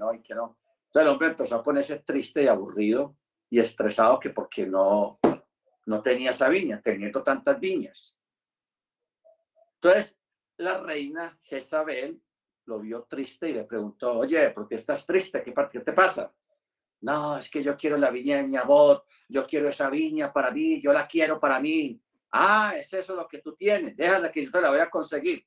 no, 0.00 0.14
y 0.14 0.20
que 0.22 0.34
no. 0.34 0.58
Entonces 0.86 1.06
el 1.06 1.08
hombre 1.08 1.28
empezó 1.28 1.56
a 1.56 1.62
ponerse 1.62 2.00
triste 2.00 2.42
y 2.42 2.46
aburrido 2.48 3.16
y 3.50 3.60
estresado 3.60 4.18
que 4.18 4.30
porque 4.30 4.66
no, 4.66 5.20
no 5.86 6.02
tenía 6.02 6.30
esa 6.30 6.48
viña, 6.48 6.80
teniendo 6.82 7.22
tantas 7.22 7.60
viñas. 7.60 8.18
Entonces 9.74 10.18
la 10.56 10.78
reina 10.78 11.38
Jezabel 11.42 12.20
lo 12.64 12.80
vio 12.80 13.04
triste 13.04 13.48
y 13.48 13.52
le 13.52 13.64
preguntó, 13.64 14.18
oye, 14.18 14.50
¿por 14.50 14.66
qué 14.66 14.76
estás 14.76 15.06
triste? 15.06 15.42
¿Qué, 15.42 15.54
qué 15.70 15.80
te 15.80 15.92
pasa? 15.92 16.32
No, 17.02 17.38
es 17.38 17.50
que 17.50 17.62
yo 17.62 17.76
quiero 17.76 17.96
la 17.96 18.10
viña 18.10 18.36
de 18.38 18.48
Ñabot, 18.48 19.04
yo 19.28 19.46
quiero 19.46 19.68
esa 19.68 19.88
viña 19.88 20.32
para 20.32 20.50
mí, 20.50 20.80
yo 20.80 20.92
la 20.92 21.06
quiero 21.06 21.40
para 21.40 21.60
mí. 21.60 22.00
Ah, 22.32 22.74
es 22.76 22.92
eso 22.92 23.14
lo 23.14 23.26
que 23.26 23.38
tú 23.38 23.54
tienes, 23.54 23.96
déjala 23.96 24.30
que 24.30 24.44
yo 24.44 24.50
te 24.50 24.60
la 24.60 24.70
voy 24.70 24.80
a 24.80 24.90
conseguir. 24.90 25.44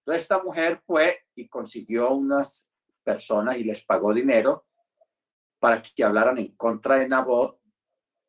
Entonces 0.00 0.22
esta 0.22 0.42
mujer 0.42 0.80
fue 0.86 1.26
y 1.34 1.46
consiguió 1.48 2.10
unas 2.12 2.70
personas 3.12 3.56
y 3.56 3.64
les 3.64 3.84
pagó 3.84 4.12
dinero 4.12 4.66
para 5.58 5.80
que 5.82 6.04
hablaran 6.04 6.38
en 6.38 6.54
contra 6.56 6.98
de 6.98 7.08
Nabot, 7.08 7.58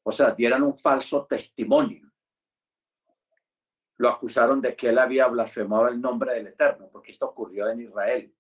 o 0.04 0.12
sea, 0.12 0.31
dieran 0.31 0.63
un 0.63 0.77
falso 0.77 1.26
testimonio. 1.26 2.09
Lo 3.98 4.09
acusaron 4.09 4.62
de 4.62 4.76
que 4.76 4.90
él 4.90 4.98
había 4.98 5.27
blasfemado 5.27 5.88
el 5.90 5.99
nombre 5.99 6.35
del 6.35 6.48
Eterno, 6.48 6.90
porque 6.91 7.12
esto 7.12 7.27
ocurrió 7.27 7.70
en 7.70 7.81
Israel 7.81 8.34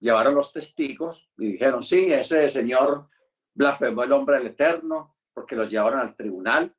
llevaron 0.00 0.34
los 0.34 0.52
testigos 0.52 1.30
y 1.36 1.52
dijeron, 1.52 1.82
sí, 1.82 2.12
ese 2.12 2.48
señor 2.48 3.08
blasfemó 3.54 4.04
el 4.04 4.10
nombre 4.10 4.36
del 4.36 4.48
Eterno, 4.48 5.16
porque 5.32 5.56
los 5.56 5.70
llevaron 5.70 6.00
al 6.00 6.14
tribunal 6.14 6.74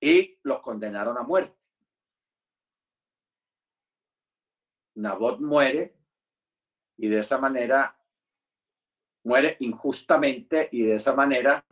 y 0.00 0.38
los 0.42 0.60
condenaron 0.60 1.16
a 1.18 1.22
muerte. 1.22 1.55
Nabot 4.96 5.40
muere 5.40 5.96
y 6.96 7.08
de 7.08 7.20
esa 7.20 7.38
manera 7.38 7.98
muere 9.24 9.56
injustamente 9.60 10.68
y 10.72 10.82
de 10.82 10.96
esa 10.96 11.14
manera 11.14 11.64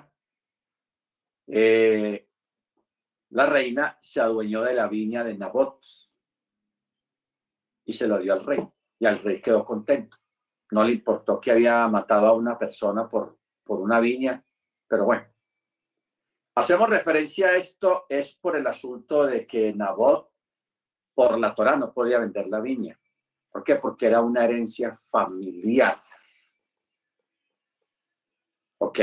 eh, 1.47 2.29
la 3.31 3.47
reina 3.47 3.99
se 4.01 4.21
adueñó 4.21 4.63
de 4.63 4.75
la 4.75 4.89
viña 4.89 5.25
de 5.25 5.37
Nabot 5.37 5.81
y 7.85 7.93
se 7.93 8.07
lo 8.07 8.19
dio 8.19 8.33
al 8.33 8.45
rey 8.45 8.67
y 8.99 9.07
al 9.07 9.19
rey 9.19 9.41
quedó 9.41 9.65
contento. 9.65 10.17
No 10.71 10.85
le 10.85 10.93
importó 10.93 11.41
que 11.41 11.53
había 11.53 11.87
matado 11.89 12.27
a 12.27 12.33
una 12.33 12.59
persona 12.59 13.09
por, 13.09 13.39
por 13.63 13.81
una 13.81 14.01
viña, 14.01 14.45
pero 14.89 15.05
bueno. 15.05 15.27
Hacemos 16.57 16.89
referencia 16.89 17.49
a 17.49 17.57
esto 17.57 18.07
es 18.09 18.33
por 18.35 18.57
el 18.57 18.67
asunto 18.67 19.27
de 19.27 19.45
que 19.47 19.73
Nabot, 19.73 20.31
por 21.15 21.39
la 21.39 21.55
Torah, 21.55 21.77
no 21.77 21.93
podía 21.93 22.21
vender 22.21 22.47
la 22.47 22.61
viña. 22.61 22.99
¿Por 23.55 23.63
qué? 23.63 23.77
Porque 23.77 24.07
era 24.07 24.21
una 24.21 24.45
herencia 24.45 24.99
familiar. 25.09 26.03
¿Ok? 28.81 28.99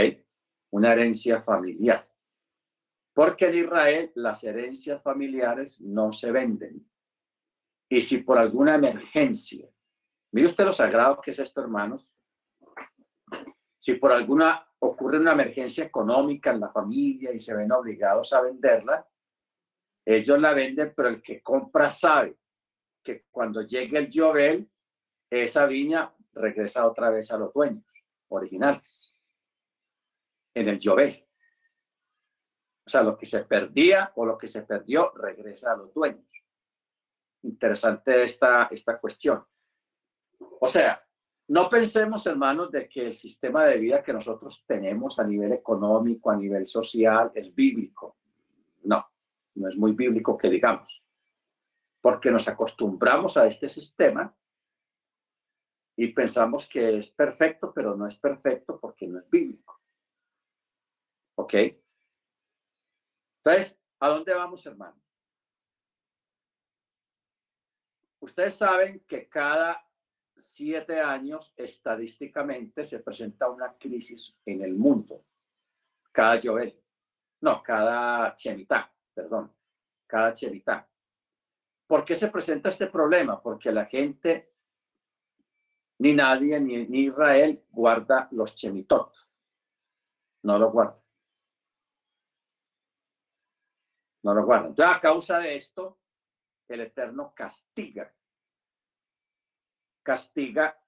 Una 0.72 0.92
herencia 0.92 1.42
familiar. 1.42 2.04
Porque 3.14 3.48
en 3.48 3.60
Israel 3.66 4.12
las 4.16 4.44
herencias 4.44 5.02
familiares 5.02 5.80
no 5.80 6.12
se 6.12 6.34
venden. 6.34 6.86
Y 7.90 8.02
si 8.02 8.18
por 8.18 8.38
alguna 8.38 8.76
emergencia 8.76 9.72
Mire 10.34 10.48
usted 10.48 10.64
lo 10.64 10.72
sagrado 10.72 11.20
que 11.20 11.32
es 11.32 11.40
esto, 11.40 11.62
hermanos. 11.62 12.16
Si 13.80 13.96
por 13.96 14.12
alguna 14.12 14.66
ocurre 14.80 15.20
una 15.20 15.34
emergencia 15.34 15.84
económica 15.84 16.52
en 16.52 16.62
la 16.62 16.70
familia 16.70 17.34
y 17.34 17.40
se 17.40 17.54
ven 17.54 17.72
obligados 17.72 18.32
a 18.34 18.42
venderla, 18.42 19.06
ellos 20.06 20.40
la 20.40 20.54
venden, 20.54 20.94
pero 20.96 21.10
el 21.10 21.22
que 21.22 21.42
compra 21.42 21.92
sabe 21.92 22.38
que 23.04 23.26
cuando 23.32 23.62
llegue 23.62 23.98
el 23.98 24.10
Jovel, 24.14 24.70
esa 25.30 25.66
viña 25.66 26.14
regresa 26.34 26.88
otra 26.88 27.10
vez 27.10 27.32
a 27.32 27.38
los 27.38 27.54
dueños 27.54 27.86
originales, 28.30 29.16
en 30.54 30.70
el 30.70 30.80
Jovel. 30.82 31.14
O 32.86 32.90
sea, 32.90 33.04
lo 33.04 33.18
que 33.18 33.26
se 33.26 33.44
perdía 33.46 34.12
o 34.16 34.26
lo 34.26 34.38
que 34.38 34.48
se 34.48 34.64
perdió 34.64 35.12
regresa 35.16 35.74
a 35.74 35.78
los 35.78 35.94
dueños. 35.94 36.26
Interesante 37.44 38.24
esta, 38.24 38.68
esta 38.72 39.00
cuestión. 39.00 39.46
O 40.60 40.68
sea, 40.68 41.02
no 41.48 41.70
pensemos, 41.70 42.26
hermanos, 42.28 42.72
de 42.72 42.88
que 42.88 43.08
el 43.08 43.14
sistema 43.14 43.66
de 43.66 43.78
vida 43.78 44.04
que 44.04 44.14
nosotros 44.14 44.64
tenemos 44.66 45.20
a 45.20 45.24
nivel 45.24 45.54
económico, 45.54 46.32
a 46.32 46.38
nivel 46.38 46.66
social, 46.66 47.32
es 47.36 47.54
bíblico. 47.54 48.18
No, 48.84 49.06
no 49.56 49.70
es 49.70 49.76
muy 49.76 49.92
bíblico 49.92 50.38
que 50.38 50.50
digamos, 50.50 51.06
porque 52.02 52.32
nos 52.32 52.48
acostumbramos 52.48 53.38
a 53.38 53.48
este 53.48 53.70
sistema 53.70 54.36
y 55.96 56.08
pensamos 56.08 56.68
que 56.68 56.98
es 56.98 57.10
perfecto, 57.12 57.72
pero 57.74 57.96
no 57.96 58.08
es 58.08 58.18
perfecto 58.18 58.80
porque 58.80 59.08
no 59.08 59.20
es 59.20 59.30
bíblico. 59.30 59.80
¿Ok? 61.36 61.54
Entonces, 63.44 63.80
¿a 64.00 64.10
dónde 64.10 64.34
vamos, 64.34 64.66
hermanos? 64.66 65.00
Ustedes 68.20 68.56
saben 68.56 69.00
que 69.08 69.28
cada 69.28 69.88
siete 70.36 71.00
años, 71.00 71.54
estadísticamente, 71.58 72.84
se 72.84 73.00
presenta 73.00 73.50
una 73.50 73.76
crisis 73.78 74.38
en 74.46 74.64
el 74.64 74.74
mundo. 74.74 75.26
Cada 76.12 76.40
Joel. 76.42 76.80
No, 77.42 77.62
cada 77.64 78.36
Chemitá, 78.36 78.94
perdón. 79.14 79.56
Cada 80.08 80.34
Chemitá. 80.34 80.91
¿Por 81.92 82.06
qué 82.06 82.16
se 82.16 82.30
presenta 82.30 82.70
este 82.70 82.88
problema? 82.88 83.44
Porque 83.44 83.70
la 83.70 83.86
gente, 83.86 84.54
ni 86.00 86.14
nadie, 86.14 86.58
ni, 86.62 86.88
ni 86.88 87.00
Israel, 87.08 87.66
guarda 87.70 88.30
los 88.32 88.56
Chemitot. 88.56 89.14
No 90.44 90.58
lo 90.58 90.72
guarda. 90.72 91.04
No 94.24 94.34
lo 94.34 94.46
guarda. 94.46 94.68
Entonces, 94.70 94.96
a 94.96 95.02
causa 95.02 95.40
de 95.40 95.54
esto, 95.54 96.00
el 96.70 96.80
Eterno 96.80 97.34
castiga 97.36 98.16
castiga 100.02 100.82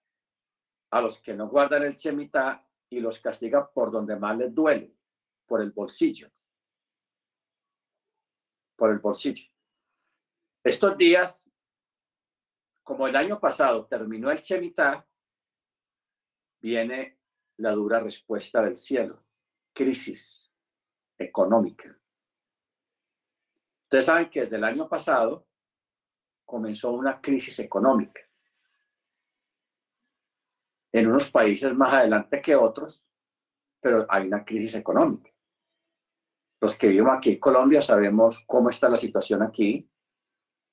a 0.89 1.01
los 1.01 1.21
que 1.21 1.33
no 1.33 1.49
guardan 1.49 1.83
el 1.83 1.97
chemitá 1.97 2.65
y 2.89 3.01
los 3.01 3.19
castiga 3.19 3.69
por 3.69 3.91
donde 3.91 4.15
más 4.15 4.37
les 4.37 4.55
duele, 4.55 4.95
por 5.45 5.61
el 5.61 5.71
bolsillo. 5.71 6.31
Por 8.77 8.91
el 8.91 8.99
bolsillo. 8.99 9.52
Estos 10.63 10.97
días, 10.97 11.51
como 12.83 13.05
el 13.07 13.15
año 13.17 13.37
pasado 13.37 13.85
terminó 13.85 14.31
el 14.31 14.39
chemitá, 14.39 15.05
viene 16.61 17.19
la 17.57 17.71
dura 17.71 17.99
respuesta 17.99 18.63
del 18.63 18.77
cielo, 18.77 19.25
crisis 19.73 20.49
económica. 21.17 21.99
Ustedes 23.83 24.05
saben 24.05 24.29
que 24.29 24.41
desde 24.41 24.55
el 24.55 24.63
año 24.63 24.87
pasado 24.87 25.45
comenzó 26.45 26.93
una 26.93 27.19
crisis 27.19 27.59
económica 27.59 28.21
en 30.93 31.07
unos 31.07 31.29
países 31.29 31.75
más 31.75 31.93
adelante 31.93 32.41
que 32.41 32.55
otros, 32.55 33.05
pero 33.81 34.05
hay 34.07 34.27
una 34.27 34.45
crisis 34.45 34.75
económica. 34.75 35.29
Los 36.61 36.77
que 36.77 36.87
vivimos 36.87 37.17
aquí 37.17 37.31
en 37.31 37.39
Colombia 37.39 37.81
sabemos 37.81 38.45
cómo 38.47 38.69
está 38.69 38.87
la 38.87 38.95
situación 38.95 39.41
aquí. 39.41 39.89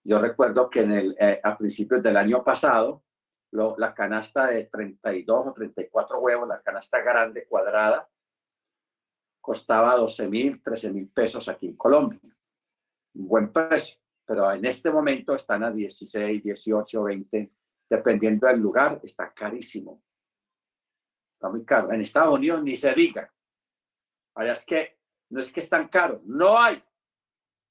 Yo 0.05 0.21
recuerdo 0.21 0.71
que 0.71 0.81
en 0.81 0.93
el, 0.93 1.17
eh, 1.19 1.41
a 1.43 1.57
principios 1.57 2.03
del 2.03 2.17
año 2.17 2.43
pasado, 2.43 3.05
la 3.53 3.95
canasta 3.95 4.47
de 4.47 4.67
32 4.67 5.47
o 5.49 5.53
34 5.53 6.19
huevos, 6.21 6.49
la 6.49 6.63
canasta 6.63 7.01
grande 7.01 7.47
cuadrada, 7.47 8.09
costaba 9.41 9.97
12 9.97 10.29
mil, 10.29 10.63
13 10.63 10.93
mil 10.93 11.09
pesos 11.09 11.49
aquí 11.49 11.67
en 11.67 11.77
Colombia. 11.77 12.21
Un 13.15 13.29
buen 13.29 13.53
precio, 13.53 13.99
pero 14.25 14.51
en 14.53 14.65
este 14.65 14.91
momento 14.91 15.35
están 15.35 15.65
a 15.65 15.71
16, 15.71 16.43
18, 16.43 17.03
20, 17.03 17.53
dependiendo 17.91 18.47
del 18.47 18.61
lugar, 18.61 19.01
está 19.03 19.33
carísimo. 19.33 20.03
Está 21.35 21.49
muy 21.49 21.65
caro. 21.65 21.93
En 21.93 22.01
Estados 22.01 22.35
Unidos 22.35 22.63
ni 22.63 22.77
se 22.77 22.93
diga. 22.95 23.33
Allá 24.35 24.53
es 24.53 24.65
que 24.65 24.99
no 25.31 25.41
es 25.41 25.53
que 25.53 25.61
es 25.61 25.69
tan 25.69 25.89
caro. 25.89 26.21
No 26.25 26.59
hay 26.59 26.83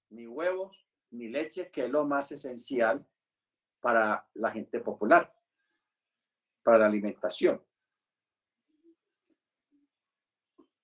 ni 0.09 0.27
huevos 0.27 0.88
ni 1.11 1.27
leche, 1.29 1.69
que 1.71 1.85
es 1.85 1.89
lo 1.89 2.05
más 2.05 2.31
esencial 2.31 3.05
para 3.79 4.27
la 4.35 4.51
gente 4.51 4.79
popular, 4.79 5.33
para 6.63 6.79
la 6.79 6.85
alimentación. 6.87 7.61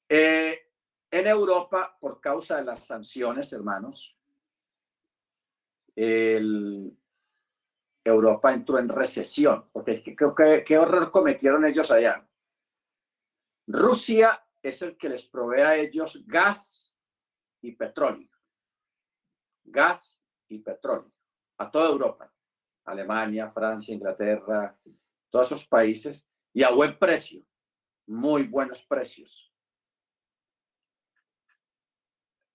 Eh, 0.07 0.71
en 1.11 1.27
Europa, 1.27 1.97
por 1.99 2.19
causa 2.19 2.57
de 2.57 2.65
las 2.65 2.85
sanciones, 2.85 3.51
hermanos, 3.53 4.17
Europa 8.03 8.53
entró 8.53 8.79
en 8.79 8.89
recesión, 8.89 9.69
porque 9.71 9.91
es 9.93 10.01
que 10.01 10.15
que 10.15 10.63
qué 10.65 10.77
horror 10.77 11.09
cometieron 11.09 11.65
ellos 11.65 11.89
allá. 11.89 12.27
Rusia 13.67 14.45
es 14.61 14.81
el 14.81 14.97
que 14.97 15.09
les 15.09 15.27
provee 15.27 15.61
a 15.61 15.75
ellos 15.75 16.25
gas 16.27 16.93
y 17.61 17.71
petróleo. 17.71 18.34
Gas 19.65 20.21
y 20.47 20.59
petróleo. 20.59 21.11
A 21.57 21.69
toda 21.69 21.89
Europa. 21.89 22.31
Alemania, 22.85 23.51
Francia, 23.51 23.93
Inglaterra, 23.93 24.77
todos 25.29 25.47
esos 25.47 25.67
países, 25.67 26.25
y 26.53 26.63
a 26.63 26.69
buen 26.69 26.97
precio, 26.97 27.43
muy 28.07 28.43
buenos 28.43 28.85
precios. 28.85 29.51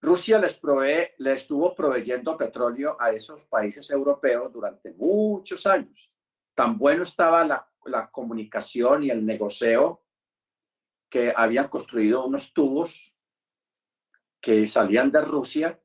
Rusia 0.01 0.39
les, 0.39 0.57
provee, 0.57 1.11
les 1.19 1.43
estuvo 1.43 1.75
proveyendo 1.75 2.39
petróleo 2.39 2.97
a 2.99 3.11
esos 3.11 3.45
países 3.45 3.91
europeos 3.91 4.51
durante 4.51 4.95
muchos 4.95 5.67
años. 5.67 6.15
Tan 6.55 6.79
bueno 6.79 7.03
estaba 7.03 7.45
la, 7.45 7.71
la 7.85 8.11
comunicación 8.11 9.05
y 9.05 9.11
el 9.11 9.27
negocio 9.27 10.03
que 11.11 11.35
habían 11.37 11.69
construido 11.69 12.25
unos 12.25 12.55
tubos 12.55 13.15
que 14.41 14.67
salían 14.67 15.13
de 15.13 15.21
Rusia 15.21 15.79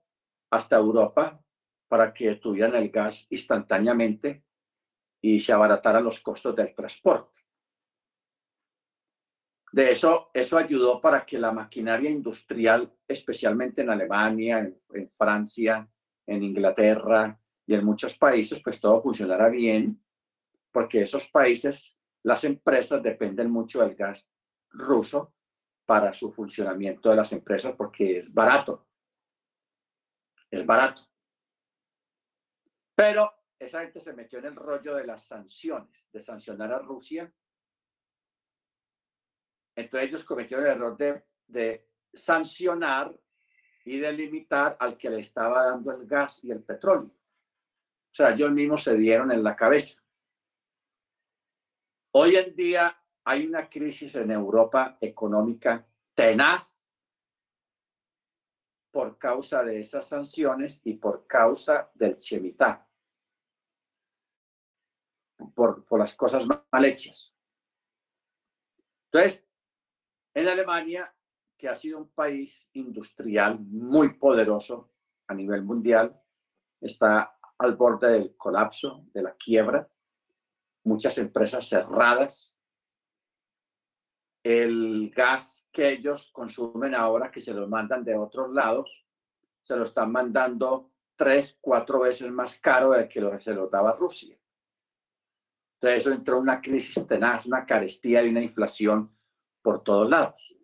hasta 0.49 0.75
Europa 0.75 1.41
para 1.87 2.13
que 2.13 2.35
tuvieran 2.35 2.75
el 2.75 2.89
gas 2.89 3.27
instantáneamente 3.29 4.43
y 5.21 5.39
se 5.39 5.53
abarataran 5.53 6.03
los 6.03 6.19
costos 6.21 6.55
del 6.55 6.73
transporte. 6.73 7.39
De 9.71 9.91
eso, 9.91 10.29
eso 10.33 10.57
ayudó 10.57 11.01
para 11.01 11.25
que 11.25 11.37
la 11.37 11.51
maquinaria 11.51 12.09
industrial, 12.09 12.93
especialmente 13.07 13.81
en 13.81 13.89
Alemania, 13.89 14.59
en, 14.59 15.11
Francia, 15.17 15.89
en 16.25 16.43
Inglaterra 16.43 17.37
y 17.67 17.73
en 17.73 17.83
muchos 17.83 18.17
países, 18.17 18.61
pues 18.63 18.79
todo 18.79 19.01
funcionara 19.01 19.49
bien, 19.49 20.01
porque 20.71 21.01
esos 21.01 21.27
países, 21.27 21.97
las 22.23 22.45
empresas 22.45 23.03
dependen 23.03 23.51
mucho 23.51 23.81
del 23.81 23.95
gas 23.95 24.31
ruso 24.69 25.33
para 25.85 26.13
su 26.13 26.31
funcionamiento 26.31 27.09
de 27.09 27.17
las 27.17 27.33
empresas 27.33 27.73
porque 27.75 28.19
es 28.19 28.33
barato. 28.33 28.87
Es 30.55 30.65
barato. 30.65 31.01
Pero 32.95 33.31
esa 33.59 33.81
gente 33.81 33.99
se 33.99 34.13
metió 34.13 34.39
en 34.39 34.45
el 34.45 34.55
rollo 34.55 34.95
de 34.95 35.05
las 35.05 35.25
sanciones, 35.25 36.07
de 36.11 36.21
sancionar 36.21 36.73
a 36.73 36.79
Rusia 36.79 37.31
entonces 39.75 40.09
ellos 40.09 40.23
cometieron 40.23 40.65
el 40.65 40.71
error 40.71 40.97
de, 40.97 41.87
sancionar 42.13 43.13
y 43.83 43.97
de 43.97 44.13
limitar 44.13 44.77
al 44.79 44.97
que 44.97 45.09
le 45.09 45.19
estaba 45.19 45.65
dando 45.65 45.91
el 45.91 46.07
gas 46.07 46.43
y 46.43 46.51
el 46.51 46.63
petróleo. 46.63 47.11
O 47.11 48.15
sea, 48.15 48.31
ellos 48.31 48.51
mismos 48.51 48.83
se 48.83 48.95
dieron 48.95 49.31
en 49.31 49.43
la 49.43 49.55
cabeza. 49.55 50.01
Hoy 52.11 52.37
en 52.37 52.55
día 52.55 52.97
hay 53.25 53.45
una 53.45 53.69
crisis 53.69 54.15
en 54.15 54.31
Europa 54.31 54.97
económica 55.01 55.85
tenaz 56.13 56.81
por 58.95 59.17
causa 59.17 59.61
de 59.61 59.81
esas 59.81 60.07
sanciones 60.07 60.81
y 60.85 60.93
por 60.93 61.27
causa 61.27 61.91
del 61.95 62.15
chemitá, 62.15 62.87
por, 65.53 65.83
por 65.83 65.99
las 65.99 66.15
cosas 66.15 66.47
mal 66.47 66.85
hechas. 66.85 67.35
Entonces, 69.11 69.45
en 70.33 70.47
Alemania, 70.47 71.13
que 71.57 71.67
ha 71.67 71.75
sido 71.75 71.97
un 71.97 72.07
país 72.07 72.69
industrial 72.71 73.59
muy 73.59 74.13
poderoso 74.17 74.93
a 75.27 75.33
nivel 75.33 75.63
mundial, 75.63 76.17
está 76.79 77.37
al 77.57 77.75
borde 77.75 78.11
del 78.11 78.37
colapso, 78.37 79.03
de 79.13 79.23
la 79.23 79.35
quiebra, 79.35 79.91
muchas 80.85 81.17
empresas 81.17 81.67
cerradas. 81.67 82.54
El 84.45 85.09
gas 85.09 85.67
que 85.71 85.89
ellos 85.89 86.29
consumen 86.31 86.93
ahora, 86.93 87.31
que 87.31 87.41
se 87.41 87.51
lo 87.51 87.67
mandan 87.67 88.03
de 88.03 88.15
otros 88.15 88.53
lados, 88.53 89.03
se 89.63 89.75
lo 89.75 89.85
están 89.85 90.11
mandando 90.11 90.91
tres, 91.15 91.57
cuatro 91.59 92.01
veces 92.01 92.29
más 92.31 92.59
caro 92.59 92.91
de 92.91 93.09
que 93.09 93.39
se 93.39 93.53
lo 93.53 93.67
daba 93.69 93.93
Rusia. 93.93 94.37
Entonces 95.73 96.01
eso 96.01 96.11
entró 96.11 96.39
una 96.39 96.61
crisis 96.61 97.07
tenaz, 97.07 97.47
una 97.47 97.65
carestía 97.65 98.21
y 98.21 98.29
una 98.29 98.43
inflación 98.43 99.17
por 99.63 99.83
todos 99.83 100.07
lados. 100.07 100.55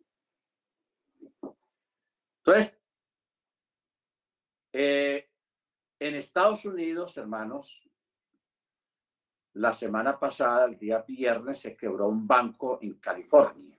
Entonces, 2.46 2.80
eh, 4.74 5.28
en 6.00 6.14
Estados 6.14 6.66
Unidos, 6.66 7.18
hermanos, 7.18 7.90
la 9.54 9.74
semana 9.74 10.18
pasada, 10.20 10.66
el 10.66 10.78
día 10.78 11.02
viernes, 11.02 11.60
se 11.60 11.76
quebró 11.76 12.08
un 12.08 12.26
banco 12.26 12.80
en 12.82 12.96
California. 12.96 13.78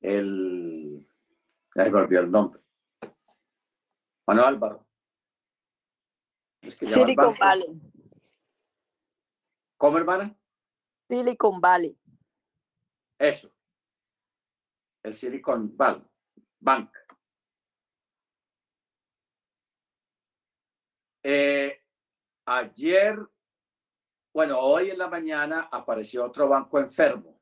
El, 0.00 1.06
ya 1.74 1.90
volvió 1.90 2.20
el 2.20 2.30
nombre. 2.30 2.60
Manuel 4.26 4.46
Álvaro. 4.46 4.86
Silicon 6.62 7.36
Valley. 7.38 7.80
¿Cómo, 9.76 9.98
hermana? 9.98 10.36
Silicon 11.08 11.60
Valley. 11.60 11.98
Eso. 13.18 13.52
El 15.02 15.14
Silicon 15.14 15.76
Valley 15.76 16.04
Bank. 16.60 16.90
Eh, 21.24 21.82
ayer, 22.46 23.16
bueno, 24.34 24.58
hoy 24.58 24.90
en 24.90 24.98
la 24.98 25.08
mañana 25.08 25.68
apareció 25.70 26.24
otro 26.24 26.48
banco 26.48 26.78
enfermo. 26.78 27.40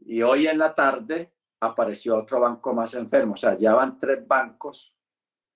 Y 0.00 0.22
hoy 0.22 0.46
en 0.46 0.58
la 0.58 0.74
tarde 0.74 1.32
apareció 1.60 2.16
otro 2.16 2.40
banco 2.40 2.72
más 2.74 2.94
enfermo. 2.94 3.34
O 3.34 3.36
sea, 3.36 3.56
ya 3.56 3.74
van 3.74 3.98
tres 3.98 4.26
bancos 4.26 4.96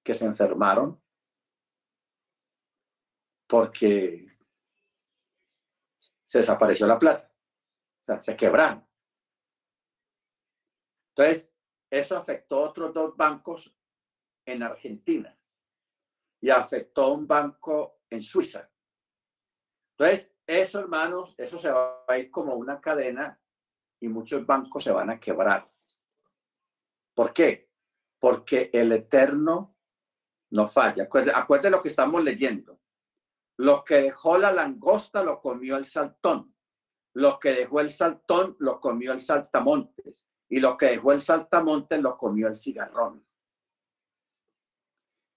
que 0.05 0.15
se 0.15 0.25
enfermaron 0.25 1.01
porque 3.49 4.27
se 6.27 6.39
desapareció 6.39 6.87
la 6.87 6.99
plata 6.99 7.31
sea, 8.07 8.23
se 8.23 8.37
quebraron. 8.37 8.87
Entonces, 11.11 11.53
eso 11.91 12.17
afectó 12.17 12.59
a 12.59 12.69
otros 12.69 12.95
dos 12.95 13.17
bancos 13.17 13.75
en 14.47 14.63
Argentina 14.63 15.37
y 16.41 16.51
afectó 16.51 17.05
a 17.05 17.13
un 17.13 17.27
banco 17.27 18.01
en 18.11 18.23
Suiza. 18.23 18.71
Entonces, 19.99 20.35
eso, 20.47 20.79
hermanos, 20.81 21.35
eso 21.39 21.59
se 21.59 21.71
va 21.71 22.05
a 22.07 22.19
ir 22.19 22.31
como 22.31 22.55
una 22.55 22.81
cadena 22.81 23.41
y 24.01 24.09
muchos 24.09 24.45
bancos 24.45 24.85
se 24.85 24.93
van 24.93 25.11
a 25.11 25.19
quebrar. 25.19 25.71
¿Por 27.15 27.33
qué? 27.33 27.71
Porque 28.19 28.71
el 28.73 28.93
eterno 28.93 29.75
no 30.51 30.69
falla. 30.69 31.05
Acuérdense 31.05 31.71
lo 31.71 31.81
que 31.81 31.89
estamos 31.89 32.23
leyendo. 32.23 32.79
Lo 33.59 33.83
que 33.83 34.03
dejó 34.03 34.37
la 34.37 34.53
langosta 34.53 35.23
lo 35.23 35.41
comió 35.41 35.77
el 35.77 35.87
saltón. 35.87 36.55
Lo 37.15 37.39
que 37.39 37.55
dejó 37.55 37.81
el 37.81 37.91
saltón 37.91 38.57
lo 38.59 38.79
comió 38.79 39.13
el 39.13 39.21
saltamontes 39.21 40.29
y 40.49 40.61
lo 40.61 40.77
que 40.77 40.87
dejó 40.87 41.13
el 41.13 41.23
saltamontes 41.23 42.01
lo 42.01 42.19
comió 42.19 42.49
el 42.49 42.55
cigarrón. 42.55 43.27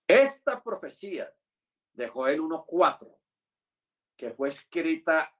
Esta 0.05 0.61
profecía 0.61 1.33
de 1.93 2.07
Joel 2.09 2.41
1.4, 2.41 3.18
que 4.19 4.31
fue 4.31 4.49
escrita 4.49 5.33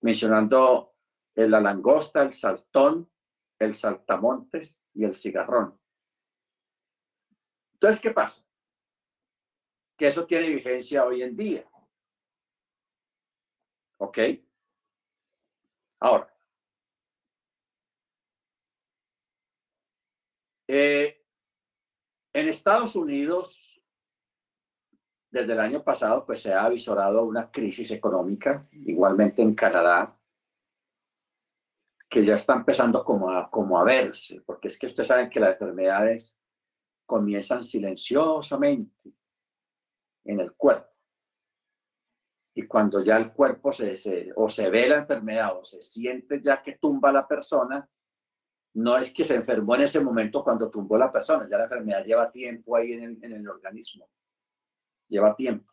mencionando 0.00 0.94
la 1.34 1.60
langosta, 1.60 2.22
el 2.22 2.30
saltón, 2.32 3.10
el 3.58 3.74
saltamontes 3.74 4.80
y 4.94 5.02
el 5.04 5.12
cigarrón. 5.12 5.76
Entonces, 7.72 8.00
¿qué 8.00 8.12
pasa? 8.12 8.46
Que 9.96 10.06
eso 10.06 10.24
tiene 10.24 10.50
vigencia 10.50 11.04
hoy 11.04 11.22
en 11.22 11.36
día. 11.36 11.68
¿Ok? 13.98 14.18
Ahora, 16.00 16.32
eh, 20.68 21.24
en 22.32 22.48
Estados 22.48 22.96
Unidos, 22.96 23.80
desde 25.30 25.52
el 25.52 25.60
año 25.60 25.82
pasado, 25.82 26.24
pues 26.26 26.42
se 26.42 26.52
ha 26.52 26.64
avisorado 26.64 27.24
una 27.24 27.50
crisis 27.50 27.90
económica, 27.90 28.68
igualmente 28.72 29.42
en 29.42 29.54
Canadá, 29.54 30.18
que 32.08 32.24
ya 32.24 32.36
está 32.36 32.54
empezando 32.54 33.02
como 33.02 33.30
a, 33.30 33.50
como 33.50 33.78
a 33.78 33.84
verse, 33.84 34.42
porque 34.46 34.68
es 34.68 34.78
que 34.78 34.86
ustedes 34.86 35.08
saben 35.08 35.28
que 35.28 35.40
las 35.40 35.52
enfermedades 35.52 36.40
comienzan 37.04 37.64
silenciosamente 37.64 39.12
en 40.24 40.40
el 40.40 40.52
cuerpo. 40.54 40.95
Y 42.58 42.66
cuando 42.66 43.04
ya 43.04 43.18
el 43.18 43.32
cuerpo 43.32 43.70
se, 43.70 44.32
o 44.34 44.48
se 44.48 44.70
ve 44.70 44.88
la 44.88 44.96
enfermedad 44.96 45.58
o 45.58 45.64
se 45.64 45.82
siente 45.82 46.40
ya 46.40 46.62
que 46.62 46.78
tumba 46.78 47.12
la 47.12 47.28
persona, 47.28 47.86
no 48.76 48.96
es 48.96 49.12
que 49.12 49.24
se 49.24 49.34
enfermó 49.34 49.74
en 49.74 49.82
ese 49.82 50.00
momento 50.00 50.42
cuando 50.42 50.70
tumbó 50.70 50.96
la 50.96 51.12
persona, 51.12 51.46
ya 51.50 51.58
la 51.58 51.64
enfermedad 51.64 52.02
lleva 52.02 52.32
tiempo 52.32 52.74
ahí 52.74 52.92
en 52.92 53.02
el, 53.02 53.18
en 53.24 53.32
el 53.34 53.46
organismo, 53.46 54.08
lleva 55.06 55.36
tiempo. 55.36 55.70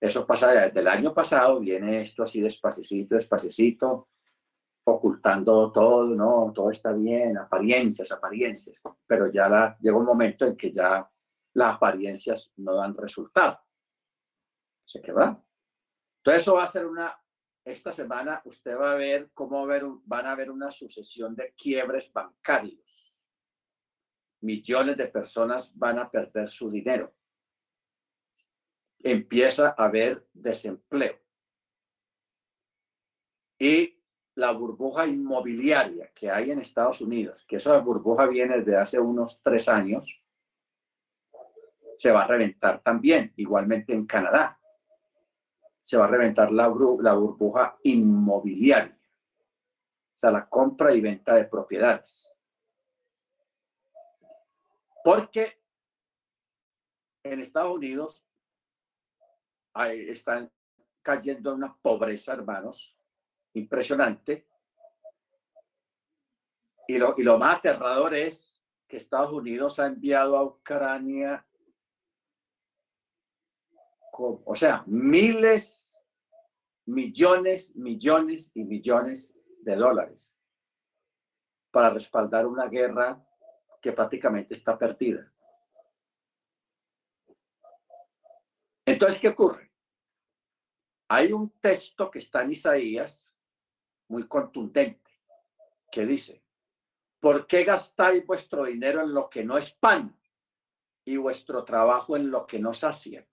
Eso 0.00 0.26
pasa 0.26 0.50
desde 0.50 0.80
el 0.80 0.88
año 0.88 1.14
pasado, 1.14 1.60
viene 1.60 2.02
esto 2.02 2.24
así 2.24 2.40
despacito, 2.40 3.14
despacito, 3.14 4.08
ocultando 4.84 5.70
todo, 5.70 6.06
no, 6.06 6.52
todo 6.52 6.70
está 6.70 6.92
bien, 6.92 7.38
apariencias, 7.38 8.10
apariencias, 8.10 8.80
pero 9.06 9.30
ya 9.30 9.48
la, 9.48 9.76
llega 9.80 9.96
un 9.96 10.04
momento 10.04 10.44
en 10.44 10.56
que 10.56 10.72
ya 10.72 11.08
las 11.54 11.74
apariencias 11.74 12.52
no 12.56 12.74
dan 12.74 12.96
resultado. 12.96 13.60
Se 14.86 15.02
queda. 15.02 15.42
Entonces 16.18 16.42
eso 16.42 16.54
va 16.54 16.64
a 16.64 16.68
ser 16.68 16.86
una, 16.86 17.14
esta 17.64 17.92
semana 17.92 18.40
usted 18.44 18.76
va 18.76 18.92
a 18.92 18.96
ver 18.96 19.30
cómo 19.34 19.66
ver, 19.66 19.84
van 20.04 20.26
a 20.26 20.32
haber 20.32 20.50
una 20.50 20.70
sucesión 20.70 21.34
de 21.34 21.52
quiebres 21.54 22.12
bancarios. 22.12 23.28
Millones 24.40 24.96
de 24.96 25.08
personas 25.08 25.76
van 25.76 25.98
a 25.98 26.10
perder 26.10 26.48
su 26.48 26.70
dinero. 26.70 27.12
Empieza 29.00 29.74
a 29.76 29.84
haber 29.84 30.26
desempleo. 30.32 31.18
Y 33.58 33.96
la 34.36 34.52
burbuja 34.52 35.06
inmobiliaria 35.06 36.12
que 36.14 36.30
hay 36.30 36.50
en 36.50 36.60
Estados 36.60 37.00
Unidos, 37.00 37.44
que 37.48 37.56
esa 37.56 37.78
burbuja 37.78 38.26
viene 38.26 38.60
de 38.62 38.76
hace 38.76 39.00
unos 39.00 39.40
tres 39.42 39.68
años, 39.68 40.22
se 41.96 42.10
va 42.12 42.22
a 42.22 42.26
reventar 42.26 42.82
también, 42.82 43.32
igualmente 43.36 43.94
en 43.94 44.06
Canadá. 44.06 44.60
Se 45.86 45.96
va 45.96 46.06
a 46.06 46.08
reventar 46.08 46.50
la, 46.50 46.66
burbuja 46.66 47.78
inmobiliaria, 47.84 48.98
o 50.16 50.18
sea, 50.18 50.32
la 50.32 50.48
compra 50.48 50.92
y 50.92 51.00
venta 51.00 51.36
de 51.36 51.44
propiedades. 51.44 52.34
Porque 55.04 55.62
en 57.22 57.40
Estados 57.40 57.76
Unidos 57.76 58.26
están 59.84 60.50
cayendo 61.02 61.52
en 61.52 61.58
una 61.58 61.76
pobreza, 61.76 62.32
hermanos, 62.32 62.98
impresionante. 63.52 64.48
Y 66.88 66.98
lo, 66.98 67.14
y 67.16 67.22
lo 67.22 67.38
más 67.38 67.58
aterrador 67.58 68.12
es 68.12 68.60
que 68.88 68.96
Estados 68.96 69.30
Unidos 69.30 69.78
ha 69.78 69.86
enviado 69.86 70.36
a 70.36 70.42
Ucrania, 70.42 71.45
o 74.18 74.54
sea, 74.54 74.84
miles, 74.86 76.00
millones, 76.86 77.76
millones 77.76 78.50
y 78.54 78.64
millones 78.64 79.34
de 79.60 79.76
dólares 79.76 80.36
para 81.70 81.90
respaldar 81.90 82.46
una 82.46 82.66
guerra 82.68 83.22
que 83.82 83.92
prácticamente 83.92 84.54
está 84.54 84.78
perdida. 84.78 85.30
Entonces, 88.86 89.20
¿qué 89.20 89.28
ocurre? 89.28 89.72
Hay 91.08 91.32
un 91.32 91.50
texto 91.60 92.10
que 92.10 92.20
está 92.20 92.42
en 92.42 92.52
Isaías 92.52 93.36
muy 94.08 94.26
contundente, 94.26 95.10
que 95.90 96.06
dice, 96.06 96.44
¿por 97.20 97.46
qué 97.46 97.64
gastáis 97.64 98.24
vuestro 98.24 98.64
dinero 98.64 99.02
en 99.02 99.12
lo 99.12 99.28
que 99.28 99.44
no 99.44 99.58
es 99.58 99.72
pan 99.72 100.16
y 101.04 101.16
vuestro 101.16 101.64
trabajo 101.64 102.16
en 102.16 102.30
lo 102.30 102.46
que 102.46 102.58
no 102.58 102.72
sacia? 102.72 103.26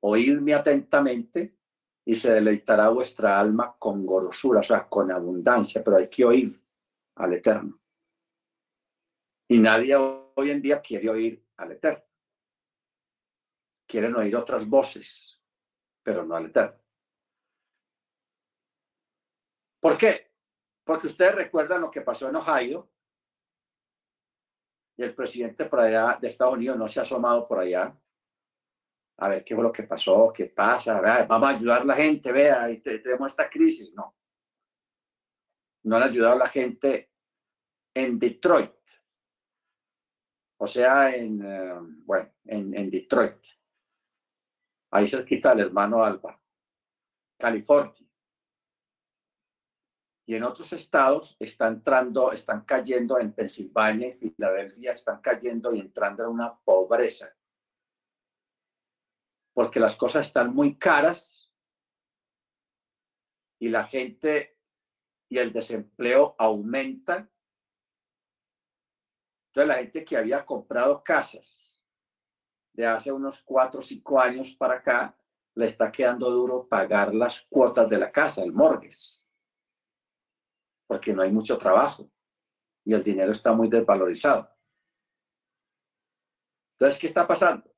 Oídme 0.00 0.54
atentamente 0.54 1.56
y 2.04 2.14
se 2.14 2.32
deleitará 2.32 2.88
vuestra 2.88 3.38
alma 3.38 3.76
con 3.78 4.06
gorosura, 4.06 4.60
o 4.60 4.62
sea, 4.62 4.88
con 4.88 5.12
abundancia, 5.12 5.82
pero 5.84 5.98
hay 5.98 6.08
que 6.08 6.24
oír 6.24 6.60
al 7.16 7.34
Eterno. 7.34 7.80
Y 9.48 9.58
nadie 9.58 9.94
hoy 9.96 10.50
en 10.50 10.62
día 10.62 10.80
quiere 10.80 11.10
oír 11.10 11.44
al 11.56 11.72
Eterno. 11.72 12.04
Quieren 13.86 14.14
oír 14.16 14.34
otras 14.36 14.66
voces, 14.66 15.38
pero 16.02 16.24
no 16.24 16.36
al 16.36 16.46
Eterno. 16.46 16.80
¿Por 19.80 19.96
qué? 19.96 20.30
Porque 20.84 21.06
ustedes 21.06 21.34
recuerdan 21.34 21.80
lo 21.80 21.90
que 21.90 22.02
pasó 22.02 22.28
en 22.28 22.36
Ohio 22.36 22.90
y 24.96 25.02
el 25.02 25.14
presidente 25.14 25.64
de 25.64 26.28
Estados 26.28 26.54
Unidos 26.54 26.76
no 26.76 26.88
se 26.88 27.00
ha 27.00 27.04
asomado 27.04 27.48
por 27.48 27.58
allá 27.58 27.96
a 29.20 29.28
ver 29.28 29.44
qué 29.44 29.54
fue 29.54 29.62
lo 29.62 29.72
que 29.72 29.84
pasó, 29.84 30.32
qué 30.34 30.46
pasa, 30.46 31.00
vamos 31.28 31.50
a 31.50 31.52
ayudar 31.52 31.82
a 31.82 31.84
la 31.84 31.94
gente, 31.94 32.32
vea, 32.32 32.70
y 32.70 32.78
tenemos 32.80 33.32
esta 33.32 33.48
crisis. 33.48 33.92
No. 33.94 34.16
No 35.84 35.96
han 35.96 36.02
ayudado 36.02 36.34
a 36.34 36.38
la 36.38 36.48
gente 36.48 37.12
en 37.94 38.18
Detroit. 38.18 38.72
O 40.58 40.66
sea, 40.66 41.14
en, 41.14 41.40
eh, 41.42 41.74
bueno, 42.04 42.30
en, 42.44 42.76
en 42.76 42.90
Detroit. 42.90 43.44
Ahí 44.92 45.06
se 45.06 45.24
quita 45.24 45.52
el 45.52 45.60
hermano 45.60 46.04
Alba. 46.04 46.38
California 47.38 48.10
y 50.30 50.36
en 50.36 50.44
otros 50.44 50.72
estados 50.72 51.36
están 51.40 51.74
entrando, 51.74 52.30
están 52.30 52.60
cayendo 52.64 53.18
en 53.18 53.32
Pensilvania 53.32 54.06
y 54.06 54.12
Filadelfia, 54.12 54.92
están 54.92 55.20
cayendo 55.20 55.74
y 55.74 55.80
entrando 55.80 56.22
en 56.22 56.28
una 56.28 56.56
pobreza. 56.56 57.34
Porque 59.60 59.78
las 59.78 59.94
cosas 59.94 60.26
están 60.26 60.54
muy 60.54 60.78
caras 60.78 61.52
y 63.60 63.68
la 63.68 63.84
gente 63.84 64.58
y 65.28 65.36
el 65.36 65.52
desempleo 65.52 66.34
aumentan. 66.38 67.30
Entonces 69.48 69.68
la 69.68 69.74
gente 69.74 70.02
que 70.02 70.16
había 70.16 70.46
comprado 70.46 71.04
casas 71.04 71.78
de 72.72 72.86
hace 72.86 73.12
unos 73.12 73.42
cuatro 73.42 73.80
o 73.80 73.82
cinco 73.82 74.18
años 74.18 74.54
para 74.54 74.76
acá, 74.76 75.14
le 75.54 75.66
está 75.66 75.92
quedando 75.92 76.30
duro 76.30 76.66
pagar 76.66 77.14
las 77.14 77.42
cuotas 77.42 77.86
de 77.90 77.98
la 77.98 78.10
casa, 78.10 78.42
el 78.42 78.52
mortgage 78.52 79.26
porque 80.86 81.12
no 81.12 81.20
hay 81.20 81.30
mucho 81.30 81.58
trabajo 81.58 82.10
y 82.82 82.94
el 82.94 83.02
dinero 83.02 83.32
está 83.32 83.52
muy 83.52 83.68
desvalorizado. 83.68 84.50
Entonces, 86.72 86.98
¿qué 86.98 87.08
está 87.08 87.26
pasando? 87.26 87.70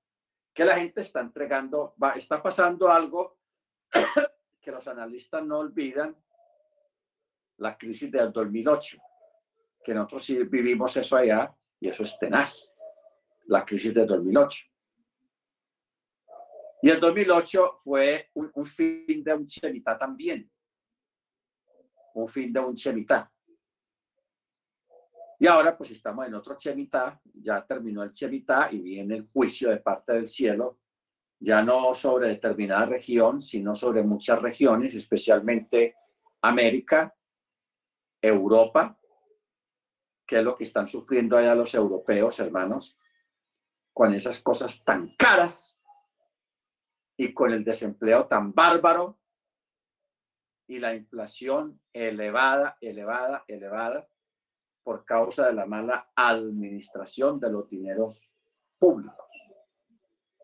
Que 0.53 0.65
la 0.65 0.77
gente 0.77 1.01
está 1.01 1.21
entregando, 1.21 1.95
está 2.15 2.43
pasando 2.43 2.91
algo 2.91 3.39
que 4.61 4.71
los 4.71 4.87
analistas 4.87 5.45
no 5.45 5.59
olvidan, 5.59 6.17
la 7.59 7.77
crisis 7.77 8.11
del 8.11 8.33
2008, 8.33 8.99
que 9.83 9.95
nosotros 9.95 10.25
sí 10.25 10.43
vivimos 10.45 10.97
eso 10.97 11.17
allá 11.17 11.55
y 11.81 11.89
eso 11.89 12.03
es 12.03 12.19
tenaz, 12.19 12.73
la 13.47 13.65
crisis 13.65 13.95
del 13.95 14.07
2008. 14.07 14.67
Y 16.83 16.91
el 16.91 17.01
2008 17.01 17.81
fue 17.85 18.31
un, 18.35 18.51
un 18.55 18.67
fin 18.67 19.23
de 19.23 19.35
un 19.35 19.47
chelita 19.47 19.97
también 19.97 20.51
un 22.15 22.29
fin 22.29 22.53
de 22.53 22.61
un 22.61 22.75
chemitá. 22.75 23.32
Y 25.43 25.49
ahora 25.49 25.77
pues 25.77 25.91
estamos 25.91 26.25
en 26.25 26.35
otro 26.35 26.57
chemitá, 26.57 27.21
ya 27.35 27.67
terminó 27.67 28.05
el 28.05 28.13
chemitá 28.13 28.69
y 28.71 28.79
viene 28.79 29.17
el 29.17 29.29
juicio 29.29 29.71
de 29.71 29.79
parte 29.79 30.13
del 30.13 30.29
cielo, 30.29 30.79
ya 31.41 31.65
no 31.65 31.97
sobre 31.97 32.29
determinada 32.29 32.87
región, 32.87 33.43
sino 33.43 33.75
sobre 33.75 34.05
muchas 34.05 34.41
regiones, 34.41 34.95
especialmente 34.95 35.97
América, 36.43 37.13
Europa, 38.21 38.97
que 40.25 40.39
es 40.39 40.45
lo 40.45 40.55
que 40.55 40.63
están 40.63 40.87
sufriendo 40.87 41.37
allá 41.37 41.57
los 41.57 41.75
europeos, 41.75 42.39
hermanos, 42.39 42.97
con 43.93 44.15
esas 44.15 44.41
cosas 44.43 44.85
tan 44.85 45.17
caras 45.17 45.77
y 47.17 47.35
con 47.35 47.51
el 47.51 47.65
desempleo 47.65 48.29
tan 48.29 48.53
bárbaro 48.55 49.19
y 50.69 50.79
la 50.79 50.95
inflación 50.95 51.83
elevada, 51.93 52.79
elevada, 52.81 53.45
elevada 53.49 54.09
por 54.83 55.05
causa 55.05 55.47
de 55.47 55.55
la 55.55 55.67
mala 55.67 56.13
administración 56.15 57.39
de 57.39 57.51
los 57.51 57.69
dineros 57.69 58.29
públicos. 58.79 59.55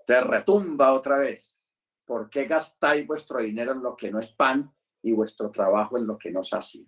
Te 0.07 0.21
retumba 0.21 0.92
otra 0.92 1.18
vez. 1.18 1.73
¿Por 2.04 2.30
qué 2.30 2.47
gastáis 2.47 3.07
vuestro 3.07 3.40
dinero 3.40 3.73
en 3.73 3.83
lo 3.83 3.97
que 3.97 4.11
no 4.11 4.18
es 4.18 4.30
pan 4.33 4.75
y 5.02 5.12
vuestro 5.12 5.50
trabajo 5.50 5.99
en 5.99 6.07
lo 6.07 6.16
que 6.16 6.30
no 6.30 6.42
sacia? 6.42 6.87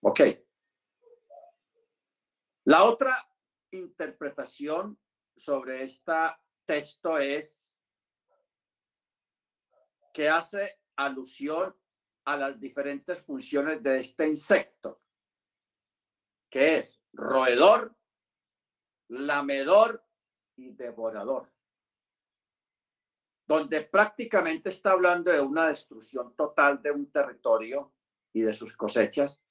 Ok. 0.00 0.20
La 2.64 2.84
otra 2.84 3.16
interpretación 3.70 4.98
sobre 5.36 5.82
este 5.82 6.12
texto 6.64 7.18
es 7.18 7.80
que 10.12 10.28
hace 10.28 10.80
alusión 10.96 11.74
a 12.24 12.36
las 12.36 12.60
diferentes 12.60 13.20
funciones 13.22 13.82
de 13.82 14.00
este 14.00 14.28
insecto, 14.28 15.01
que 16.52 16.76
es 16.76 17.00
roedor, 17.14 17.96
lamedor 19.08 20.04
y 20.54 20.72
devorador, 20.74 21.50
donde 23.46 23.80
prácticamente 23.80 24.68
está 24.68 24.92
hablando 24.92 25.32
de 25.32 25.40
una 25.40 25.68
destrucción 25.68 26.36
total 26.36 26.82
de 26.82 26.90
un 26.90 27.10
territorio 27.10 27.94
y 28.34 28.42
de 28.42 28.52
sus 28.52 28.76
cosechas, 28.76 29.42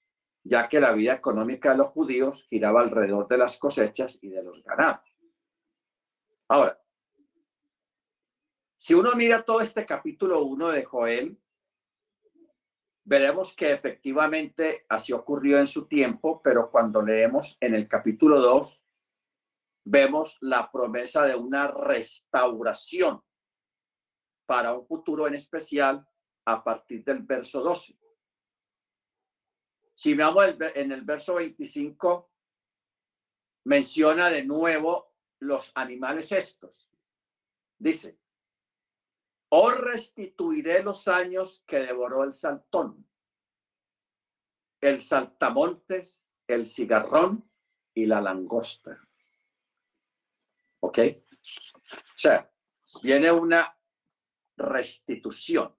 ya 0.43 0.69
que 0.69 0.79
la 0.79 0.91
vida 0.91 1.13
económica 1.13 1.71
de 1.71 1.79
los 1.79 1.87
judíos 1.87 2.45
giraba 2.47 2.81
alrededor 2.81 3.27
de 3.27 3.37
las 3.39 3.57
cosechas 3.57 4.19
y 4.21 4.29
de 4.29 4.43
los 4.43 4.63
ganados. 4.63 5.15
Ahora, 6.49 6.79
si 8.75 8.93
uno 8.93 9.13
mira 9.15 9.43
todo 9.43 9.61
este 9.61 9.87
capítulo 9.87 10.43
1 10.43 10.69
de 10.69 10.85
Joel, 10.85 11.40
veremos 13.03 13.53
que 13.53 13.71
efectivamente 13.71 14.85
así 14.89 15.13
ocurrió 15.13 15.57
en 15.57 15.67
su 15.67 15.87
tiempo, 15.87 16.41
pero 16.41 16.69
cuando 16.69 17.01
leemos 17.01 17.57
en 17.59 17.75
el 17.75 17.87
capítulo 17.87 18.39
2, 18.39 18.81
vemos 19.85 20.37
la 20.41 20.71
promesa 20.71 21.25
de 21.25 21.35
una 21.35 21.67
restauración 21.67 23.21
para 24.45 24.73
un 24.73 24.85
futuro 24.85 25.27
en 25.27 25.35
especial 25.35 26.07
a 26.45 26.63
partir 26.63 27.03
del 27.03 27.23
verso 27.23 27.61
12. 27.61 27.97
Si 29.95 30.13
veamos 30.13 30.45
en 30.75 30.91
el 30.91 31.01
verso 31.03 31.35
25, 31.35 32.31
menciona 33.65 34.29
de 34.29 34.43
nuevo 34.43 35.13
los 35.39 35.71
animales 35.75 36.31
estos. 36.31 36.89
Dice, 37.77 38.20
os 39.53 39.77
restituiré 39.77 40.81
los 40.81 41.09
años 41.09 41.61
que 41.67 41.79
devoró 41.79 42.23
el 42.23 42.31
saltón, 42.31 43.05
el 44.79 45.01
saltamontes, 45.01 46.23
el 46.47 46.65
cigarrón 46.65 47.51
y 47.93 48.05
la 48.05 48.21
langosta. 48.21 48.97
¿Ok? 50.79 50.99
O 50.99 52.15
sea, 52.17 52.49
viene 53.03 53.29
una 53.29 53.77
restitución. 54.55 55.75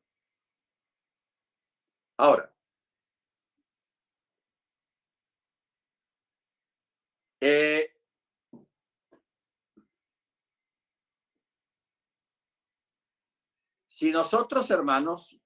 Ahora, 2.19 2.55
eh, 7.41 8.02
Si 13.93 14.11
nosotros, 14.11 14.71
hermanos, 14.71 15.39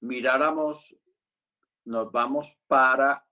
miráramos, 0.00 0.96
nos 1.84 2.10
vamos 2.10 2.56
para 2.66 3.28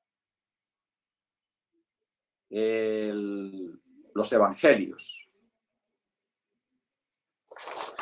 los 2.50 4.32
evangelios, 4.34 5.30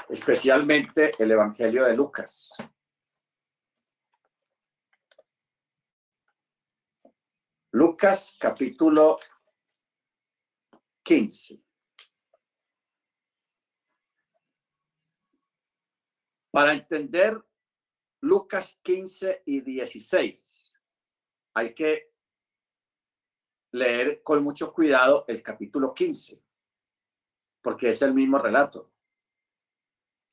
especialmente 0.09 1.15
el 1.23 1.31
evangelio 1.31 1.85
de 1.85 1.95
Lucas. 1.95 2.51
Lucas 7.71 8.37
capítulo 8.37 9.21
15. 11.05 11.68
Para 16.59 16.73
entender 16.73 17.41
Lucas 18.21 18.81
15 18.83 19.45
y 19.47 19.61
16, 19.61 20.75
hay 21.55 21.73
que 21.73 22.13
leer 23.71 24.25
con 24.25 24.43
mucho 24.43 24.73
cuidado 24.73 25.25
el 25.29 25.41
capítulo 25.41 25.95
15, 25.95 26.43
porque 27.63 27.91
es 27.91 28.03
el 28.03 28.13
mismo 28.13 28.41
relato, 28.41 28.91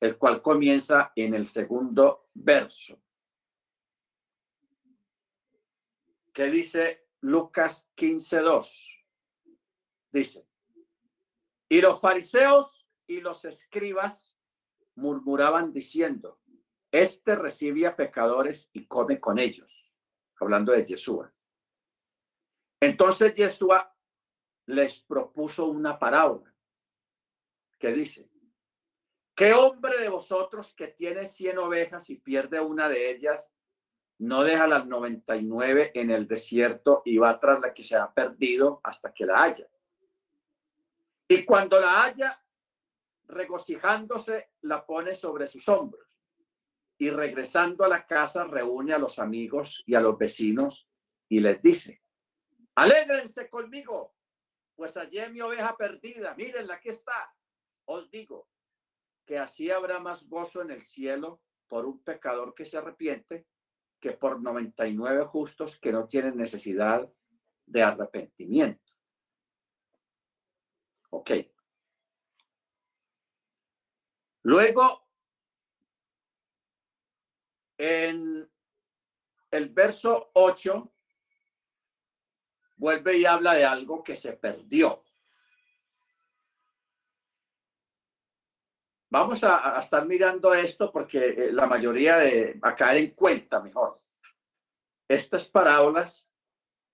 el 0.00 0.18
cual 0.18 0.42
comienza 0.42 1.12
en 1.14 1.32
el 1.32 1.46
segundo 1.46 2.26
verso. 2.34 3.00
¿Qué 6.32 6.46
dice 6.46 7.06
Lucas 7.20 7.88
2? 7.96 9.06
Dice, 10.10 10.48
y 11.68 11.80
los 11.80 12.00
fariseos 12.00 12.88
y 13.06 13.20
los 13.20 13.44
escribas 13.44 14.35
murmuraban 14.96 15.72
diciendo, 15.72 16.40
este 16.90 17.36
recibe 17.36 17.86
a 17.86 17.94
pecadores 17.96 18.70
y 18.72 18.86
come 18.86 19.20
con 19.20 19.38
ellos, 19.38 19.98
hablando 20.40 20.72
de 20.72 20.84
Yeshua. 20.84 21.32
Entonces 22.80 23.34
Yeshua 23.34 23.94
les 24.66 25.00
propuso 25.00 25.66
una 25.66 25.98
parábola 25.98 26.52
que 27.78 27.92
dice, 27.92 28.30
¿qué 29.34 29.52
hombre 29.52 29.98
de 29.98 30.08
vosotros 30.08 30.74
que 30.74 30.88
tiene 30.88 31.26
cien 31.26 31.58
ovejas 31.58 32.08
y 32.10 32.16
pierde 32.16 32.60
una 32.60 32.88
de 32.88 33.10
ellas, 33.10 33.50
no 34.18 34.42
deja 34.42 34.66
las 34.66 34.86
noventa 34.86 35.36
y 35.36 35.44
nueve 35.44 35.92
en 35.94 36.10
el 36.10 36.26
desierto 36.26 37.02
y 37.04 37.18
va 37.18 37.38
tras 37.38 37.60
la 37.60 37.74
que 37.74 37.84
se 37.84 37.96
ha 37.96 38.10
perdido 38.12 38.80
hasta 38.82 39.12
que 39.12 39.26
la 39.26 39.42
haya? 39.42 39.68
Y 41.28 41.44
cuando 41.44 41.80
la 41.80 42.04
haya, 42.04 42.42
regocijándose, 43.28 44.50
la 44.62 44.84
pone 44.84 45.14
sobre 45.14 45.46
sus 45.46 45.68
hombros 45.68 46.18
y 46.98 47.10
regresando 47.10 47.84
a 47.84 47.88
la 47.88 48.06
casa 48.06 48.44
reúne 48.44 48.94
a 48.94 48.98
los 48.98 49.18
amigos 49.18 49.82
y 49.86 49.94
a 49.94 50.00
los 50.00 50.16
vecinos 50.16 50.88
y 51.28 51.40
les 51.40 51.60
dice, 51.60 52.02
alégrense 52.74 53.48
conmigo, 53.48 54.14
pues 54.74 54.94
hallé 54.94 55.28
mi 55.30 55.40
oveja 55.40 55.76
perdida, 55.76 56.34
mírenla, 56.34 56.74
aquí 56.74 56.90
está. 56.90 57.32
Os 57.86 58.10
digo 58.10 58.48
que 59.24 59.38
así 59.38 59.70
habrá 59.70 59.98
más 59.98 60.28
gozo 60.28 60.62
en 60.62 60.70
el 60.70 60.82
cielo 60.82 61.40
por 61.66 61.84
un 61.84 62.02
pecador 62.02 62.54
que 62.54 62.64
se 62.64 62.78
arrepiente 62.78 63.46
que 64.00 64.12
por 64.12 64.40
99 64.40 65.24
justos 65.24 65.78
que 65.80 65.92
no 65.92 66.06
tienen 66.06 66.36
necesidad 66.36 67.10
de 67.64 67.82
arrepentimiento. 67.82 68.92
Ok. 71.10 71.30
Luego, 74.46 75.08
en 77.76 78.48
el 79.50 79.68
verso 79.70 80.30
8, 80.34 80.92
vuelve 82.76 83.18
y 83.18 83.24
habla 83.24 83.54
de 83.54 83.64
algo 83.64 84.04
que 84.04 84.14
se 84.14 84.34
perdió. 84.34 85.00
Vamos 89.10 89.42
a, 89.42 89.80
estar 89.80 90.06
mirando 90.06 90.54
esto 90.54 90.92
porque 90.92 91.26
eh, 91.26 91.52
la 91.52 91.66
mayoría 91.66 92.18
de, 92.18 92.56
a 92.62 92.76
caer 92.76 92.98
en 92.98 93.10
cuenta 93.16 93.58
mejor. 93.58 94.00
Estas 95.08 95.46
parábolas 95.48 96.30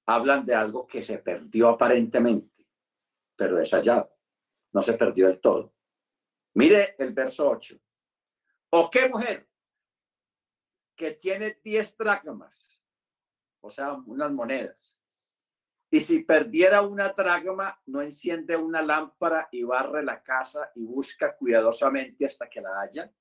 hablan 0.07 0.47
de 0.47 0.55
algo 0.55 0.87
que 0.87 1.03
se 1.03 1.19
perdió 1.19 1.69
aparentemente, 1.69 2.67
pero 3.37 3.61
es 3.61 3.75
allá, 3.75 4.09
no 4.73 4.83
se 4.83 4.95
perdió 4.95 5.27
del 5.27 5.39
todo. 5.39 5.75
Mire 6.55 6.95
el 6.99 7.13
verso 7.13 7.49
8. 7.49 7.79
¿O 8.71 8.91
qué 8.91 9.09
mujer 9.09 9.49
que 10.95 11.13
tiene 11.13 11.59
10 11.63 11.97
dracmas, 11.97 12.83
o 13.61 13.71
sea, 13.71 13.95
unas 13.95 14.31
monedas, 14.31 14.99
y 15.91 16.01
si 16.01 16.21
perdiera 16.21 16.83
una 16.83 17.11
dracma, 17.11 17.81
no 17.87 18.01
enciende 18.01 18.57
una 18.57 18.81
lámpara 18.81 19.49
y 19.53 19.63
barre 19.63 20.03
la 20.03 20.23
casa 20.23 20.73
y 20.75 20.85
busca 20.85 21.37
cuidadosamente 21.37 22.25
hasta 22.25 22.49
que 22.49 22.61
la 22.61 22.81
haya? 22.81 23.13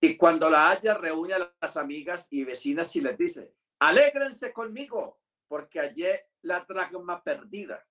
Y 0.00 0.16
cuando 0.16 0.48
la 0.48 0.70
haya, 0.70 0.94
reúne 0.94 1.34
a 1.34 1.54
las 1.60 1.76
amigas 1.76 2.28
y 2.30 2.44
vecinas 2.44 2.94
y 2.96 3.00
les 3.00 3.16
dice, 3.16 3.54
alégrense 3.80 4.52
conmigo, 4.52 5.20
porque 5.48 5.80
hallé 5.80 6.28
la 6.42 6.60
dracma 6.60 7.22
perdida. 7.22 7.84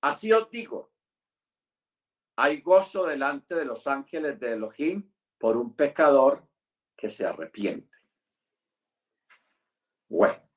Así 0.00 0.32
os 0.32 0.48
digo, 0.50 0.92
hay 2.36 2.60
gozo 2.60 3.06
delante 3.06 3.54
de 3.54 3.64
los 3.64 3.86
ángeles 3.86 4.38
de 4.40 4.52
Elohim 4.52 5.12
por 5.38 5.56
un 5.56 5.74
pecador 5.74 6.48
que 6.96 7.10
se 7.10 7.26
arrepiente. 7.26 7.96
Bueno. 10.08 10.48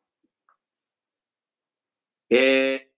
Eh, 2.30 2.92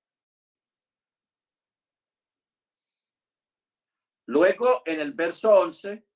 luego 4.25 4.83
en 4.85 4.99
el 5.01 5.13
verso 5.13 5.53
11 5.59 6.07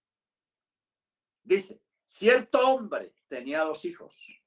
dice, 1.43 1.81
cierto 2.05 2.59
hombre 2.67 3.13
tenía 3.27 3.63
dos 3.63 3.83
hijos 3.85 4.41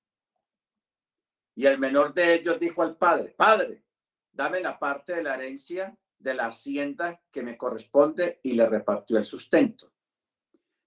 y 1.55 1.67
el 1.67 1.79
menor 1.79 2.13
de 2.15 2.35
ellos 2.35 2.59
dijo 2.59 2.83
al 2.83 2.97
padre, 2.97 3.31
padre, 3.31 3.85
dame 4.33 4.61
la 4.61 4.79
parte 4.79 5.15
de 5.15 5.23
la 5.23 5.35
herencia 5.35 5.97
de 6.25 6.35
la 6.35 6.47
hacienda 6.47 7.21
que 7.31 7.43
me 7.43 7.57
corresponde 7.57 8.41
y 8.43 8.55
le 8.55 8.67
repartió 8.67 9.19
el 9.19 9.27
sustento. 9.27 9.93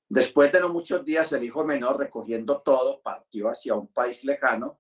Después 0.10 0.52
de 0.52 0.60
no 0.60 0.70
muchos 0.70 1.06
días, 1.06 1.32
el 1.32 1.44
hijo 1.44 1.64
menor, 1.64 2.00
recogiendo 2.00 2.62
todo, 2.62 3.02
partió 3.02 3.48
hacia 3.50 3.76
un 3.76 3.88
país 3.88 4.24
lejano 4.24 4.80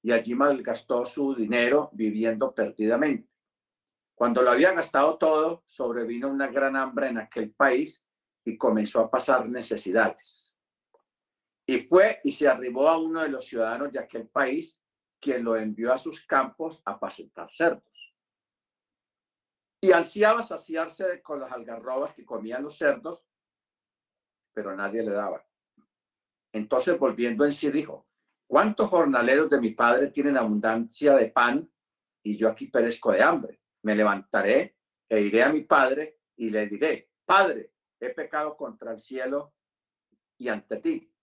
y 0.00 0.12
allí 0.12 0.34
malgastó 0.34 1.04
su 1.04 1.34
dinero 1.34 1.90
viviendo 1.92 2.54
perdidamente. 2.54 3.28
Cuando 4.14 4.42
lo 4.42 4.52
había 4.52 4.72
gastado 4.72 5.18
todo, 5.18 5.64
sobrevino 5.66 6.28
una 6.28 6.46
gran 6.46 6.76
hambre 6.76 7.08
en 7.08 7.18
aquel 7.18 7.50
país 7.50 8.06
y 8.44 8.56
comenzó 8.56 9.00
a 9.00 9.10
pasar 9.10 9.48
necesidades. 9.48 10.54
Y 11.66 11.80
fue 11.80 12.20
y 12.22 12.30
se 12.30 12.46
arribó 12.46 12.88
a 12.88 12.96
uno 12.96 13.22
de 13.22 13.28
los 13.28 13.44
ciudadanos 13.44 13.90
de 13.90 13.98
aquel 13.98 14.28
país, 14.28 14.80
quien 15.18 15.42
lo 15.42 15.56
envió 15.56 15.92
a 15.92 15.98
sus 15.98 16.24
campos 16.26 16.80
a 16.84 16.92
apacentar 16.92 17.50
cerdos 17.50 18.14
y 19.80 19.92
ansiaba 19.92 20.42
saciarse 20.42 21.22
con 21.22 21.40
las 21.40 21.52
algarrobas 21.52 22.14
que 22.14 22.24
comían 22.24 22.62
los 22.62 22.76
cerdos, 22.76 23.26
pero 24.52 24.76
nadie 24.76 25.02
le 25.02 25.12
daba. 25.12 25.44
Entonces, 26.52 26.98
volviendo 26.98 27.44
en 27.44 27.52
sí, 27.52 27.70
dijo, 27.70 28.06
¿cuántos 28.46 28.88
jornaleros 28.88 29.48
de 29.48 29.60
mi 29.60 29.70
padre 29.70 30.08
tienen 30.08 30.36
abundancia 30.36 31.14
de 31.14 31.28
pan 31.28 31.70
y 32.22 32.36
yo 32.36 32.48
aquí 32.48 32.66
perezco 32.66 33.12
de 33.12 33.22
hambre? 33.22 33.60
Me 33.82 33.94
levantaré 33.94 34.76
e 35.08 35.20
iré 35.20 35.42
a 35.42 35.52
mi 35.52 35.62
padre 35.62 36.18
y 36.36 36.50
le 36.50 36.66
diré, 36.66 37.10
Padre, 37.30 37.74
he 38.00 38.10
pecado 38.10 38.56
contra 38.56 38.90
el 38.90 38.98
cielo 38.98 39.54
y 40.36 40.48
ante 40.48 40.78
ti. 40.78 41.14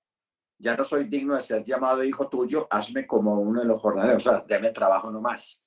Ya 0.57 0.73
no 0.77 0.85
soy 0.85 1.03
digno 1.03 1.35
de 1.35 1.41
ser 1.41 1.61
llamado 1.61 2.01
hijo 2.01 2.29
tuyo, 2.29 2.65
hazme 2.69 3.05
como 3.05 3.41
uno 3.41 3.59
de 3.59 3.65
los 3.67 3.81
jornaleros, 3.81 4.25
o 4.25 4.29
sea, 4.29 4.43
deme 4.47 4.71
trabajo 4.71 5.11
nomás. 5.11 5.61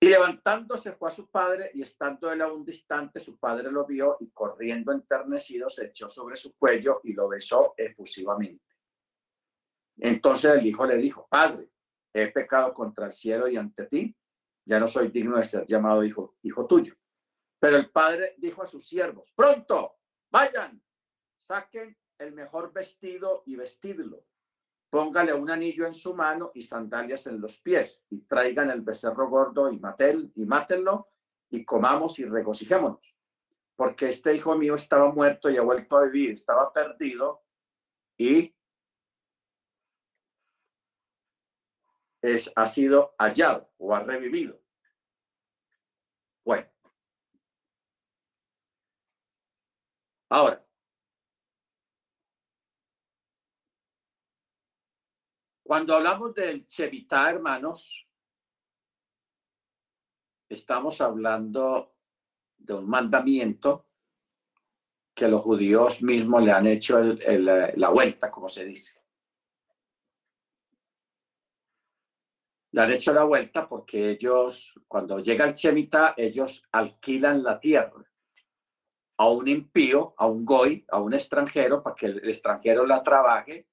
Y 0.00 0.08
levantándose 0.08 0.92
fue 0.92 1.08
a 1.08 1.12
su 1.12 1.28
padre 1.28 1.72
y 1.74 1.82
estando 1.82 2.30
él 2.30 2.40
aún 2.40 2.64
distante, 2.64 3.18
su 3.18 3.36
padre 3.38 3.70
lo 3.70 3.84
vio 3.84 4.16
y 4.20 4.30
corriendo 4.30 4.92
enternecido 4.92 5.68
se 5.68 5.86
echó 5.86 6.08
sobre 6.08 6.36
su 6.36 6.56
cuello 6.56 7.00
y 7.02 7.14
lo 7.14 7.28
besó 7.28 7.74
efusivamente. 7.76 8.64
Entonces 9.96 10.56
el 10.56 10.66
hijo 10.66 10.86
le 10.86 10.96
dijo, 10.98 11.26
Padre, 11.28 11.72
he 12.14 12.28
pecado 12.28 12.72
contra 12.72 13.06
el 13.06 13.12
cielo 13.12 13.48
y 13.48 13.56
ante 13.56 13.86
ti, 13.86 14.16
ya 14.64 14.78
no 14.78 14.86
soy 14.86 15.08
digno 15.08 15.36
de 15.36 15.42
ser 15.42 15.66
llamado 15.66 16.04
hijo, 16.04 16.36
hijo 16.42 16.66
tuyo. 16.66 16.94
Pero 17.58 17.76
el 17.76 17.90
padre 17.90 18.36
dijo 18.38 18.62
a 18.62 18.68
sus 18.68 18.86
siervos, 18.86 19.32
pronto, 19.34 19.96
vayan, 20.30 20.80
saquen 21.40 21.96
el 22.18 22.32
mejor 22.32 22.72
vestido 22.72 23.42
y 23.46 23.56
vestidlo 23.56 24.24
póngale 24.90 25.34
un 25.34 25.50
anillo 25.50 25.86
en 25.86 25.94
su 25.94 26.14
mano 26.14 26.50
y 26.54 26.62
sandalias 26.62 27.26
en 27.26 27.40
los 27.40 27.60
pies, 27.60 28.02
y 28.10 28.20
traigan 28.22 28.70
el 28.70 28.82
becerro 28.82 29.28
gordo 29.28 29.70
y, 29.70 29.78
maten, 29.78 30.32
y 30.34 30.44
mátenlo, 30.44 31.08
y 31.50 31.64
comamos 31.64 32.18
y 32.18 32.24
regocijémonos. 32.24 33.16
Porque 33.76 34.08
este 34.08 34.34
hijo 34.34 34.56
mío 34.56 34.74
estaba 34.74 35.12
muerto 35.12 35.50
y 35.50 35.56
ha 35.56 35.62
vuelto 35.62 35.96
a 35.96 36.04
vivir, 36.04 36.32
estaba 36.32 36.72
perdido 36.72 37.42
y 38.16 38.54
es, 42.20 42.52
ha 42.56 42.66
sido 42.66 43.14
hallado 43.18 43.70
o 43.78 43.94
ha 43.94 44.02
revivido. 44.02 44.60
Bueno. 46.44 46.66
Ahora, 50.30 50.67
Cuando 55.68 55.96
hablamos 55.96 56.32
del 56.32 56.64
Chevita, 56.64 57.28
hermanos, 57.28 58.08
estamos 60.48 60.98
hablando 61.02 61.94
de 62.56 62.72
un 62.72 62.88
mandamiento 62.88 63.90
que 65.14 65.28
los 65.28 65.42
judíos 65.42 66.02
mismos 66.02 66.42
le 66.42 66.52
han 66.52 66.66
hecho 66.68 66.98
la 67.02 67.90
vuelta, 67.90 68.30
como 68.30 68.48
se 68.48 68.64
dice. 68.64 69.04
Le 72.70 72.80
han 72.80 72.90
hecho 72.90 73.12
la 73.12 73.24
vuelta 73.24 73.68
porque 73.68 74.12
ellos, 74.12 74.80
cuando 74.88 75.18
llega 75.18 75.44
el 75.44 75.52
Chevita, 75.52 76.14
ellos 76.16 76.66
alquilan 76.72 77.42
la 77.42 77.60
tierra 77.60 78.10
a 79.18 79.28
un 79.28 79.46
impío, 79.46 80.14
a 80.16 80.28
un 80.28 80.46
goy, 80.46 80.86
a 80.88 80.98
un 80.98 81.12
extranjero, 81.12 81.82
para 81.82 81.94
que 81.94 82.06
el 82.06 82.26
extranjero 82.26 82.86
la 82.86 83.02
trabaje 83.02 83.67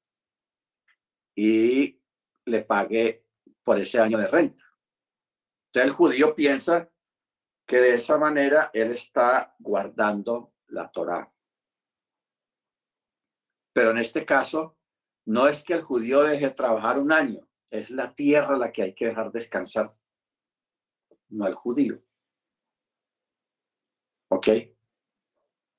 y 1.35 2.01
le 2.45 2.63
pague 2.63 3.25
por 3.63 3.79
ese 3.79 3.99
año 3.99 4.17
de 4.17 4.27
renta. 4.27 4.63
Entonces 5.67 5.89
el 5.89 5.91
judío 5.91 6.33
piensa 6.33 6.89
que 7.65 7.77
de 7.77 7.95
esa 7.95 8.17
manera 8.17 8.71
él 8.73 8.91
está 8.91 9.55
guardando 9.59 10.53
la 10.67 10.89
Torá. 10.91 11.31
Pero 13.73 13.91
en 13.91 13.97
este 13.97 14.25
caso, 14.25 14.77
no 15.25 15.47
es 15.47 15.63
que 15.63 15.73
el 15.73 15.83
judío 15.83 16.21
deje 16.21 16.49
trabajar 16.51 16.97
un 16.97 17.11
año, 17.11 17.45
es 17.69 17.89
la 17.89 18.13
tierra 18.13 18.57
la 18.57 18.71
que 18.71 18.83
hay 18.83 18.93
que 18.93 19.07
dejar 19.07 19.31
descansar, 19.31 19.89
no 21.29 21.47
el 21.47 21.55
judío. 21.55 22.01
¿Ok? 24.29 24.47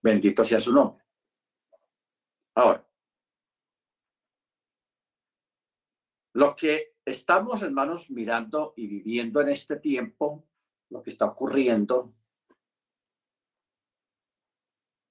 Bendito 0.03 0.45
sea 0.45 0.61
su 0.61 0.73
nombre. 0.73 1.05
Ahora, 2.55 2.86
Lo 6.37 6.55
que 6.55 6.97
estamos, 7.03 7.63
hermanos, 7.63 8.11
mirando 8.11 8.75
y 8.77 8.87
viviendo 8.89 9.41
en 9.41 9.49
este 9.49 9.77
tiempo, 9.77 10.47
lo 10.91 11.03
que 11.03 11.09
está 11.09 11.25
ocurriendo, 11.25 12.13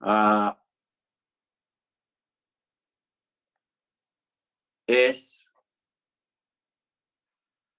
ah, 0.02 0.64
es 4.86 5.50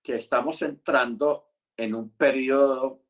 que 0.02 0.16
estamos 0.16 0.60
entrando 0.62 1.52
en 1.76 1.94
un 1.94 2.10
periodo 2.10 3.04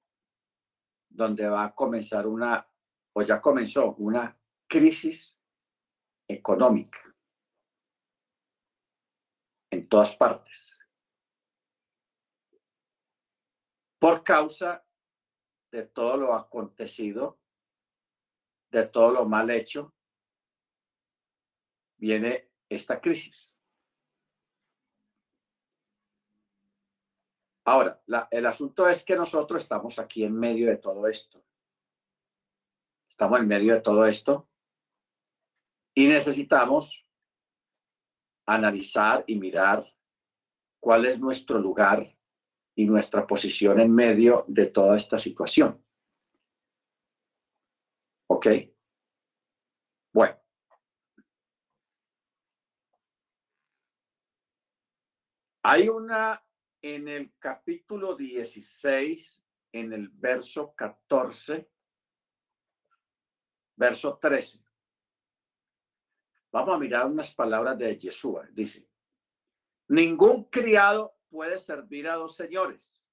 donde 1.08 1.48
va 1.48 1.64
a 1.64 1.74
comenzar 1.74 2.26
una, 2.26 2.68
o 3.14 3.22
ya 3.22 3.40
comenzó, 3.40 3.94
una 3.94 4.38
crisis 4.68 5.40
económica 6.28 7.05
todas 9.88 10.16
partes. 10.16 10.80
Por 13.98 14.22
causa 14.22 14.84
de 15.70 15.84
todo 15.84 16.16
lo 16.16 16.34
acontecido, 16.34 17.40
de 18.70 18.86
todo 18.86 19.12
lo 19.12 19.24
mal 19.24 19.50
hecho, 19.50 19.94
viene 21.96 22.50
esta 22.68 23.00
crisis. 23.00 23.56
Ahora, 27.64 28.00
el 28.30 28.46
asunto 28.46 28.88
es 28.88 29.04
que 29.04 29.16
nosotros 29.16 29.62
estamos 29.62 29.98
aquí 29.98 30.22
en 30.22 30.38
medio 30.38 30.68
de 30.68 30.76
todo 30.76 31.08
esto. 31.08 31.44
Estamos 33.08 33.40
en 33.40 33.48
medio 33.48 33.74
de 33.74 33.80
todo 33.80 34.06
esto 34.06 34.48
y 35.94 36.06
necesitamos 36.06 37.05
analizar 38.46 39.24
y 39.26 39.36
mirar 39.36 39.84
cuál 40.80 41.04
es 41.04 41.18
nuestro 41.18 41.58
lugar 41.58 42.06
y 42.76 42.84
nuestra 42.84 43.26
posición 43.26 43.80
en 43.80 43.92
medio 43.92 44.44
de 44.46 44.66
toda 44.66 44.96
esta 44.96 45.18
situación. 45.18 45.82
¿Ok? 48.28 48.46
Bueno. 50.12 50.36
Hay 55.62 55.88
una 55.88 56.42
en 56.80 57.08
el 57.08 57.34
capítulo 57.38 58.14
16, 58.14 59.44
en 59.72 59.92
el 59.92 60.08
verso 60.10 60.72
14, 60.76 61.68
verso 63.74 64.18
13. 64.22 64.65
Vamos 66.56 66.74
a 66.74 66.78
mirar 66.78 67.04
unas 67.04 67.34
palabras 67.34 67.76
de 67.76 67.98
Yeshua. 67.98 68.48
Dice, 68.50 68.88
ningún 69.88 70.44
criado 70.44 71.18
puede 71.28 71.58
servir 71.58 72.08
a 72.08 72.14
dos 72.14 72.34
señores, 72.34 73.10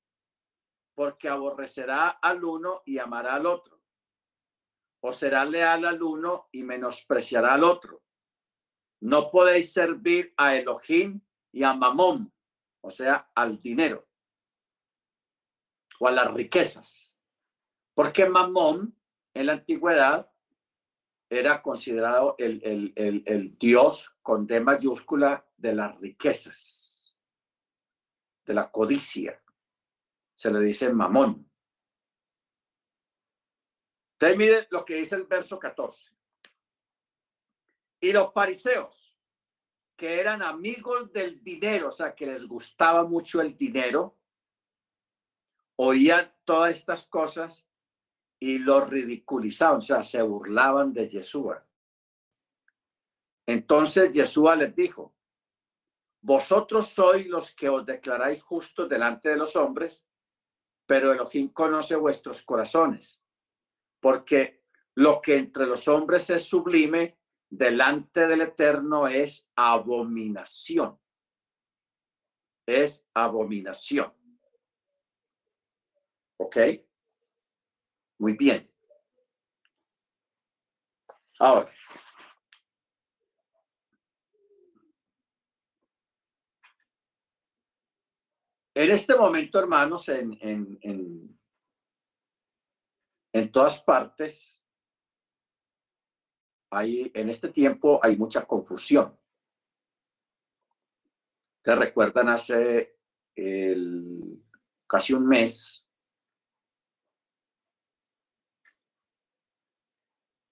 porque 0.95 1.27
aborrecerá 1.27 2.08
al 2.21 2.41
uno 2.41 2.84
y 2.86 2.99
amará 2.99 3.36
al 3.36 3.45
otro, 3.45 3.84
o 5.01 5.12
será 5.12 5.43
leal 5.43 5.84
al 5.84 6.01
uno 6.01 6.47
y 6.53 6.63
menospreciará 6.63 7.56
al 7.56 7.65
otro. 7.65 8.01
No 9.01 9.29
podéis 9.29 9.73
servir 9.73 10.34
a 10.38 10.56
Elohim 10.56 11.19
y 11.51 11.63
a 11.63 11.73
Mamón, 11.73 12.34
o 12.79 12.91
sea, 12.91 13.29
al 13.36 13.62
dinero 13.62 14.08
o 15.99 16.08
a 16.08 16.12
las 16.12 16.34
riquezas. 16.34 17.17
Porque 17.93 18.25
Mamón 18.25 18.97
en 19.34 19.47
la 19.47 19.51
antigüedad 19.51 20.32
era 21.39 21.61
considerado 21.61 22.35
el, 22.37 23.55
Dios 23.59 24.15
con 24.21 24.45
D 24.45 24.59
mayúscula 24.59 25.45
de 25.57 25.75
las 25.75 25.99
riquezas, 25.99 27.15
de 28.45 28.53
la 28.53 28.71
codicia. 28.71 29.41
Se 30.35 30.51
le 30.51 30.59
dice 30.59 30.91
mamón. 30.91 31.49
Entonces 34.13 34.37
miren 34.37 34.67
lo 34.69 34.85
que 34.85 34.95
dice 34.95 35.15
el 35.15 35.23
verso 35.23 35.59
14. 35.59 36.11
Y 38.01 38.11
los 38.11 38.33
fariseos, 38.33 39.17
que 39.95 40.19
eran 40.19 40.41
amigos 40.41 41.11
del 41.13 41.41
dinero, 41.43 41.89
o 41.89 41.91
sea, 41.91 42.13
que 42.13 42.25
les 42.25 42.45
gustaba 42.45 43.05
mucho 43.05 43.39
el 43.41 43.55
dinero, 43.55 44.17
oían 45.77 46.33
todas 46.43 46.75
estas 46.75 47.07
cosas 47.07 47.67
y 48.45 48.60
lo 48.60 48.84
ridiculizaban, 48.84 49.77
o 49.77 49.82
sea, 49.82 50.03
se 50.03 50.21
burlaban 50.21 50.91
de 50.91 51.08
Yeshua. 51.08 51.65
Entonces 53.47 54.12
Yeshua 54.12 54.58
les 54.58 54.75
dijo, 54.75 55.15
vosotros 56.21 56.89
sois 56.89 57.25
los 57.25 57.56
que 57.56 57.69
os 57.69 57.86
declaráis 57.86 58.43
justos 58.43 58.89
delante 58.89 59.29
de 59.29 59.38
los 59.38 59.56
hombres, 59.56 60.06
pero 60.86 61.13
Elohim 61.13 61.53
conoce 61.53 61.95
vuestros 61.95 62.41
corazones, 62.41 63.21
porque 64.01 64.65
lo 64.95 65.21
que 65.21 65.38
entre 65.38 65.65
los 65.65 65.88
hombres 65.88 66.29
es 66.29 66.43
sublime 66.43 67.17
delante 67.49 68.27
del 68.27 68.41
Eterno 68.41 69.08
es 69.08 69.49
abominación. 69.56 70.99
Es 72.67 73.08
abominación. 73.13 74.13
¿Ok? 76.36 76.58
Muy 78.23 78.38
bien. 78.38 78.71
Ahora. 81.39 81.69
En 88.73 88.91
este 88.91 89.13
momento, 89.17 89.59
hermanos, 89.59 90.07
en, 90.07 90.38
en, 90.39 91.38
en, 93.33 93.51
todas 93.51 93.83
partes, 93.83 94.63
hay, 96.71 97.12
en 97.13 97.27
este 97.27 97.49
tiempo 97.49 97.99
hay 98.01 98.15
mucha 98.15 98.45
confusión. 98.45 99.19
¿Te 101.62 101.75
recuerdan 101.75 102.29
hace 102.29 102.97
casi 104.88 105.12
un 105.12 105.27
mes? 105.27 105.82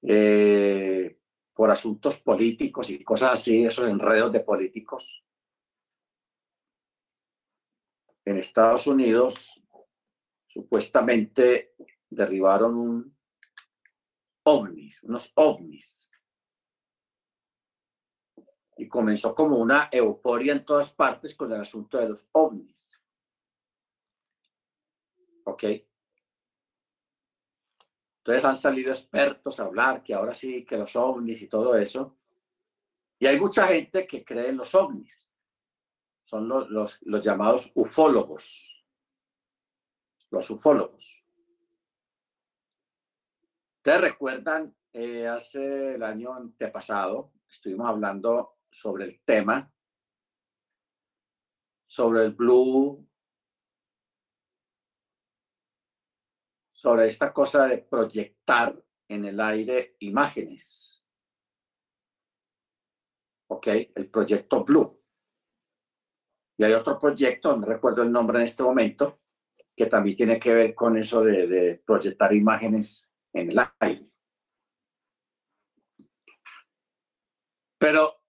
Eh, 0.04 1.18
por 1.54 1.70
asuntos 1.70 2.22
políticos 2.22 2.90
y 2.90 3.04
cosas 3.04 3.34
así, 3.34 3.64
esos 3.64 3.88
enredos 3.88 4.32
de 4.32 4.40
políticos. 4.40 5.24
En 8.26 8.38
Estados 8.38 8.88
Unidos, 8.88 9.62
supuestamente 10.46 11.76
derribaron 12.10 12.76
un 12.76 13.18
ovnis, 14.44 15.04
unos 15.04 15.32
ovnis. 15.36 16.10
Y 18.78 18.88
comenzó 18.88 19.36
como 19.36 19.58
una 19.58 19.90
euforia 19.92 20.54
en 20.54 20.66
todas 20.66 20.92
partes 20.92 21.36
con 21.36 21.52
el 21.54 21.62
asunto 21.62 21.98
de 22.00 22.10
los 22.10 22.28
ovnis. 22.32 23.00
¿Ok? 25.46 25.64
Entonces 28.22 28.46
han 28.46 28.56
salido 28.56 28.92
expertos 28.92 29.60
a 29.60 29.64
hablar 29.64 30.04
que 30.04 30.14
ahora 30.14 30.36
sí, 30.36 30.64
que 30.64 30.78
los 30.78 30.96
ovnis 30.96 31.42
y 31.42 31.48
todo 31.48 31.76
eso. 31.76 32.18
Y 33.18 33.26
hay 33.26 33.40
mucha 33.40 33.68
gente 33.68 34.06
que 34.06 34.24
cree 34.24 34.50
en 34.50 34.58
los 34.58 34.76
ovnis. 34.76 35.28
Son 36.22 36.48
los, 36.48 37.02
los, 37.02 37.24
llamados 37.26 37.72
ufólogos. 37.74 38.86
Los 40.30 40.48
ufólogos. 40.52 41.26
Ustedes 43.78 44.02
recuerdan, 44.02 44.76
eh, 44.94 45.28
hace 45.28 45.96
el 45.96 46.04
año 46.04 46.34
antepasado 46.34 47.34
estuvimos 47.50 47.90
hablando 47.90 48.58
sobre 48.70 49.06
el 49.06 49.20
tema, 49.24 49.74
sobre 51.84 52.26
el 52.26 52.32
blue, 52.34 53.04
sobre 56.82 57.08
esta 57.10 57.32
cosa 57.32 57.68
de 57.68 57.78
proyectar 57.78 58.76
en 59.08 59.26
el 59.26 59.40
aire 59.40 59.98
imágenes. 60.00 61.04
¿Ok? 63.52 63.68
El 63.68 64.10
proyecto 64.10 64.64
Blue. 64.64 65.00
Y 66.58 66.64
hay 66.64 66.74
otro 66.74 66.98
proyecto, 66.98 67.56
no 67.56 67.68
recuerdo 67.68 68.02
el 68.02 68.12
nombre 68.12 68.40
en 68.40 68.46
este 68.46 68.64
momento, 68.64 69.22
que 69.76 69.86
también 69.86 70.18
tiene 70.18 70.40
que 70.40 70.56
ver 70.56 70.74
con 70.74 70.98
eso 70.98 71.22
de, 71.22 71.84
proyectar 71.86 72.34
imágenes 72.34 73.12
en 73.32 73.52
el 73.52 73.60
aire. 73.80 74.10
Pero 77.78 78.24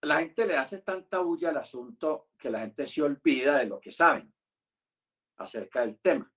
la 0.00 0.20
gente 0.20 0.46
le 0.46 0.56
hace 0.56 0.78
tanta 0.78 1.18
bulla 1.18 1.50
al 1.50 1.58
asunto 1.58 2.30
que 2.38 2.48
la 2.48 2.60
gente 2.60 2.86
se 2.86 3.02
olvida 3.02 3.58
de 3.58 3.66
lo 3.66 3.78
que 3.78 3.90
saben 3.90 4.32
acerca 5.36 5.82
del 5.82 6.00
tema. 6.00 6.32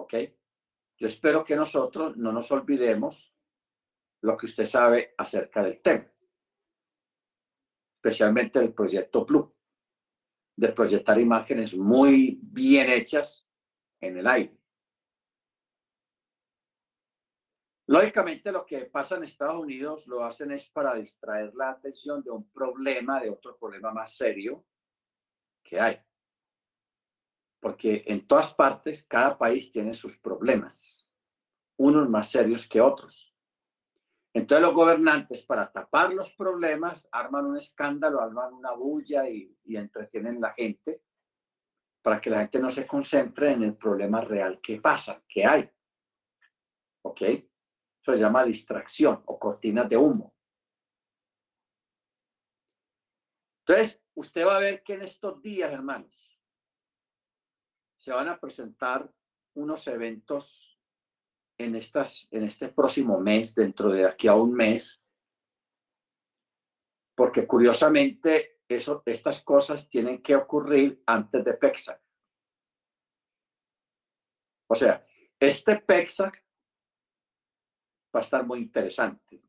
¿Ok? 0.00 0.14
Yo 0.98 1.06
espero 1.06 1.44
que 1.44 1.56
nosotros 1.56 2.16
no 2.16 2.32
nos 2.32 2.50
olvidemos 2.50 3.34
lo 4.22 4.36
que 4.36 4.46
usted 4.46 4.66
sabe 4.66 5.14
acerca 5.16 5.62
del 5.62 5.80
tema, 5.80 6.10
especialmente 7.96 8.58
el 8.58 8.74
proyecto 8.74 9.24
Blue, 9.24 9.54
de 10.56 10.72
proyectar 10.72 11.18
imágenes 11.18 11.76
muy 11.76 12.38
bien 12.42 12.90
hechas 12.90 13.46
en 14.00 14.18
el 14.18 14.26
aire. 14.26 14.58
Lógicamente 17.86 18.52
lo 18.52 18.64
que 18.64 18.86
pasa 18.86 19.16
en 19.16 19.24
Estados 19.24 19.60
Unidos 19.60 20.06
lo 20.06 20.24
hacen 20.24 20.52
es 20.52 20.68
para 20.68 20.94
distraer 20.94 21.52
la 21.54 21.70
atención 21.70 22.22
de 22.22 22.30
un 22.30 22.48
problema, 22.50 23.20
de 23.20 23.30
otro 23.30 23.58
problema 23.58 23.92
más 23.92 24.14
serio 24.16 24.64
que 25.62 25.80
hay. 25.80 26.00
Porque 27.60 28.04
en 28.06 28.26
todas 28.26 28.54
partes, 28.54 29.06
cada 29.06 29.36
país 29.36 29.70
tiene 29.70 29.92
sus 29.92 30.18
problemas, 30.18 31.08
unos 31.76 32.08
más 32.08 32.30
serios 32.30 32.66
que 32.66 32.80
otros. 32.80 33.34
Entonces 34.32 34.62
los 34.62 34.74
gobernantes, 34.74 35.42
para 35.42 35.70
tapar 35.70 36.12
los 36.12 36.32
problemas, 36.34 37.08
arman 37.10 37.46
un 37.46 37.58
escándalo, 37.58 38.20
arman 38.20 38.54
una 38.54 38.72
bulla 38.72 39.28
y, 39.28 39.56
entretienen 39.66 40.36
a 40.36 40.48
la 40.48 40.54
gente 40.54 41.02
para 42.02 42.20
que 42.20 42.30
la 42.30 42.38
gente 42.38 42.60
no 42.60 42.70
se 42.70 42.86
concentre 42.86 43.52
en 43.52 43.64
el 43.64 43.76
problema 43.76 44.20
real 44.20 44.60
que 44.60 44.80
pasa, 44.80 45.22
que 45.28 45.44
hay. 45.44 45.70
¿Ok? 47.02 47.22
Eso 47.22 48.14
se 48.14 48.18
llama 48.18 48.44
distracción 48.44 49.22
o 49.26 49.38
cortinas 49.38 49.88
de 49.88 49.96
humo. 49.96 50.34
Entonces, 53.66 54.02
usted 54.14 54.46
va 54.46 54.56
a 54.56 54.60
ver 54.60 54.82
que 54.82 54.94
en 54.94 55.02
estos 55.02 55.42
días, 55.42 55.72
hermanos, 55.72 56.29
se 58.00 58.12
van 58.12 58.28
a 58.28 58.40
presentar 58.40 59.12
unos 59.54 59.86
eventos 59.86 60.80
en, 61.58 61.74
estas, 61.76 62.26
en 62.30 62.44
este 62.44 62.70
próximo 62.70 63.20
mes, 63.20 63.54
dentro 63.54 63.92
de 63.92 64.06
aquí 64.06 64.26
a 64.26 64.34
un 64.34 64.54
mes, 64.54 65.04
porque 67.14 67.46
curiosamente 67.46 68.60
eso, 68.66 69.02
estas 69.04 69.42
cosas 69.42 69.90
tienen 69.90 70.22
que 70.22 70.34
ocurrir 70.34 71.02
antes 71.04 71.44
de 71.44 71.52
PEXAC. 71.52 72.00
O 74.68 74.74
sea, 74.74 75.04
este 75.38 75.76
PEXAC 75.76 76.42
va 78.16 78.20
a 78.20 78.22
estar 78.22 78.46
muy 78.46 78.60
interesante. 78.60 79.42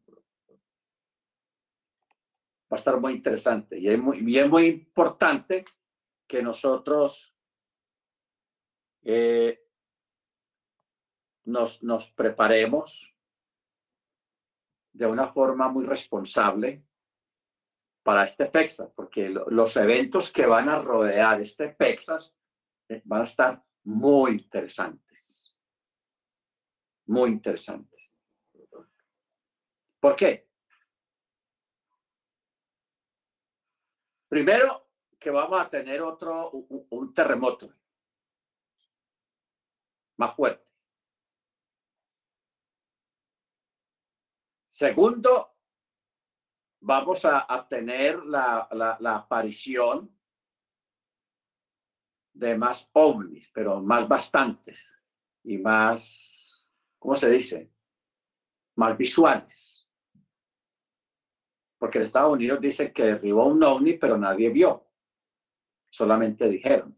Va 2.70 2.76
a 2.76 2.76
estar 2.76 3.00
muy 3.00 3.14
interesante 3.14 3.80
y 3.80 3.88
es 3.88 3.98
muy, 3.98 4.20
bien 4.22 4.50
muy 4.50 4.66
importante 4.66 5.64
que 6.28 6.42
nosotros 6.42 7.31
eh, 9.04 9.64
nos, 11.46 11.82
nos 11.84 12.12
preparemos 12.12 13.16
de 14.94 15.06
una 15.08 15.32
forma 15.32 15.70
muy 15.70 15.86
responsable 15.86 16.84
para 18.04 18.24
este 18.24 18.46
Texas, 18.46 18.92
porque 18.96 19.30
los 19.30 19.76
eventos 19.78 20.32
que 20.32 20.46
van 20.46 20.70
a 20.70 20.80
rodear 20.80 21.40
este 21.42 21.70
Texas 21.70 22.36
eh, 22.90 23.02
van 23.06 23.22
a 23.22 23.26
estar 23.26 23.64
muy 23.84 24.32
interesantes, 24.32 25.56
muy 27.06 27.30
interesantes. 27.30 28.16
¿Por 30.00 30.16
qué? 30.16 30.50
Primero, 34.28 34.90
que 35.20 35.30
vamos 35.30 35.60
a 35.60 35.70
tener 35.70 36.02
otro, 36.02 36.50
un, 36.52 37.14
terremoto 37.14 37.72
más 40.22 40.36
fuerte. 40.36 40.72
Segundo, 44.68 45.56
vamos 46.80 47.26
a, 47.26 47.68
tener 47.68 48.24
la, 48.24 48.68
la, 49.00 49.16
aparición 49.16 50.16
de 52.34 52.58
más 52.58 52.90
ovnis, 52.94 53.50
pero 53.54 53.82
más 53.82 54.08
bastantes 54.08 54.98
y 55.44 55.58
más, 55.58 56.66
¿cómo 56.98 57.16
se 57.16 57.30
dice? 57.30 57.72
Más 58.76 58.98
visuales 58.98 59.82
porque 61.82 61.98
en 61.98 62.04
Estados 62.04 62.34
Unidos 62.34 62.62
dicen 62.62 62.94
que 62.94 63.06
derribó 63.06 63.48
un 63.48 63.64
ovni, 63.64 63.94
pero 63.94 64.16
nadie 64.16 64.52
vio, 64.52 64.86
solamente 65.90 66.48
dijeron. 66.48 66.96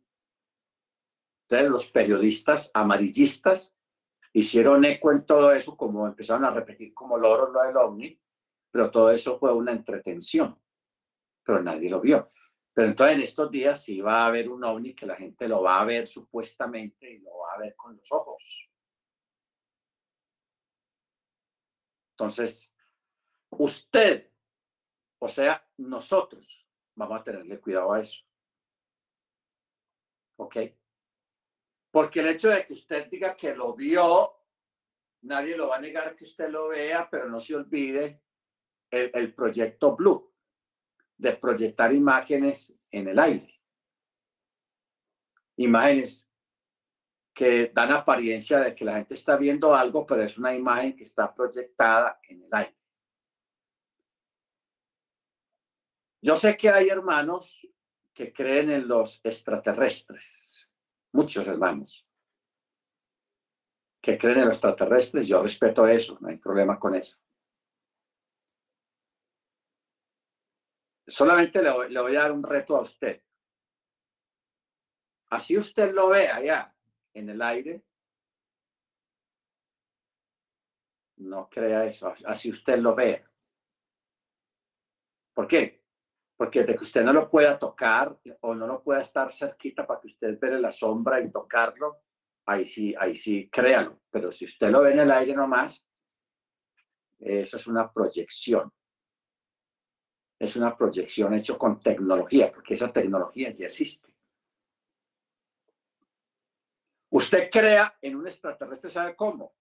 Los 1.61 1.87
periodistas 1.91 2.71
amarillistas 2.73 3.77
hicieron 4.33 4.83
eco 4.85 5.11
en 5.11 5.25
todo 5.25 5.51
eso, 5.51 5.77
como 5.77 6.07
empezaron 6.07 6.45
a 6.45 6.51
repetir 6.51 6.93
como 6.93 7.17
loros 7.17 7.51
lo 7.53 7.61
del 7.61 7.77
ovni, 7.77 8.19
pero 8.71 8.89
todo 8.89 9.11
eso 9.11 9.37
fue 9.37 9.53
una 9.53 9.71
entretención, 9.71 10.59
pero 11.43 11.61
nadie 11.61 11.89
lo 11.89 12.01
vio. 12.01 12.31
Pero 12.73 12.87
entonces 12.87 13.17
en 13.17 13.21
estos 13.21 13.51
días 13.51 13.83
sí 13.83 14.01
va 14.01 14.23
a 14.23 14.25
haber 14.25 14.49
un 14.49 14.63
ovni 14.63 14.95
que 14.95 15.05
la 15.05 15.15
gente 15.15 15.47
lo 15.47 15.61
va 15.61 15.79
a 15.79 15.85
ver 15.85 16.07
supuestamente 16.07 17.11
y 17.11 17.19
lo 17.19 17.37
va 17.37 17.53
a 17.53 17.59
ver 17.59 17.75
con 17.75 17.95
los 17.95 18.11
ojos. 18.11 18.71
Entonces, 22.13 22.73
usted, 23.49 24.31
o 25.19 25.27
sea, 25.27 25.67
nosotros, 25.77 26.67
vamos 26.95 27.19
a 27.19 27.23
tenerle 27.23 27.59
cuidado 27.59 27.93
a 27.93 27.99
eso. 27.99 28.23
¿Ok? 30.37 30.57
Porque 31.93 32.21
el 32.21 32.29
hecho 32.29 32.49
de 32.49 32.65
que 32.65 32.73
usted 32.73 33.07
diga 33.07 33.37
que 33.37 33.55
lo 33.55 33.75
vio, 33.75 34.33
nadie 35.21 35.55
lo 35.55 35.67
va 35.67 35.75
a 35.75 35.79
negar 35.79 36.15
que 36.15 36.23
usted 36.23 36.49
lo 36.49 36.69
vea, 36.69 37.07
pero 37.07 37.29
no 37.29 37.39
se 37.39 37.55
olvide 37.55 38.23
el, 38.89 39.11
el 39.13 39.31
proyecto 39.35 39.95
Blue 39.95 40.33
de 41.15 41.33
proyectar 41.33 41.93
imágenes 41.93 42.75
en 42.89 43.09
el 43.09 43.19
aire. 43.19 43.61
Imágenes 45.57 46.31
que 47.31 47.71
dan 47.71 47.91
apariencia 47.91 48.59
de 48.59 48.73
que 48.73 48.85
la 48.85 48.95
gente 48.95 49.13
está 49.13 49.37
viendo 49.37 49.75
algo, 49.75 50.03
pero 50.07 50.23
es 50.23 50.39
una 50.39 50.55
imagen 50.55 50.95
que 50.95 51.03
está 51.03 51.31
proyectada 51.31 52.19
en 52.27 52.41
el 52.41 52.49
aire. 52.53 52.77
Yo 56.23 56.37
sé 56.37 56.57
que 56.57 56.69
hay 56.69 56.89
hermanos 56.89 57.69
que 58.15 58.33
creen 58.33 58.71
en 58.71 58.87
los 58.87 59.21
extraterrestres, 59.23 60.52
muchos 61.13 61.47
hermanos 61.47 62.09
que 64.01 64.17
creen 64.17 64.39
en 64.39 64.45
los 64.47 64.57
extraterrestres, 64.57 65.27
yo 65.27 65.41
respeto 65.41 65.87
eso, 65.87 66.17
no 66.19 66.27
hay 66.27 66.37
problema 66.37 66.77
con 66.77 66.93
eso. 66.93 67.19
Solamente 71.07 71.61
le 71.61 71.71
voy, 71.71 72.15
a 72.15 72.21
dar 72.21 72.31
un 72.33 72.43
reto 72.43 72.75
a 72.75 72.81
usted. 72.81 73.23
Así 75.29 75.57
usted 75.57 75.93
lo 75.93 76.09
ve 76.09 76.27
allá 76.27 76.75
en 77.13 77.29
el 77.29 77.41
aire, 77.41 77.85
no 81.17 81.47
crea 81.49 81.85
eso, 81.85 82.13
así 82.25 82.51
usted 82.51 82.79
lo 82.79 82.93
ve. 82.93 83.25
¿Por 85.33 85.47
qué? 85.47 85.82
Porque 86.43 86.65
de 86.65 86.75
que 86.75 86.83
usted 86.83 87.05
no 87.05 87.13
lo 87.13 87.29
pueda 87.29 87.57
tocar 87.57 88.19
o 88.41 88.53
no 88.53 88.67
lo 88.67 88.83
pueda 88.83 89.01
estar 89.01 89.31
cerquita 89.31 89.87
para 89.87 90.01
que 90.01 90.07
usted 90.07 90.37
vea 90.37 90.59
la 90.59 90.73
sombra 90.73 91.21
y 91.21 91.31
tocarlo, 91.31 92.01
ahí 92.45 92.65
sí, 92.65 92.93
ahí 92.99 93.15
sí, 93.15 93.49
créalo. 93.49 94.01
Pero 94.11 94.29
si 94.29 94.43
usted 94.43 94.69
lo 94.69 94.81
ve 94.81 94.91
en 94.91 94.99
el 94.99 95.11
aire 95.11 95.33
nomás, 95.33 95.87
eso 97.17 97.55
es 97.55 97.65
una 97.65 97.89
proyección. 97.89 98.69
Es 100.37 100.57
una 100.57 100.75
proyección 100.75 101.33
hecho 101.33 101.57
con 101.57 101.79
tecnología, 101.79 102.51
porque 102.51 102.73
esa 102.73 102.91
tecnología 102.91 103.49
ya 103.49 103.67
existe. 103.67 104.13
Usted 107.11 107.49
crea 107.49 107.97
en 108.01 108.17
un 108.17 108.27
extraterrestre, 108.27 108.89
¿sabe 108.89 109.15
cómo? 109.15 109.55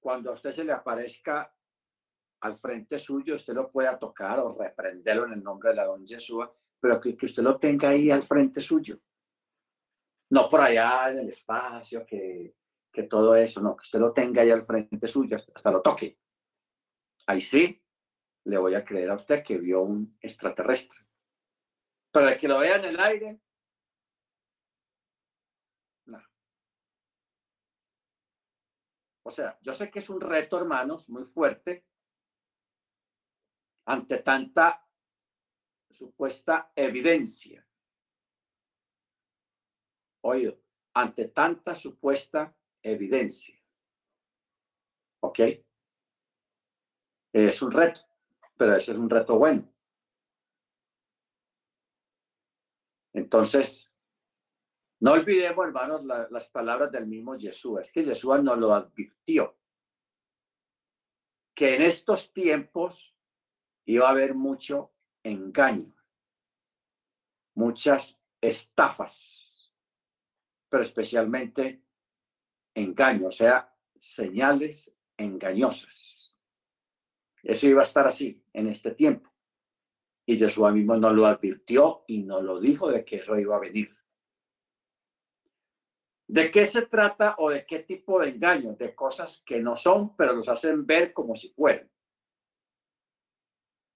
Cuando 0.00 0.32
a 0.32 0.34
usted 0.34 0.50
se 0.50 0.64
le 0.64 0.72
aparezca 0.72 1.54
al 2.44 2.58
frente 2.58 2.98
suyo, 2.98 3.36
usted 3.36 3.54
lo 3.54 3.70
pueda 3.70 3.98
tocar 3.98 4.38
o 4.38 4.54
reprenderlo 4.54 5.24
en 5.24 5.32
el 5.32 5.42
nombre 5.42 5.70
de 5.70 5.76
la 5.76 5.86
don 5.86 6.04
Yeshua, 6.04 6.54
pero 6.78 7.00
que, 7.00 7.16
que 7.16 7.24
usted 7.24 7.42
lo 7.42 7.58
tenga 7.58 7.88
ahí 7.88 8.10
al 8.10 8.22
frente 8.22 8.60
suyo. 8.60 9.00
No 10.28 10.50
por 10.50 10.60
allá 10.60 11.10
en 11.10 11.20
el 11.20 11.30
espacio, 11.30 12.04
que, 12.04 12.54
que 12.92 13.04
todo 13.04 13.34
eso, 13.34 13.62
no, 13.62 13.74
que 13.74 13.84
usted 13.84 13.98
lo 13.98 14.12
tenga 14.12 14.42
ahí 14.42 14.50
al 14.50 14.66
frente 14.66 15.06
suyo, 15.06 15.36
hasta, 15.36 15.70
lo 15.70 15.80
toque. 15.80 16.18
Ahí 17.26 17.40
sí, 17.40 17.82
le 18.44 18.58
voy 18.58 18.74
a 18.74 18.84
creer 18.84 19.10
a 19.10 19.14
usted 19.14 19.42
que 19.42 19.56
vio 19.56 19.80
un 19.80 20.18
extraterrestre. 20.20 20.98
Pero 22.12 22.26
de 22.26 22.36
que 22.36 22.48
lo 22.48 22.58
vea 22.58 22.76
en 22.76 22.84
el 22.84 23.00
aire, 23.00 23.40
no. 26.04 26.20
O 29.22 29.30
sea, 29.30 29.58
yo 29.62 29.72
sé 29.72 29.90
que 29.90 30.00
es 30.00 30.10
un 30.10 30.20
reto, 30.20 30.58
hermanos, 30.58 31.08
muy 31.08 31.24
fuerte, 31.24 31.86
ante 33.86 34.18
tanta 34.18 34.86
supuesta 35.90 36.72
evidencia. 36.74 37.66
Oye, 40.22 40.58
ante 40.94 41.28
tanta 41.28 41.74
supuesta 41.74 42.56
evidencia. 42.82 43.60
¿Ok? 45.20 45.40
Es 47.32 47.62
un 47.62 47.72
reto, 47.72 48.00
pero 48.56 48.74
ese 48.74 48.92
es 48.92 48.98
un 48.98 49.10
reto 49.10 49.38
bueno. 49.38 49.70
Entonces, 53.12 53.92
no 55.00 55.12
olvidemos, 55.12 55.66
hermanos, 55.66 56.04
la, 56.04 56.28
las 56.30 56.48
palabras 56.48 56.90
del 56.90 57.06
mismo 57.06 57.38
Jesús. 57.38 57.80
Es 57.80 57.92
que 57.92 58.04
Jesús 58.04 58.42
nos 58.42 58.58
lo 58.58 58.72
advirtió. 58.72 59.58
Que 61.54 61.76
en 61.76 61.82
estos 61.82 62.32
tiempos 62.32 63.13
iba 63.86 64.06
a 64.06 64.10
haber 64.10 64.34
mucho 64.34 64.92
engaño, 65.22 65.94
muchas 67.54 68.22
estafas, 68.40 69.72
pero 70.68 70.82
especialmente 70.82 71.82
engaño, 72.74 73.28
o 73.28 73.30
sea, 73.30 73.74
señales 73.96 74.96
engañosas. 75.16 76.36
Eso 77.42 77.66
iba 77.66 77.82
a 77.82 77.84
estar 77.84 78.06
así 78.06 78.42
en 78.52 78.68
este 78.68 78.92
tiempo. 78.92 79.30
Y 80.26 80.38
Jesús 80.38 80.72
mismo 80.72 80.96
nos 80.96 81.12
lo 81.12 81.26
advirtió 81.26 82.04
y 82.06 82.22
nos 82.22 82.42
lo 82.42 82.58
dijo 82.58 82.90
de 82.90 83.04
que 83.04 83.16
eso 83.16 83.38
iba 83.38 83.56
a 83.56 83.60
venir. 83.60 83.94
¿De 86.26 86.50
qué 86.50 86.66
se 86.66 86.86
trata 86.86 87.36
o 87.38 87.50
de 87.50 87.66
qué 87.66 87.80
tipo 87.80 88.18
de 88.20 88.30
engaño? 88.30 88.74
De 88.74 88.94
cosas 88.94 89.42
que 89.44 89.60
no 89.60 89.76
son, 89.76 90.16
pero 90.16 90.32
los 90.32 90.48
hacen 90.48 90.86
ver 90.86 91.12
como 91.12 91.34
si 91.34 91.50
fueran. 91.50 91.90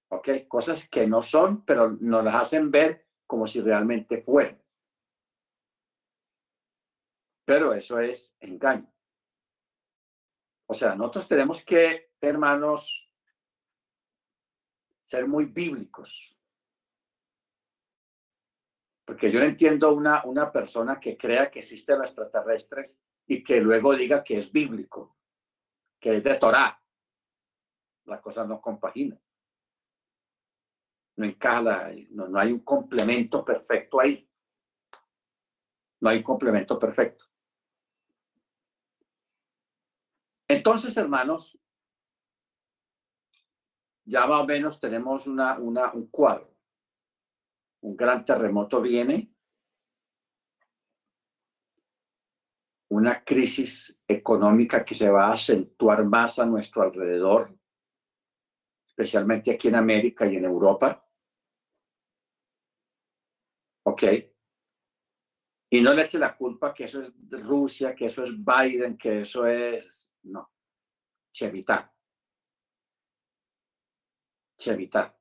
¿Ok? 0.09 0.29
Cosas 0.49 0.89
que 0.89 1.07
no 1.07 1.23
son, 1.23 1.65
pero 1.65 1.91
nos 2.01 2.25
las 2.25 2.35
hacen 2.35 2.71
ver 2.71 3.07
como 3.27 3.47
si 3.47 3.61
realmente 3.61 4.23
fueran. 4.23 4.63
Pero 7.45 7.73
eso 7.73 7.99
es 7.99 8.35
engaño. 8.41 8.93
O 10.67 10.75
sea, 10.75 10.95
nosotros 10.95 11.29
tenemos 11.29 11.65
que, 11.65 12.13
hermanos, 12.21 13.11
ser 15.01 15.27
muy 15.27 15.47
bíblicos. 15.47 16.39
Porque 19.07 19.31
yo 19.31 19.41
no 19.41 19.47
entiendo 19.47 19.95
una, 19.95 20.23
una 20.25 20.53
persona 20.53 21.01
que 21.01 21.17
crea 21.17 21.51
que 21.51 21.61
existen 21.61 21.99
los 21.99 22.09
extraterrestres 22.09 23.01
y 23.27 23.43
que 23.43 23.63
luego 23.63 23.95
diga 23.95 24.23
que 24.23 24.37
es 24.37 24.53
bíblico, 24.53 25.17
que 25.99 26.19
es 26.19 26.25
de 26.25 26.35
Torah. 26.35 26.83
La 28.05 28.21
cosa 28.21 28.47
no 28.47 28.61
compagina 28.61 29.19
no 31.19 31.25
encaja, 31.27 31.91
no, 32.11 32.29
no 32.29 32.39
hay 32.39 32.53
un 32.53 32.61
complemento 32.61 33.45
perfecto 33.45 34.01
ahí. 34.01 34.31
No 36.01 36.11
hay 36.11 36.19
un 36.19 36.23
complemento 36.23 36.79
perfecto. 36.79 37.25
Entonces, 40.47 40.97
hermanos, 40.97 41.59
ya 44.05 44.29
más 44.29 44.41
o 44.41 44.47
menos 44.47 44.79
tenemos 44.79 45.27
una, 45.27 45.59
una, 45.59 45.93
un 45.93 46.07
cuadro. 46.07 46.55
Un 47.81 47.97
gran 47.97 48.25
terremoto 48.25 48.81
viene, 48.81 49.35
una 52.91 53.25
crisis 53.25 54.01
económica 54.07 54.85
que 54.85 54.95
se 54.95 55.11
va 55.11 55.27
a 55.27 55.33
acentuar 55.33 56.05
más 56.05 56.39
a 56.39 56.47
nuestro 56.47 56.83
alrededor, 56.83 57.59
especialmente 58.87 59.51
aquí 59.51 59.67
en 59.67 59.75
América 59.75 60.25
y 60.25 60.37
en 60.37 60.45
Europa. 60.45 61.07
¿Ok? 63.99 64.05
Y 65.71 65.81
no 65.81 65.93
le 65.93 66.03
eche 66.03 66.21
la 66.21 66.37
culpa 66.37 66.73
que 66.73 66.85
eso 66.85 67.03
es 67.03 67.13
Rusia, 67.31 67.97
que 67.97 68.07
eso 68.07 68.23
es 68.23 68.31
Biden, 68.33 68.97
que 68.97 69.23
eso 69.23 69.45
es... 69.45 70.13
No. 70.23 70.53
Chevita. 71.33 71.93
Chevita. 74.57 75.19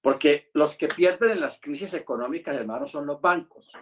Porque 0.00 0.50
los 0.54 0.76
que 0.76 0.88
pierden 0.88 1.32
en 1.32 1.40
las 1.40 1.60
crisis 1.60 1.92
económicas, 1.94 2.56
hermanos, 2.56 2.92
son 2.92 3.06
los 3.06 3.20
bancos. 3.20 3.72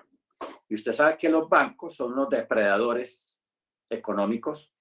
Y 0.69 0.77
usted 0.77 0.93
sabe 0.93 1.19
que 1.19 1.29
los 1.29 1.47
bancos 1.47 1.95
son 1.95 2.15
unos 2.15 2.31
depredadores 2.31 3.39
económicos 3.89 4.75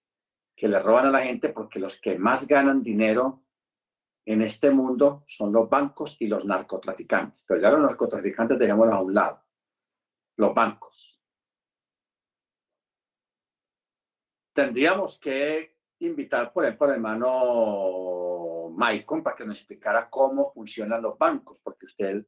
que 0.55 0.69
le 0.69 0.79
roban 0.79 1.07
a 1.07 1.11
la 1.11 1.21
gente 1.21 1.49
porque 1.49 1.79
los 1.79 1.99
que 1.99 2.17
más 2.17 2.47
ganan 2.47 2.81
dinero 2.81 3.43
en 4.29 4.43
este 4.43 4.69
mundo 4.69 5.23
son 5.25 5.51
los 5.51 5.67
bancos 5.67 6.17
y 6.21 6.27
los 6.27 6.45
narcotraficantes. 6.45 7.43
Pero 7.47 7.59
ya 7.59 7.71
los 7.71 7.81
narcotraficantes 7.81 8.59
dejémoslos 8.59 8.95
a 8.95 9.01
un 9.01 9.13
lado. 9.15 9.43
Los 10.37 10.53
bancos. 10.53 11.25
Tendríamos 14.53 15.17
que 15.17 15.79
invitar, 16.01 16.53
por 16.53 16.63
ejemplo, 16.63 16.85
al 16.85 16.93
hermano 16.93 18.69
Maicon 18.69 19.23
para 19.23 19.35
que 19.35 19.45
nos 19.45 19.57
explicara 19.57 20.07
cómo 20.11 20.53
funcionan 20.53 21.01
los 21.01 21.17
bancos, 21.17 21.59
porque 21.63 21.87
usted, 21.87 22.23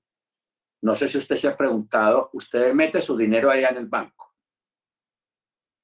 no 0.82 0.96
sé 0.96 1.08
si 1.08 1.20
usted 1.20 1.36
se 1.36 1.50
ha 1.50 1.56
preguntado, 1.56 2.32
usted 2.34 2.74
mete 2.74 3.00
su 3.00 3.16
dinero 3.16 3.52
allá 3.52 3.70
en 3.70 3.78
el 3.78 3.88
banco. 3.88 4.34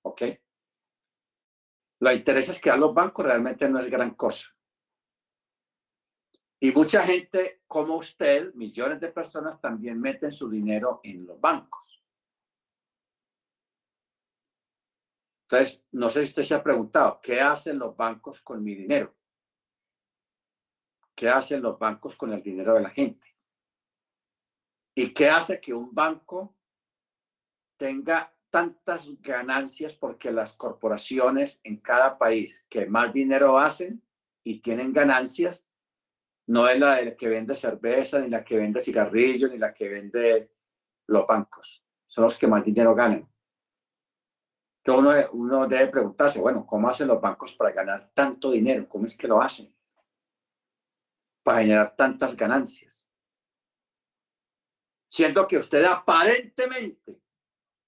¿Ok? 0.02 0.24
Lo 2.00 2.12
interesa 2.12 2.54
es 2.54 2.60
que 2.60 2.72
a 2.72 2.78
los 2.78 2.92
bancos 2.92 3.24
realmente 3.24 3.70
no 3.70 3.78
es 3.78 3.88
gran 3.88 4.16
cosa 4.16 4.57
Y 6.60 6.72
mucha 6.72 7.04
gente 7.04 7.62
como 7.68 7.96
usted, 7.96 8.54
millones 8.56 9.00
de 9.00 9.12
personas, 9.12 9.62
también 9.62 10.00
meten 10.00 10.32
su 10.32 10.50
dinero 10.50 11.00
en 11.04 11.26
los 11.26 11.40
bancos. 11.40 12.04
Entonces, 15.44 15.86
no 15.92 16.10
sé 16.10 16.20
si 16.26 16.30
usted 16.30 16.44
se 16.44 16.56
ha 16.56 16.64
preguntado, 16.64 17.22
¿qué 17.22 17.40
hacen 17.40 17.80
los 17.80 17.96
bancos 17.96 18.42
con 18.42 18.64
mi 18.64 18.76
dinero? 18.76 19.16
¿Qué 21.16 21.30
hacen 21.30 21.62
los 21.62 21.80
bancos 21.80 22.16
con 22.16 22.34
el 22.34 22.42
dinero 22.44 22.74
de 22.74 22.82
la 22.82 22.90
gente? 22.90 23.36
¿Y 24.96 25.14
qué 25.14 25.30
hace 25.30 25.62
que 25.62 25.74
un 25.74 25.94
banco 25.94 26.56
tenga 27.78 28.36
tantas 28.50 29.10
ganancias 29.22 29.94
porque 29.94 30.32
las 30.32 30.54
corporaciones 30.54 31.62
en 31.64 31.78
cada 31.78 32.18
país 32.18 32.66
que 32.70 32.88
más 32.88 33.14
dinero 33.14 33.58
hacen 33.58 34.04
y 34.44 34.60
tienen 34.60 34.92
ganancias, 34.92 35.67
no 36.48 36.68
es 36.68 36.80
la 36.80 37.16
que 37.16 37.28
vende 37.28 37.56
cerveza, 37.56 38.20
ni 38.20 38.30
la 38.30 38.44
que 38.44 38.58
vende 38.58 38.80
cigarrillos, 38.80 39.52
ni 39.52 39.58
la 39.58 39.74
que 39.74 39.88
vende 39.88 40.52
los 41.08 41.28
bancos. 41.28 41.84
Son 42.08 42.24
los 42.24 42.38
que 42.38 42.48
más 42.48 42.64
dinero 42.64 42.96
ganan. 42.96 43.30
Entonces 44.84 45.30
uno, 45.34 45.44
uno 45.44 45.68
debe 45.68 45.88
preguntarse, 45.88 46.40
bueno, 46.40 46.66
¿cómo 46.66 46.90
hacen 46.90 47.10
los 47.10 47.20
bancos 47.22 47.56
para 47.56 47.72
ganar 47.72 48.12
tanto 48.14 48.52
dinero? 48.52 48.88
¿Cómo 48.88 49.06
es 49.06 49.18
que 49.18 49.28
lo 49.28 49.42
hacen? 49.42 49.74
Para 51.44 51.60
generar 51.60 51.96
tantas 51.96 52.36
ganancias 52.36 53.08
siendo 55.08 55.48
que 55.48 55.58
usted 55.58 55.84
aparentemente, 55.86 57.22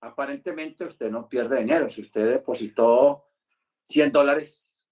aparentemente 0.01 0.86
usted 0.86 1.12
no 1.12 1.28
pierde 1.28 1.60
dinero. 1.60 1.89
Si 1.89 2.01
usted 2.01 2.28
depositó 2.28 3.26
100 3.84 4.12
dólares 4.12 4.89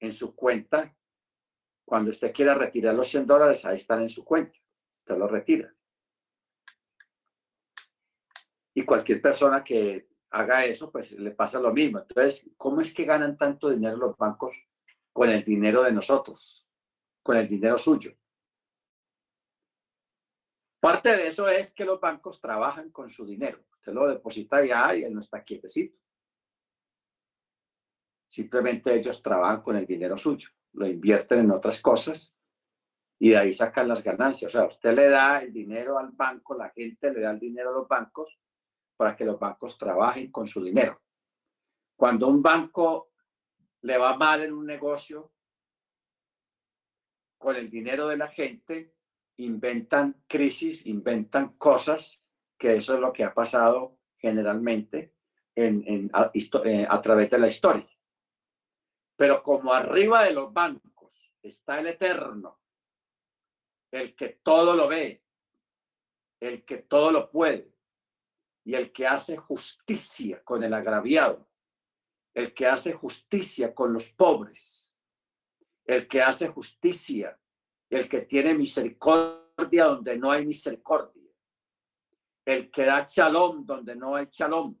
en 0.00 0.12
su 0.12 0.34
cuenta, 0.34 0.95
cuando 1.86 2.10
usted 2.10 2.34
quiera 2.34 2.52
retirar 2.52 2.94
los 2.94 3.08
100 3.08 3.26
dólares, 3.26 3.64
ahí 3.64 3.76
están 3.76 4.02
en 4.02 4.10
su 4.10 4.24
cuenta. 4.24 4.58
Usted 4.98 5.16
lo 5.16 5.28
retira. 5.28 5.72
Y 8.74 8.84
cualquier 8.84 9.22
persona 9.22 9.62
que 9.62 10.08
haga 10.30 10.64
eso, 10.64 10.90
pues 10.90 11.12
le 11.12 11.30
pasa 11.30 11.60
lo 11.60 11.72
mismo. 11.72 12.00
Entonces, 12.00 12.50
¿cómo 12.56 12.80
es 12.80 12.92
que 12.92 13.04
ganan 13.04 13.38
tanto 13.38 13.70
dinero 13.70 13.96
los 13.96 14.16
bancos 14.16 14.68
con 15.12 15.30
el 15.30 15.44
dinero 15.44 15.82
de 15.84 15.92
nosotros, 15.92 16.68
con 17.22 17.36
el 17.36 17.46
dinero 17.46 17.78
suyo? 17.78 18.14
Parte 20.80 21.16
de 21.16 21.28
eso 21.28 21.48
es 21.48 21.72
que 21.72 21.84
los 21.84 22.00
bancos 22.00 22.40
trabajan 22.40 22.90
con 22.90 23.08
su 23.08 23.24
dinero. 23.24 23.64
Usted 23.78 23.92
lo 23.92 24.08
deposita 24.08 24.64
ya 24.64 24.94
y 24.96 25.04
él 25.04 25.14
no 25.14 25.20
está 25.20 25.42
quietecito. 25.42 25.98
Simplemente 28.26 28.92
ellos 28.92 29.22
trabajan 29.22 29.62
con 29.62 29.76
el 29.76 29.86
dinero 29.86 30.16
suyo, 30.16 30.50
lo 30.76 30.86
invierten 30.86 31.40
en 31.40 31.50
otras 31.50 31.80
cosas 31.80 32.36
y 33.18 33.30
de 33.30 33.38
ahí 33.38 33.52
sacan 33.52 33.88
las 33.88 34.02
ganancias. 34.02 34.54
O 34.54 34.58
sea, 34.58 34.66
usted 34.66 34.94
le 34.94 35.08
da 35.08 35.40
el 35.40 35.52
dinero 35.52 35.98
al 35.98 36.10
banco, 36.12 36.54
la 36.54 36.70
gente 36.70 37.12
le 37.12 37.20
da 37.20 37.30
el 37.30 37.40
dinero 37.40 37.70
a 37.70 37.72
los 37.72 37.88
bancos 37.88 38.38
para 38.96 39.16
que 39.16 39.24
los 39.24 39.38
bancos 39.38 39.76
trabajen 39.76 40.30
con 40.30 40.46
su 40.46 40.62
dinero. 40.62 41.02
Cuando 41.96 42.28
un 42.28 42.42
banco 42.42 43.10
le 43.82 43.98
va 43.98 44.16
mal 44.16 44.42
en 44.42 44.52
un 44.52 44.66
negocio 44.66 45.32
con 47.38 47.56
el 47.56 47.70
dinero 47.70 48.08
de 48.08 48.16
la 48.16 48.28
gente, 48.28 48.94
inventan 49.38 50.22
crisis, 50.26 50.86
inventan 50.86 51.56
cosas, 51.56 52.20
que 52.58 52.76
eso 52.76 52.94
es 52.94 53.00
lo 53.00 53.12
que 53.12 53.24
ha 53.24 53.34
pasado 53.34 53.98
generalmente 54.18 55.14
en, 55.54 56.10
eh, 56.14 56.86
a, 56.88 57.02
través 57.02 57.30
de 57.30 57.38
la 57.38 57.48
historia. 57.48 57.86
Pero 59.16 59.42
como 59.42 59.72
arriba 59.72 60.24
de 60.24 60.32
los 60.32 60.52
bancos 60.52 61.32
está 61.42 61.80
el 61.80 61.88
eterno, 61.88 62.60
el 63.90 64.14
que 64.14 64.28
todo 64.42 64.76
lo 64.76 64.88
ve, 64.88 65.24
el 66.40 66.64
que 66.64 66.78
todo 66.78 67.10
lo 67.10 67.30
puede, 67.30 67.74
y 68.64 68.74
el 68.74 68.92
que 68.92 69.06
hace 69.06 69.36
justicia 69.36 70.42
con 70.44 70.62
el 70.62 70.74
agraviado, 70.74 71.48
el 72.34 72.52
que 72.52 72.66
hace 72.66 72.92
justicia 72.92 73.74
con 73.74 73.92
los 73.92 74.10
pobres, 74.10 74.98
el 75.84 76.06
que 76.08 76.20
hace 76.20 76.48
justicia 76.48 77.38
el 77.90 78.08
que 78.08 78.22
tiene 78.22 78.54
misericordia 78.54 79.84
donde 79.84 80.18
no 80.18 80.30
hay 80.30 80.44
misericordia, 80.44 81.30
el 82.44 82.70
que 82.70 82.84
da 82.84 83.06
shalom 83.08 83.64
donde 83.64 83.94
no 83.96 84.16
hay 84.16 84.26
shalom. 84.30 84.76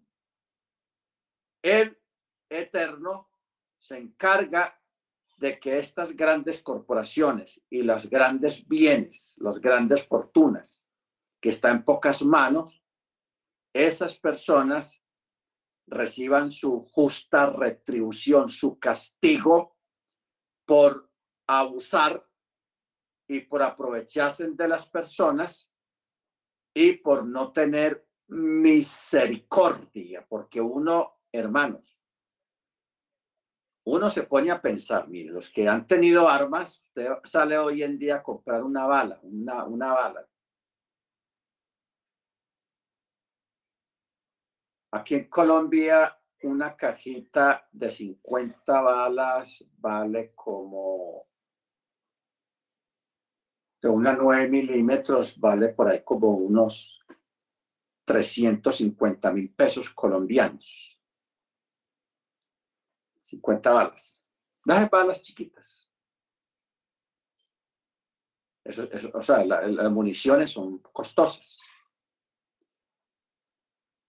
El 1.62 1.98
eterno 2.48 3.30
se 3.86 3.98
encarga 3.98 4.82
de 5.36 5.60
que 5.60 5.78
estas 5.78 6.16
grandes 6.16 6.60
corporaciones 6.60 7.64
y 7.70 7.82
las 7.82 8.10
grandes 8.10 8.66
bienes, 8.66 9.36
las 9.38 9.60
grandes 9.60 10.04
fortunas 10.04 10.88
que 11.40 11.50
están 11.50 11.76
en 11.76 11.84
pocas 11.84 12.22
manos, 12.22 12.82
esas 13.72 14.18
personas 14.18 15.00
reciban 15.86 16.50
su 16.50 16.80
justa 16.80 17.50
retribución, 17.50 18.48
su 18.48 18.76
castigo 18.80 19.76
por 20.64 21.08
abusar 21.46 22.28
y 23.28 23.42
por 23.42 23.62
aprovecharse 23.62 24.50
de 24.50 24.66
las 24.66 24.90
personas 24.90 25.72
y 26.74 26.94
por 26.94 27.24
no 27.24 27.52
tener 27.52 28.04
misericordia, 28.26 30.26
porque 30.28 30.60
uno, 30.60 31.20
hermanos, 31.30 32.00
uno 33.86 34.10
se 34.10 34.24
pone 34.24 34.50
a 34.50 34.60
pensar, 34.60 35.08
mire, 35.08 35.30
los 35.30 35.48
que 35.50 35.68
han 35.68 35.86
tenido 35.86 36.28
armas, 36.28 36.80
usted 36.82 37.08
sale 37.24 37.56
hoy 37.56 37.84
en 37.84 37.96
día 37.98 38.16
a 38.16 38.22
comprar 38.22 38.64
una 38.64 38.84
bala, 38.84 39.20
una, 39.22 39.64
una 39.64 39.92
bala. 39.92 40.28
Aquí 44.90 45.14
en 45.14 45.28
Colombia, 45.28 46.18
una 46.42 46.76
cajita 46.76 47.68
de 47.70 47.90
50 47.90 48.80
balas 48.80 49.64
vale 49.78 50.32
como 50.34 51.26
una 53.82 54.14
9 54.14 54.48
milímetros 54.48 55.38
vale 55.38 55.68
por 55.68 55.86
ahí 55.86 56.02
como 56.02 56.30
unos 56.30 57.04
350 58.04 59.32
mil 59.32 59.54
pesos 59.54 59.90
colombianos. 59.90 60.95
50 63.26 63.72
balas. 63.72 64.24
Las 64.64 64.88
balas 64.88 65.20
chiquitas. 65.20 65.88
Eso, 68.64 68.84
eso, 68.90 69.10
o 69.14 69.22
sea, 69.22 69.44
las 69.44 69.90
municiones 69.90 70.50
son 70.52 70.78
costosas. 70.78 71.60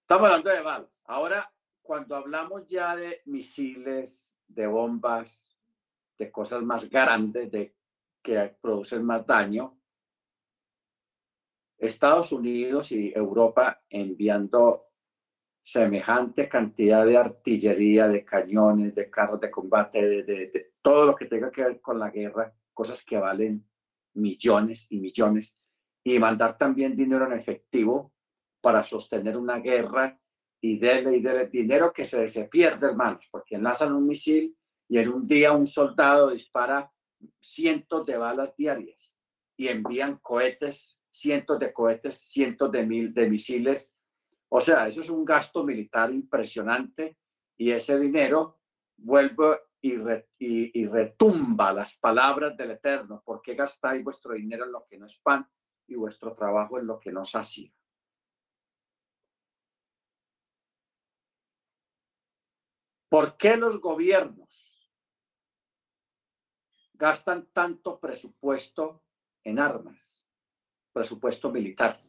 Estamos 0.01 0.25
hablando 0.27 0.49
de 0.49 0.61
balas. 0.61 1.01
Ahora, 1.05 1.53
cuando 1.81 2.15
hablamos 2.15 2.67
ya 2.67 2.95
de 2.95 3.21
misiles, 3.25 4.37
de 4.47 4.67
bombas, 4.67 5.55
de 6.17 6.31
cosas 6.31 6.61
más 6.63 6.89
grandes, 6.89 7.51
de 7.51 7.75
que 8.21 8.57
producen 8.61 9.03
más 9.05 9.25
daño. 9.25 9.79
Estados 11.77 12.31
Unidos 12.31 12.91
y 12.91 13.13
Europa 13.15 13.83
enviando 13.89 14.86
semejante 15.67 16.47
cantidad 16.47 17.05
de 17.05 17.17
artillería, 17.17 18.07
de 18.07 18.23
cañones, 18.23 18.95
de 18.95 19.09
carros 19.09 19.41
de 19.41 19.51
combate, 19.51 20.23
de, 20.23 20.71
todo 20.81 21.05
lo 21.05 21.13
que 21.13 21.25
tenga 21.25 21.51
que 21.51 21.61
ver 21.61 21.81
con 21.81 21.99
la 21.99 22.09
guerra, 22.09 22.55
cosas 22.73 23.03
que 23.03 23.17
valen 23.17 23.67
millones 24.13 24.87
y 24.89 25.01
millones, 25.01 25.57
y 26.05 26.17
mandar 26.19 26.57
también 26.57 26.95
dinero 26.95 27.25
en 27.25 27.33
efectivo 27.33 28.13
para 28.61 28.81
sostener 28.81 29.35
una 29.35 29.59
guerra 29.59 30.17
y 30.61 30.79
darle 30.79 31.17
y 31.17 31.21
darle 31.21 31.47
dinero 31.47 31.91
que 31.91 32.05
se, 32.05 32.29
se 32.29 32.45
pierde, 32.45 32.87
hermanos, 32.87 33.27
porque 33.29 33.55
enlazan 33.55 33.91
un 33.91 34.07
misil 34.07 34.57
y 34.87 34.99
en 34.99 35.09
un 35.09 35.27
día 35.27 35.51
un 35.51 35.67
soldado 35.67 36.29
dispara 36.29 36.89
cientos 37.41 38.05
de 38.05 38.15
balas 38.15 38.55
diarias 38.55 39.17
y 39.57 39.67
envían 39.67 40.17
cohetes, 40.21 40.97
cientos 41.11 41.59
de 41.59 41.73
cohetes, 41.73 42.21
cientos 42.21 42.71
de, 42.71 42.85
mil, 42.85 43.13
de 43.13 43.29
misiles. 43.29 43.93
O 44.49 44.61
sea, 44.61 44.87
eso 44.87 45.01
es 45.01 45.09
un 45.09 45.25
gasto 45.25 45.63
militar 45.63 46.11
impresionante 46.11 47.17
y 47.57 47.71
ese 47.71 47.99
dinero 47.99 48.61
vuelve 48.95 49.61
y, 49.81 50.85
retumba 50.85 51.71
las 51.71 51.97
palabras 51.97 52.55
del 52.57 52.71
Eterno. 52.71 53.21
¿Por 53.23 53.41
qué 53.41 53.55
gastáis 53.55 54.03
vuestro 54.03 54.33
dinero 54.33 54.65
en 54.65 54.71
lo 54.71 54.85
que 54.85 54.97
no 54.97 55.05
es 55.05 55.19
pan 55.19 55.47
y 55.87 55.95
vuestro 55.95 56.33
trabajo 56.33 56.79
en 56.79 56.87
lo 56.87 56.99
que 56.99 57.11
no 57.11 57.23
sacia? 57.23 57.71
¿Por 63.09 63.37
qué 63.37 63.55
los 63.55 63.79
gobiernos 63.79 64.57
gastan 66.97 67.47
tanto 67.53 67.99
presupuesto 67.99 69.03
en 69.43 69.59
armas, 69.59 70.25
presupuesto 70.91 71.51
militar. 71.51 72.06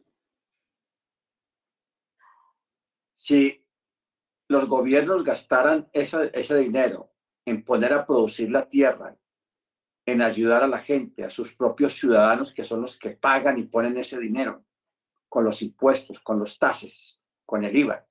Si 3.21 3.67
los 4.47 4.69
gobiernos 4.69 5.25
gastaran 5.25 5.89
ese, 5.91 6.31
ese 6.33 6.55
dinero 6.55 7.11
en 7.43 7.65
poner 7.65 7.91
a 7.91 8.05
producir 8.05 8.49
la 8.49 8.69
tierra, 8.69 9.13
en 10.05 10.21
ayudar 10.21 10.63
a 10.63 10.67
la 10.67 10.79
gente, 10.79 11.25
a 11.25 11.29
sus 11.29 11.53
propios 11.53 11.99
ciudadanos, 11.99 12.53
que 12.53 12.63
son 12.63 12.79
los 12.79 12.97
que 12.97 13.09
pagan 13.09 13.59
y 13.59 13.63
ponen 13.63 13.97
ese 13.97 14.17
dinero 14.17 14.63
con 15.27 15.43
los 15.43 15.61
impuestos, 15.61 16.21
con 16.21 16.39
los 16.39 16.57
tases, 16.57 17.21
con 17.45 17.65
el 17.65 17.75
IVA. 17.75 18.07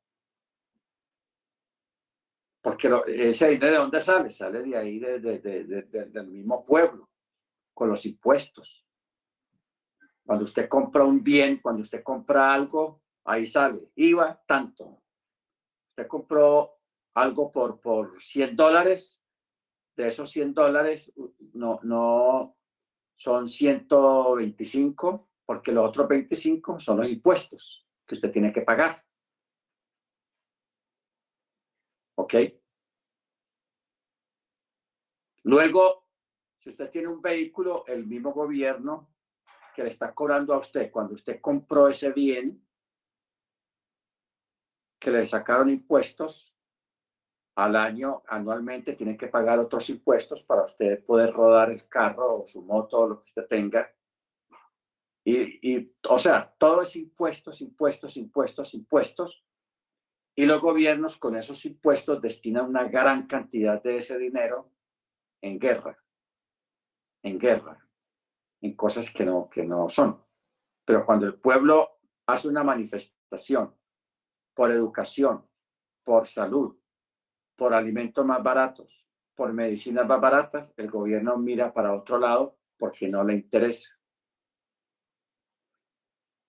Porque 2.61 2.91
ese 3.07 3.49
dinero 3.49 3.73
de 3.73 3.79
dónde 3.79 4.03
sale? 4.03 4.31
Sale 4.31 4.63
de 4.63 4.77
ahí, 4.77 4.99
del 4.99 6.27
mismo 6.27 6.63
pueblo, 6.63 7.09
con 7.73 7.89
los 7.89 8.05
impuestos. 8.05 8.87
Cuando 10.23 10.45
usted 10.45 10.69
compra 10.69 11.03
un 11.03 11.25
bien, 11.25 11.61
cuando 11.63 11.81
usted 11.81 12.03
compra 12.03 12.53
algo, 12.53 13.01
ahí 13.29 13.47
sale. 13.47 13.91
IVA, 13.95 14.43
tanto. 14.47 15.03
Usted 15.91 16.07
compró 16.07 16.79
algo 17.15 17.53
por, 17.53 17.81
por 17.81 18.21
100 18.21 18.57
dólares, 18.57 19.23
de 19.97 20.09
esos 20.09 20.31
100 20.31 20.55
dólares, 20.55 21.13
no, 21.53 21.81
no 21.83 22.57
son 23.17 23.49
125, 23.49 25.29
porque 25.45 25.73
los 25.73 25.89
otros 25.89 26.09
25 26.09 26.79
son 26.81 26.99
los 26.99 27.09
impuestos 27.09 27.87
que 28.07 28.15
usted 28.15 28.31
tiene 28.31 28.53
que 28.53 28.63
pagar. 28.63 29.05
¿Ok? 32.15 32.35
Luego, 35.43 36.07
si 36.61 36.71
usted 36.71 36.91
tiene 36.91 37.09
un 37.09 37.21
vehículo, 37.21 37.85
el 37.87 38.07
mismo 38.07 38.33
gobierno 38.33 39.11
que 39.75 39.83
le 39.83 39.91
está 39.91 40.15
cobrando 40.15 40.55
a 40.55 40.59
usted 40.59 40.91
cuando 40.91 41.15
usted 41.15 41.41
compró 41.41 41.89
ese 41.89 42.13
bien, 42.13 42.68
que 44.99 45.11
le 45.11 45.27
sacaron 45.27 45.71
impuestos, 45.71 46.55
al 47.59 47.75
año, 47.75 48.23
anualmente, 48.29 48.93
tiene 48.93 49.17
que 49.17 49.27
pagar 49.27 49.59
otros 49.59 49.91
impuestos 49.91 50.45
para 50.45 50.63
usted 50.63 51.05
poder 51.05 51.33
rodar 51.33 51.73
el 51.73 51.89
carro 51.89 52.43
o 52.43 52.47
su 52.47 52.63
moto 52.63 53.01
o 53.01 53.09
lo 53.09 53.19
que 53.19 53.31
usted 53.31 53.47
tenga. 53.49 53.93
Y, 55.25 55.75
y, 55.77 55.93
o 56.09 56.21
sea, 56.21 56.55
todo 56.57 56.83
es 56.83 56.95
impuestos, 56.95 57.61
impuestos, 57.61 58.17
impuestos, 58.17 58.75
impuestos. 58.75 59.45
Y 60.37 60.47
los 60.47 60.61
gobiernos 60.61 61.17
con 61.17 61.37
esos 61.37 61.65
impuestos 61.65 62.23
destinan 62.23 62.67
una 62.67 62.85
gran 62.85 63.27
cantidad 63.27 63.83
de 63.83 63.99
ese 63.99 64.17
dinero 64.19 64.71
en 65.43 65.59
guerra, 65.59 65.99
en 67.25 67.41
guerra, 67.41 67.85
en 68.61 68.77
cosas 68.77 69.13
que 69.13 69.25
no, 69.25 69.51
que 69.51 69.65
no 69.65 69.89
son. 69.89 70.25
Pero 70.85 71.05
cuando 71.05 71.27
el 71.27 71.35
pueblo 71.35 71.99
hace 72.25 72.47
una 72.47 72.63
manifestación 72.63 73.75
por 74.59 74.73
educación, 74.73 75.49
por 76.03 76.27
salud, 76.27 76.77
por 77.55 77.73
alimentos 77.73 78.27
más 78.27 78.43
baratos, 78.43 79.07
por 79.37 79.53
medicinas 79.53 80.05
más 80.05 80.21
baratas, 80.21 80.75
el 80.77 80.91
gobierno 80.91 81.37
mira 81.37 81.73
para 81.73 81.95
otro 81.95 82.19
lado 82.19 82.59
porque 82.77 83.07
no 83.07 83.23
le 83.23 83.35
interesa. 83.35 83.97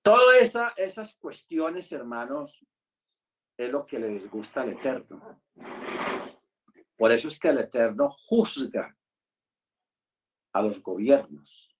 Todas 0.01 0.41
esa, 0.41 0.69
esas 0.69 1.13
cuestiones, 1.17 1.91
hermanos, 1.91 2.65
es 3.55 3.69
lo 3.69 3.85
que 3.85 3.99
le 3.99 4.07
disgusta 4.07 4.63
al 4.63 4.69
Eterno. 4.69 5.43
Por 6.97 7.11
eso 7.11 7.27
es 7.27 7.37
que 7.37 7.49
el 7.49 7.59
Eterno 7.59 8.09
juzga 8.09 8.97
a 10.51 10.61
los 10.63 10.81
gobiernos. 10.81 11.78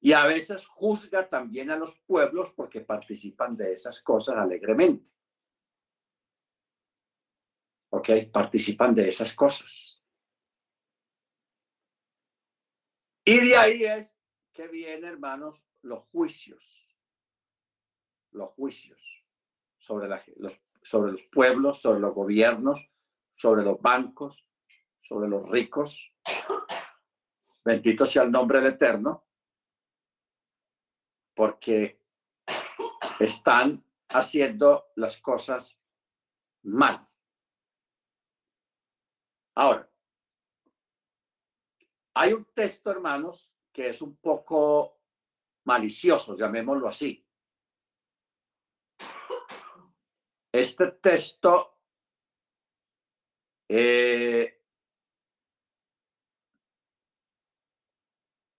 Y 0.00 0.12
a 0.12 0.24
veces 0.26 0.66
juzga 0.66 1.28
también 1.28 1.70
a 1.70 1.76
los 1.76 1.98
pueblos 2.00 2.52
porque 2.54 2.80
participan 2.80 3.56
de 3.56 3.72
esas 3.72 4.00
cosas 4.02 4.36
alegremente. 4.36 5.10
¿Ok? 7.90 8.10
Participan 8.32 8.94
de 8.94 9.08
esas 9.08 9.34
cosas. 9.34 10.02
Y 13.24 13.48
de 13.48 13.56
ahí 13.56 13.84
es 13.84 14.18
que 14.52 14.68
vienen, 14.68 15.04
hermanos, 15.04 15.64
los 15.82 16.04
juicios. 16.10 16.96
Los 18.30 18.50
juicios 18.50 19.24
sobre 19.78 20.08
los 20.36 20.62
sobre 20.82 21.12
los 21.12 21.24
pueblos, 21.26 21.80
sobre 21.80 22.00
los 22.00 22.14
gobiernos, 22.14 22.90
sobre 23.34 23.62
los 23.62 23.80
bancos, 23.80 24.48
sobre 25.00 25.28
los 25.28 25.48
ricos. 25.48 26.14
Bendito 27.64 28.06
sea 28.06 28.22
el 28.22 28.30
nombre 28.30 28.60
del 28.60 28.72
Eterno, 28.72 29.27
porque 31.38 32.02
están 33.20 33.84
haciendo 34.08 34.90
las 34.96 35.20
cosas 35.20 35.80
mal. 36.64 37.08
Ahora, 39.54 39.88
hay 42.14 42.32
un 42.32 42.44
texto, 42.46 42.90
hermanos, 42.90 43.54
que 43.72 43.86
es 43.86 44.02
un 44.02 44.16
poco 44.16 44.98
malicioso, 45.62 46.36
llamémoslo 46.36 46.88
así. 46.88 47.24
Este 50.50 50.90
texto 50.90 51.78
eh, 53.68 54.60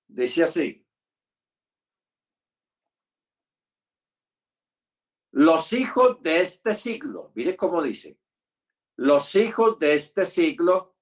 dice 0.08 0.44
así. 0.44 0.89
Los 5.40 5.72
hijos 5.72 6.22
de 6.22 6.42
este 6.42 6.74
siglo, 6.74 7.32
mire 7.34 7.56
cómo 7.56 7.82
dice, 7.82 8.20
los 8.98 9.36
hijos 9.36 9.80
de 9.80 9.94
este 9.94 10.26
siglo 10.26 10.98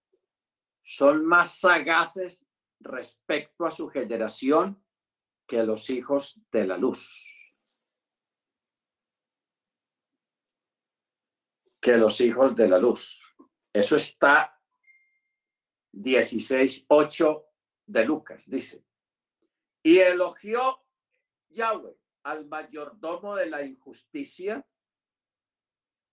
son 0.83 1.25
más 1.25 1.57
sagaces 1.57 2.47
respecto 2.79 3.65
a 3.65 3.71
su 3.71 3.89
generación 3.89 4.79
que 5.47 5.63
los 5.63 5.89
hijos 5.89 6.39
de 6.51 6.67
la 6.67 6.77
luz. 6.77 7.33
que 11.81 11.97
los 11.97 12.21
hijos 12.21 12.55
de 12.55 12.67
la 12.67 12.77
luz. 12.77 13.33
Eso 13.73 13.95
está 13.95 14.61
16.8 15.93 17.45
de 17.87 18.05
Lucas, 18.05 18.47
dice. 18.47 18.85
Y 19.81 19.97
elogió 19.97 20.85
Yahweh 21.49 21.96
al 22.27 22.45
mayordomo 22.45 23.37
de 23.37 23.45
la 23.45 23.61
injusticia 23.63 24.67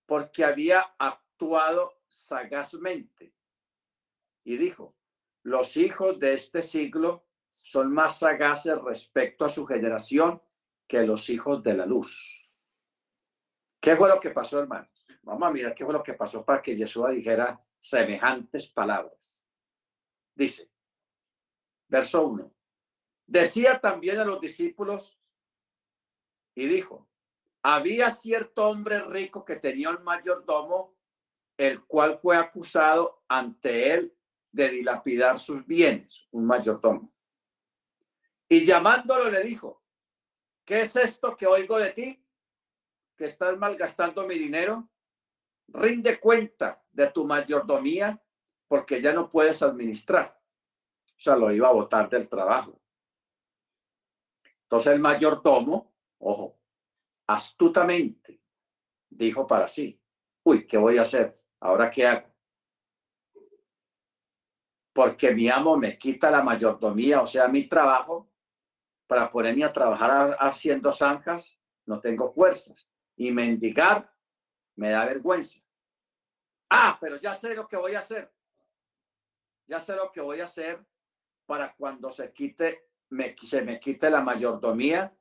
porque 0.06 0.44
había 0.44 0.80
actuado 0.96 2.02
sagazmente. 2.06 3.34
Y 4.44 4.56
dijo, 4.56 4.94
los 5.42 5.76
hijos 5.76 6.20
de 6.20 6.34
este 6.34 6.62
siglo 6.62 7.26
son 7.60 7.92
más 7.92 8.20
sagaces 8.20 8.80
respecto 8.80 9.44
a 9.44 9.48
su 9.48 9.66
generación 9.66 10.40
que 10.86 11.02
los 11.02 11.28
hijos 11.30 11.64
de 11.64 11.74
la 11.74 11.84
luz. 11.84 12.48
¿Qué 13.80 13.96
fue 13.96 14.08
lo 14.08 14.20
que 14.20 14.30
pasó, 14.30 14.60
hermano? 14.60 14.88
Vamos 15.22 15.48
a 15.48 15.52
mirar 15.52 15.74
qué 15.74 15.84
fue 15.84 15.94
lo 15.94 16.02
que 16.02 16.14
pasó 16.14 16.44
para 16.44 16.62
que 16.62 16.76
Jesús 16.76 17.10
dijera 17.10 17.60
semejantes 17.80 18.68
palabras. 18.68 19.44
Dice, 20.32 20.70
verso 21.88 22.24
1. 22.24 22.54
Decía 23.26 23.80
también 23.80 24.18
a 24.18 24.24
los 24.24 24.40
discípulos 24.40 25.18
y 26.54 26.66
dijo, 26.66 27.08
había 27.62 28.10
cierto 28.10 28.68
hombre 28.68 29.00
rico 29.00 29.44
que 29.44 29.56
tenía 29.56 29.90
un 29.90 30.02
mayordomo, 30.04 30.96
el 31.56 31.84
cual 31.84 32.18
fue 32.20 32.36
acusado 32.36 33.22
ante 33.28 33.92
él 33.92 34.16
de 34.52 34.68
dilapidar 34.68 35.38
sus 35.38 35.66
bienes, 35.66 36.28
un 36.30 36.46
mayordomo. 36.46 37.12
Y 38.48 38.64
llamándolo 38.64 39.30
le 39.30 39.42
dijo, 39.42 39.82
¿qué 40.64 40.82
es 40.82 40.94
esto 40.96 41.36
que 41.36 41.46
oigo 41.46 41.78
de 41.78 41.90
ti? 41.90 42.24
¿Que 43.16 43.26
estás 43.26 43.56
malgastando 43.58 44.26
mi 44.26 44.38
dinero? 44.38 44.88
rinde 45.68 46.18
cuenta 46.18 46.82
de 46.92 47.08
tu 47.08 47.24
mayordomía 47.24 48.20
porque 48.68 49.00
ya 49.00 49.12
no 49.12 49.28
puedes 49.28 49.62
administrar. 49.62 50.38
O 51.16 51.20
sea, 51.20 51.36
lo 51.36 51.52
iba 51.52 51.68
a 51.68 51.72
votar 51.72 52.08
del 52.08 52.28
trabajo. 52.28 52.80
Entonces 54.62 54.92
el 54.92 55.00
mayordomo, 55.00 55.93
ojo, 56.24 56.58
astutamente 57.26 58.40
dijo 59.10 59.46
para 59.46 59.68
sí, 59.68 60.00
uy, 60.42 60.66
¿qué 60.66 60.76
voy 60.78 60.98
a 60.98 61.02
hacer? 61.02 61.34
¿Ahora 61.60 61.90
qué 61.90 62.06
hago? 62.06 62.28
Porque 64.92 65.34
mi 65.34 65.48
amo 65.48 65.76
me 65.76 65.98
quita 65.98 66.30
la 66.30 66.42
mayordomía, 66.42 67.20
o 67.20 67.26
sea, 67.26 67.48
mi 67.48 67.68
trabajo, 67.68 68.30
para 69.06 69.28
ponerme 69.28 69.64
a 69.64 69.72
trabajar 69.72 70.36
haciendo 70.40 70.92
zanjas, 70.92 71.60
no 71.86 72.00
tengo 72.00 72.32
fuerzas. 72.32 72.88
Y 73.16 73.30
mendigar 73.30 74.10
me 74.76 74.90
da 74.90 75.04
vergüenza. 75.04 75.60
Ah, 76.70 76.96
pero 77.00 77.16
ya 77.16 77.34
sé 77.34 77.54
lo 77.54 77.68
que 77.68 77.76
voy 77.76 77.94
a 77.94 77.98
hacer. 77.98 78.32
Ya 79.66 79.78
sé 79.78 79.94
lo 79.94 80.10
que 80.10 80.20
voy 80.20 80.40
a 80.40 80.44
hacer 80.44 80.84
para 81.46 81.74
cuando 81.74 82.08
se 82.10 82.32
quite, 82.32 82.88
se 83.42 83.62
me 83.62 83.78
quite 83.78 84.10
la 84.10 84.20
mayordomía 84.20 85.14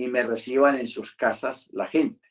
y 0.00 0.08
me 0.08 0.22
reciban 0.22 0.76
en 0.76 0.86
sus 0.86 1.14
casas 1.14 1.68
la 1.74 1.86
gente. 1.86 2.26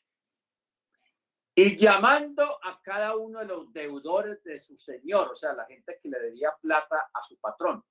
y 1.54 1.76
llamando 1.76 2.42
a 2.64 2.82
cada 2.82 3.14
uno 3.14 3.38
de 3.38 3.44
los 3.44 3.72
deudores 3.72 4.42
de 4.42 4.58
su 4.58 4.76
señor, 4.76 5.30
o 5.30 5.34
sea, 5.36 5.52
la 5.52 5.66
gente 5.66 6.00
que 6.02 6.08
le 6.08 6.18
debía 6.18 6.52
plata 6.60 7.10
a 7.14 7.22
su 7.22 7.38
patrón, 7.38 7.84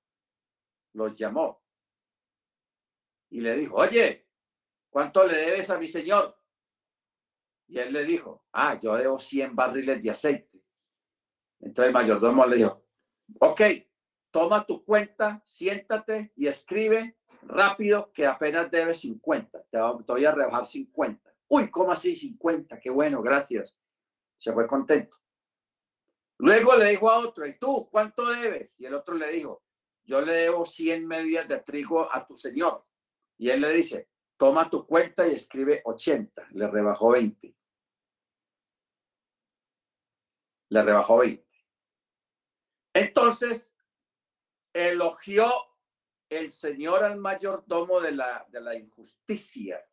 los 0.92 1.14
llamó 1.14 1.62
y 3.30 3.40
le 3.40 3.56
dijo, 3.56 3.76
oye, 3.76 4.28
¿cuánto 4.90 5.26
le 5.26 5.34
debes 5.34 5.70
a 5.70 5.78
mi 5.78 5.86
señor? 5.86 6.38
Y 7.66 7.78
él 7.78 7.90
le 7.90 8.04
dijo, 8.04 8.44
ah, 8.52 8.78
yo 8.78 8.94
debo 8.96 9.18
100 9.18 9.56
barriles 9.56 10.02
de 10.02 10.10
aceite. 10.10 10.62
Entonces 11.60 11.86
el 11.86 11.94
mayordomo 11.94 12.44
le 12.46 12.56
dijo, 12.56 12.86
ok, 13.38 13.62
toma 14.30 14.66
tu 14.66 14.84
cuenta, 14.84 15.40
siéntate 15.46 16.32
y 16.36 16.48
escribe 16.48 17.16
rápido 17.42 18.10
que 18.12 18.26
apenas 18.26 18.70
debes 18.70 19.00
50. 19.00 19.64
Te 19.70 19.78
voy 19.78 20.24
a 20.24 20.32
rebajar 20.32 20.66
50. 20.66 21.34
Uy, 21.48 21.70
¿cómo 21.70 21.92
así 21.92 22.14
50? 22.14 22.78
Qué 22.80 22.90
bueno, 22.90 23.22
gracias. 23.22 23.78
Se 24.38 24.52
fue 24.52 24.66
contento. 24.66 25.16
Luego 26.38 26.76
le 26.76 26.90
dijo 26.90 27.10
a 27.10 27.18
otro, 27.18 27.46
¿y 27.46 27.58
tú 27.58 27.88
cuánto 27.90 28.26
debes? 28.26 28.80
Y 28.80 28.86
el 28.86 28.94
otro 28.94 29.14
le 29.14 29.30
dijo, 29.32 29.62
yo 30.04 30.20
le 30.22 30.32
debo 30.32 30.64
100 30.64 31.06
medias 31.06 31.46
de 31.46 31.58
trigo 31.60 32.12
a 32.12 32.26
tu 32.26 32.36
señor. 32.36 32.86
Y 33.36 33.50
él 33.50 33.60
le 33.60 33.70
dice, 33.72 34.08
toma 34.36 34.70
tu 34.70 34.86
cuenta 34.86 35.26
y 35.26 35.34
escribe 35.34 35.82
80. 35.84 36.48
Le 36.52 36.66
rebajó 36.66 37.10
20. 37.10 37.54
Le 40.70 40.82
rebajó 40.82 41.18
20. 41.18 41.46
Entonces, 42.94 43.76
elogió 44.72 45.52
el 46.30 46.50
Señor 46.50 47.02
al 47.02 47.18
mayordomo 47.18 48.00
de 48.00 48.12
la, 48.12 48.46
de 48.50 48.60
la 48.60 48.76
injusticia, 48.76 49.84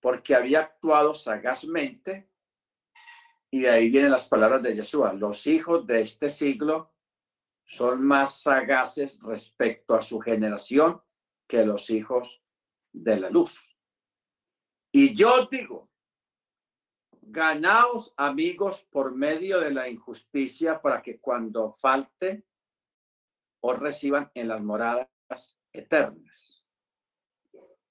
porque 0.00 0.34
había 0.34 0.60
actuado 0.60 1.14
sagazmente. 1.14 2.30
Y 3.50 3.60
de 3.60 3.70
ahí 3.70 3.90
vienen 3.90 4.10
las 4.10 4.26
palabras 4.26 4.62
de 4.62 4.74
Jesús. 4.74 5.04
Los 5.14 5.46
hijos 5.46 5.86
de 5.86 6.00
este 6.00 6.28
siglo 6.28 6.94
son 7.64 8.04
más 8.04 8.42
sagaces 8.42 9.20
respecto 9.22 9.94
a 9.94 10.02
su 10.02 10.18
generación 10.18 11.00
que 11.46 11.64
los 11.64 11.90
hijos 11.90 12.42
de 12.92 13.20
la 13.20 13.30
luz. 13.30 13.78
Y 14.92 15.14
yo 15.14 15.46
digo, 15.46 15.90
ganaos 17.20 18.14
amigos 18.16 18.86
por 18.90 19.14
medio 19.14 19.60
de 19.60 19.72
la 19.72 19.88
injusticia 19.88 20.80
para 20.80 21.02
que 21.02 21.20
cuando 21.20 21.72
falte 21.72 22.46
reciban 23.72 24.30
en 24.34 24.48
las 24.48 24.62
moradas 24.62 25.08
eternas. 25.72 26.64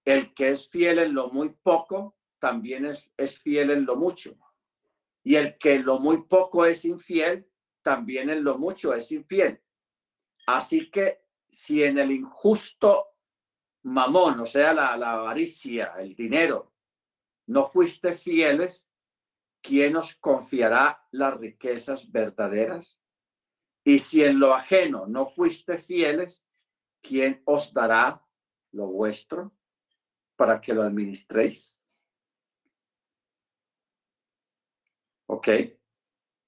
El 0.04 0.34
que 0.34 0.50
es 0.50 0.70
fiel 0.70 1.00
en 1.00 1.14
lo 1.14 1.30
muy 1.30 1.50
poco, 1.50 2.16
también 2.40 2.86
es, 2.86 3.12
es 3.18 3.40
fiel 3.40 3.72
en 3.72 3.86
lo 3.86 3.96
mucho. 3.96 4.38
Y 5.24 5.36
el 5.36 5.58
que 5.58 5.76
en 5.76 5.86
lo 5.86 6.00
muy 6.00 6.24
poco 6.24 6.66
es 6.66 6.86
infiel, 6.86 7.50
también 7.82 8.30
en 8.30 8.44
lo 8.44 8.58
mucho 8.58 8.94
es 8.94 9.12
infiel. 9.12 9.62
Así 10.46 10.92
que 10.92 11.26
si 11.50 11.84
en 11.84 11.98
el 11.98 12.12
injusto 12.12 13.08
mamón, 13.84 14.40
o 14.40 14.46
sea, 14.46 14.74
la, 14.74 14.98
la 14.98 15.14
avaricia, 15.14 15.94
el 15.98 16.16
dinero, 16.16 16.74
no 17.48 17.70
fuiste 17.70 18.16
fieles, 18.16 18.92
¿quién 19.62 19.96
os 19.96 20.16
confiará 20.16 21.08
las 21.12 21.38
riquezas 21.38 22.12
verdaderas? 22.12 23.05
Y 23.88 24.00
si 24.00 24.24
en 24.24 24.40
lo 24.40 24.54
ajeno 24.54 25.06
no 25.06 25.28
fuiste 25.28 25.78
fieles, 25.78 26.44
¿quién 27.02 27.44
os 27.46 27.72
dará 27.72 28.26
lo 28.72 28.88
vuestro 28.88 29.56
para 30.36 30.60
que 30.60 30.74
lo 30.74 30.82
administréis? 30.82 31.80
Ok. 35.28 35.48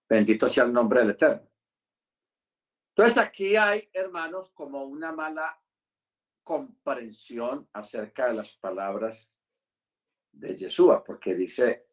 Bendito 0.10 0.48
sea 0.48 0.64
el 0.64 0.74
nombre 0.74 1.02
del 1.02 1.12
Eterno. 1.12 1.48
Entonces 2.96 3.18
aquí 3.20 3.56
hay, 3.56 3.88
hermanos, 3.94 4.50
como 4.56 4.86
una 4.86 5.12
mala 5.12 5.62
comprensión 6.44 7.70
acerca 7.74 8.30
de 8.30 8.34
las 8.34 8.56
palabras 8.56 9.38
de 10.32 10.56
Yeshua, 10.56 11.04
porque 11.04 11.36
dice, 11.36 11.90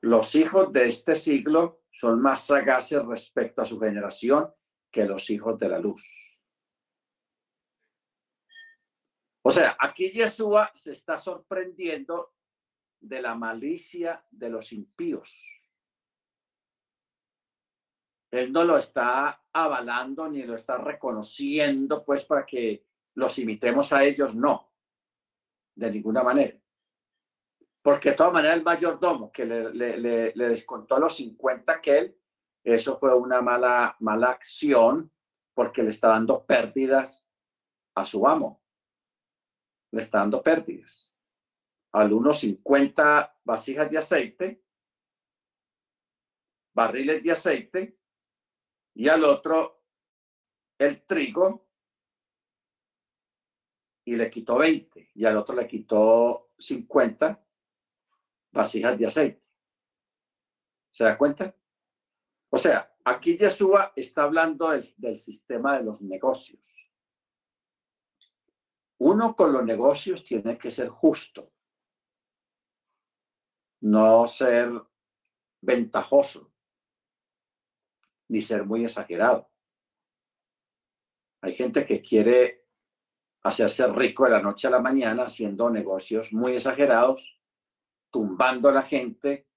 los 0.00 0.34
hijos 0.34 0.72
de 0.72 0.88
este 0.88 1.14
siglo 1.14 1.82
son 1.92 2.20
más 2.20 2.46
sagaces 2.46 3.04
respecto 3.04 3.62
a 3.62 3.64
su 3.64 3.78
generación 3.78 4.52
que 4.90 5.04
los 5.04 5.30
hijos 5.30 5.58
de 5.58 5.68
la 5.68 5.78
luz. 5.78 6.40
O 9.42 9.50
sea, 9.50 9.76
aquí 9.78 10.10
Yeshua 10.10 10.70
se 10.74 10.92
está 10.92 11.16
sorprendiendo 11.16 12.34
de 13.00 13.22
la 13.22 13.34
malicia 13.34 14.24
de 14.30 14.50
los 14.50 14.72
impíos. 14.72 15.56
Él 18.30 18.52
no 18.52 18.64
lo 18.64 18.76
está 18.76 19.42
avalando 19.52 20.28
ni 20.28 20.42
lo 20.42 20.54
está 20.54 20.78
reconociendo, 20.78 22.04
pues, 22.04 22.24
para 22.24 22.46
que 22.46 22.86
los 23.14 23.38
imitemos 23.38 23.92
a 23.92 24.04
ellos, 24.04 24.34
no, 24.34 24.72
de 25.74 25.90
ninguna 25.90 26.22
manera. 26.22 26.56
Porque 27.82 28.10
de 28.10 28.16
todas 28.16 28.32
maneras 28.32 28.58
el 28.58 28.62
mayordomo 28.62 29.32
que 29.32 29.46
le, 29.46 29.72
le, 29.72 30.32
le, 30.34 30.48
descontó 30.48 30.98
los 30.98 31.16
50 31.16 31.80
que 31.80 31.98
él, 31.98 32.19
eso 32.64 32.98
fue 32.98 33.14
una 33.14 33.40
mala, 33.40 33.96
mala 34.00 34.30
acción 34.30 35.10
porque 35.54 35.82
le 35.82 35.90
está 35.90 36.08
dando 36.08 36.44
pérdidas 36.44 37.28
a 37.94 38.04
su 38.04 38.26
amo. 38.26 38.62
Le 39.92 40.00
está 40.00 40.18
dando 40.18 40.42
pérdidas. 40.42 41.12
Al 41.92 42.12
uno 42.12 42.32
50 42.32 43.40
vasijas 43.44 43.90
de 43.90 43.98
aceite, 43.98 44.64
barriles 46.72 47.22
de 47.22 47.32
aceite, 47.32 47.98
y 48.94 49.08
al 49.08 49.24
otro 49.24 49.82
el 50.78 51.02
trigo 51.06 51.68
y 54.04 54.16
le 54.16 54.30
quitó 54.30 54.58
20 54.58 55.10
y 55.14 55.24
al 55.24 55.36
otro 55.36 55.54
le 55.54 55.66
quitó 55.66 56.52
50 56.58 57.44
vasijas 58.52 58.98
de 58.98 59.06
aceite. 59.06 59.44
¿Se 60.92 61.04
da 61.04 61.16
cuenta? 61.16 61.54
O 62.50 62.58
sea, 62.58 62.92
aquí 63.04 63.36
Yeshua 63.36 63.92
está 63.94 64.24
hablando 64.24 64.70
del, 64.70 64.84
del 64.96 65.16
sistema 65.16 65.78
de 65.78 65.84
los 65.84 66.02
negocios. 66.02 66.92
Uno 68.98 69.34
con 69.34 69.52
los 69.52 69.64
negocios 69.64 70.24
tiene 70.24 70.58
que 70.58 70.70
ser 70.70 70.88
justo, 70.88 71.52
no 73.80 74.26
ser 74.26 74.70
ventajoso, 75.62 76.52
ni 78.28 78.42
ser 78.42 78.66
muy 78.66 78.84
exagerado. 78.84 79.50
Hay 81.42 81.54
gente 81.54 81.86
que 81.86 82.02
quiere 82.02 82.66
hacerse 83.42 83.86
rico 83.88 84.24
de 84.24 84.30
la 84.30 84.42
noche 84.42 84.66
a 84.66 84.70
la 84.70 84.80
mañana 84.80 85.24
haciendo 85.24 85.70
negocios 85.70 86.32
muy 86.32 86.52
exagerados, 86.52 87.40
tumbando 88.10 88.68
a 88.68 88.72
la 88.72 88.82
gente 88.82 89.49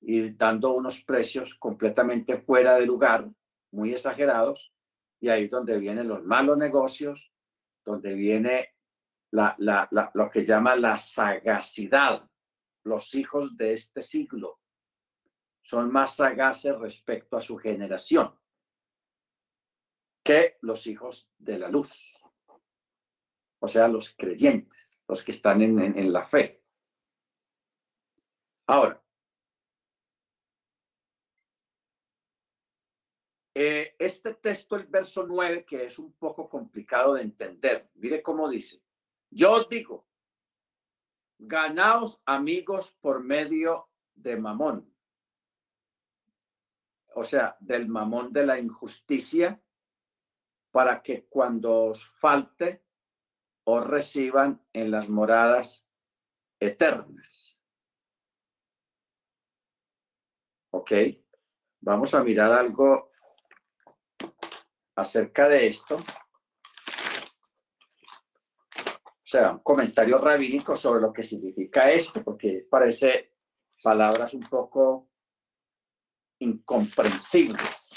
y 0.00 0.30
dando 0.30 0.72
unos 0.72 1.02
precios 1.04 1.54
completamente 1.54 2.38
fuera 2.38 2.74
de 2.76 2.86
lugar, 2.86 3.28
muy 3.72 3.92
exagerados, 3.92 4.72
y 5.20 5.28
ahí 5.28 5.44
es 5.44 5.50
donde 5.50 5.78
vienen 5.78 6.08
los 6.08 6.24
malos 6.24 6.56
negocios, 6.56 7.32
donde 7.84 8.14
viene 8.14 8.74
la, 9.30 9.54
la, 9.58 9.88
lo 10.14 10.30
que 10.30 10.44
llama 10.44 10.76
la 10.76 10.96
sagacidad. 10.98 12.28
Los 12.84 13.14
hijos 13.14 13.56
de 13.56 13.74
este 13.74 14.02
siglo 14.02 14.60
son 15.60 15.92
más 15.92 16.16
sagaces 16.16 16.76
respecto 16.78 17.36
a 17.36 17.40
su 17.40 17.58
generación 17.58 18.34
que 20.24 20.56
los 20.62 20.86
hijos 20.86 21.30
de 21.38 21.58
la 21.58 21.68
luz 21.68 22.20
o 23.60 23.68
sea, 23.68 23.88
los 23.88 24.14
creyentes, 24.16 24.98
los 25.06 25.22
que 25.22 25.32
están 25.32 25.60
en, 25.62 26.12
la 26.12 26.24
fe. 26.24 26.62
Ahora, 28.66 28.99
eh, 33.62 33.94
este 33.98 34.32
texto, 34.36 34.74
el 34.74 34.86
verso 34.86 35.26
9, 35.26 35.66
que 35.66 35.84
es 35.84 35.98
un 35.98 36.14
poco 36.14 36.48
complicado 36.48 37.12
de 37.12 37.20
entender, 37.20 37.90
mire 37.96 38.22
cómo 38.22 38.48
dice, 38.48 38.82
yo 39.28 39.64
digo, 39.64 40.08
ganaos 41.36 42.22
amigos 42.24 42.96
por 43.02 43.22
medio 43.22 43.90
de 44.14 44.38
mamón, 44.38 44.90
o 47.14 47.22
sea, 47.22 47.58
del 47.60 47.86
mamón 47.86 48.32
de 48.32 48.46
la 48.46 48.58
injusticia, 48.58 49.62
para 50.70 51.02
que 51.02 51.26
cuando 51.26 51.82
os 51.84 52.06
falte, 52.06 52.82
os 53.64 53.86
reciban 53.86 54.64
en 54.72 54.90
las 54.90 55.10
moradas 55.10 55.86
eternas. 56.58 57.60
¿Ok? 60.70 60.92
Vamos 61.80 62.14
a 62.14 62.24
mirar 62.24 62.52
algo 62.52 63.09
acerca 64.96 65.48
de 65.48 65.66
esto. 65.66 65.96
O 68.76 69.30
sea, 69.30 69.52
un 69.52 69.60
comentario 69.60 70.18
rabínico 70.18 70.76
sobre 70.76 71.00
lo 71.00 71.12
que 71.12 71.22
significa 71.22 71.90
esto, 71.90 72.22
porque 72.24 72.66
parece 72.68 73.34
palabras 73.82 74.34
un 74.34 74.42
poco 74.48 75.08
incomprensibles. 76.40 77.90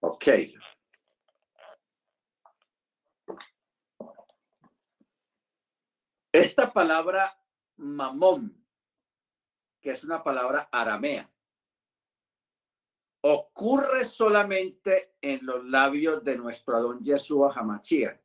Ok. 0.00 0.59
Esta 6.32 6.72
palabra 6.72 7.36
mamón, 7.76 8.64
que 9.80 9.90
es 9.90 10.04
una 10.04 10.22
palabra 10.22 10.68
aramea, 10.70 11.28
ocurre 13.22 14.04
solamente 14.04 15.16
en 15.20 15.44
los 15.44 15.64
labios 15.64 16.22
de 16.22 16.36
nuestro 16.36 16.76
Adón 16.76 17.02
Yeshua 17.02 17.52
Hamachia, 17.54 18.20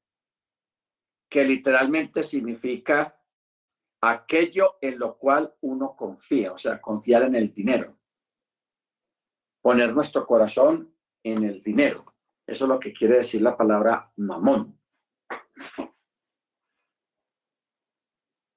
que 1.27 1.43
literalmente 1.43 2.21
significa 2.21 3.19
aquello 4.01 4.77
en 4.81 4.99
lo 4.99 5.17
cual 5.17 5.55
uno 5.61 5.95
confía, 5.95 6.53
o 6.53 6.57
sea, 6.59 6.79
confiar 6.79 7.23
en 7.23 7.35
el 7.35 7.51
dinero. 7.51 7.97
Poner 9.61 9.93
nuestro 9.95 10.27
corazón 10.27 10.95
en 11.23 11.43
el 11.43 11.63
dinero. 11.63 12.13
Eso 12.45 12.65
es 12.65 12.69
lo 12.69 12.79
que 12.79 12.93
quiere 12.93 13.17
decir 13.17 13.41
la 13.41 13.57
palabra 13.57 14.13
mamón. 14.17 14.79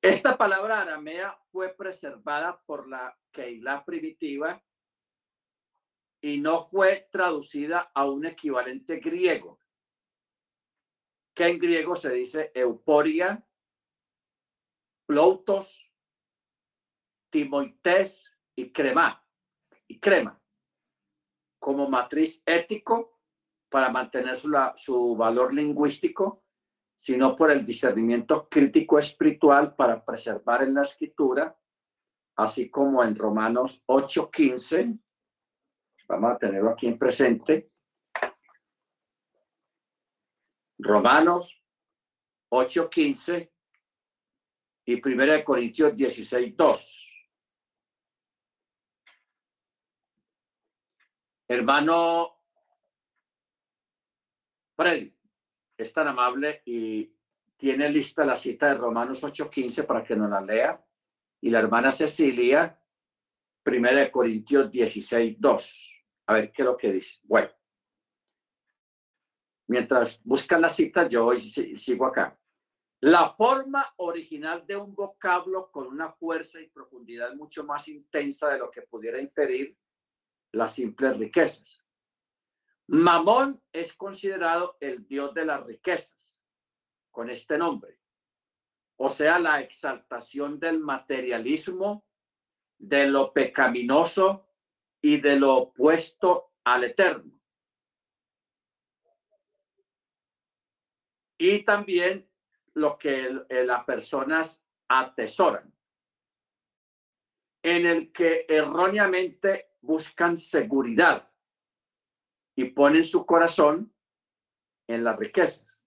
Esta 0.08 0.38
palabra 0.38 0.80
aramea 0.80 1.38
fue 1.52 1.68
preservada 1.74 2.62
por 2.64 2.88
la 2.88 3.14
Keilah 3.30 3.84
primitiva 3.84 4.64
y 6.22 6.40
no 6.40 6.66
fue 6.70 7.10
traducida 7.12 7.90
a 7.94 8.06
un 8.06 8.24
equivalente 8.24 9.00
griego, 9.00 9.60
que 11.34 11.48
en 11.48 11.58
griego 11.58 11.94
se 11.94 12.10
dice 12.10 12.50
euporia, 12.54 13.46
ploutos, 15.04 15.92
timoites 17.28 18.32
y 18.56 18.72
crema, 18.72 19.22
y 19.86 20.00
crema, 20.00 20.42
como 21.58 21.86
matriz 21.90 22.42
ético 22.46 23.20
para 23.68 23.90
mantener 23.90 24.38
su, 24.38 24.50
su 24.76 25.16
valor 25.16 25.52
lingüístico, 25.52 26.47
sino 26.98 27.34
por 27.34 27.50
el 27.50 27.64
discernimiento 27.64 28.48
crítico 28.50 28.98
espiritual 28.98 29.74
para 29.74 30.04
preservar 30.04 30.64
en 30.64 30.74
la 30.74 30.82
escritura, 30.82 31.56
así 32.36 32.68
como 32.68 33.02
en 33.02 33.14
Romanos 33.14 33.82
8:15 33.86 34.98
Vamos 36.08 36.32
a 36.32 36.38
tenerlo 36.38 36.70
aquí 36.70 36.86
en 36.86 36.98
presente. 36.98 37.70
Romanos 40.78 41.62
8:15 42.50 43.52
y 44.86 45.00
1 45.02 45.44
Corintios 45.44 45.94
16:2. 45.94 47.04
Hermano 51.46 52.40
Freddy, 54.76 55.17
es 55.78 55.92
tan 55.92 56.08
amable 56.08 56.62
y 56.66 57.14
tiene 57.56 57.88
lista 57.88 58.26
la 58.26 58.36
cita 58.36 58.66
de 58.66 58.74
Romanos 58.74 59.22
8:15 59.22 59.84
para 59.84 60.04
que 60.04 60.16
nos 60.16 60.28
la 60.28 60.40
lea. 60.40 60.84
Y 61.40 61.50
la 61.50 61.60
hermana 61.60 61.92
Cecilia, 61.92 62.82
1 63.64 64.10
Corintios 64.10 64.70
16:2. 64.70 66.04
A 66.26 66.34
ver 66.34 66.52
qué 66.52 66.62
es 66.62 66.66
lo 66.66 66.76
que 66.76 66.92
dice. 66.92 67.20
Bueno, 67.22 67.50
mientras 69.68 70.20
buscan 70.24 70.60
la 70.60 70.68
cita, 70.68 71.08
yo 71.08 71.30
sigo 71.38 72.06
acá. 72.06 72.36
La 73.00 73.30
forma 73.30 73.86
original 73.98 74.66
de 74.66 74.76
un 74.76 74.92
vocablo 74.92 75.70
con 75.70 75.86
una 75.86 76.10
fuerza 76.10 76.60
y 76.60 76.68
profundidad 76.68 77.34
mucho 77.36 77.64
más 77.64 77.86
intensa 77.86 78.50
de 78.50 78.58
lo 78.58 78.68
que 78.68 78.82
pudiera 78.82 79.20
inferir 79.20 79.78
las 80.52 80.74
simples 80.74 81.16
riquezas. 81.16 81.84
Mamón 82.88 83.62
es 83.70 83.92
considerado 83.92 84.78
el 84.80 85.06
dios 85.06 85.34
de 85.34 85.44
las 85.44 85.62
riquezas 85.64 86.42
con 87.10 87.28
este 87.28 87.58
nombre. 87.58 88.00
O 88.96 89.10
sea, 89.10 89.38
la 89.38 89.60
exaltación 89.60 90.58
del 90.58 90.80
materialismo, 90.80 92.06
de 92.78 93.06
lo 93.06 93.32
pecaminoso 93.32 94.48
y 95.02 95.20
de 95.20 95.38
lo 95.38 95.56
opuesto 95.56 96.54
al 96.64 96.84
eterno. 96.84 97.38
Y 101.36 101.64
también 101.64 102.28
lo 102.72 102.98
que 102.98 103.44
eh, 103.50 103.64
las 103.66 103.84
personas 103.84 104.64
atesoran, 104.88 105.72
en 107.62 107.86
el 107.86 108.12
que 108.12 108.46
erróneamente 108.48 109.72
buscan 109.82 110.36
seguridad 110.38 111.27
y 112.58 112.64
ponen 112.66 113.04
su 113.04 113.24
corazón 113.24 113.94
en 114.86 115.04
las 115.04 115.16
riquezas. 115.16 115.86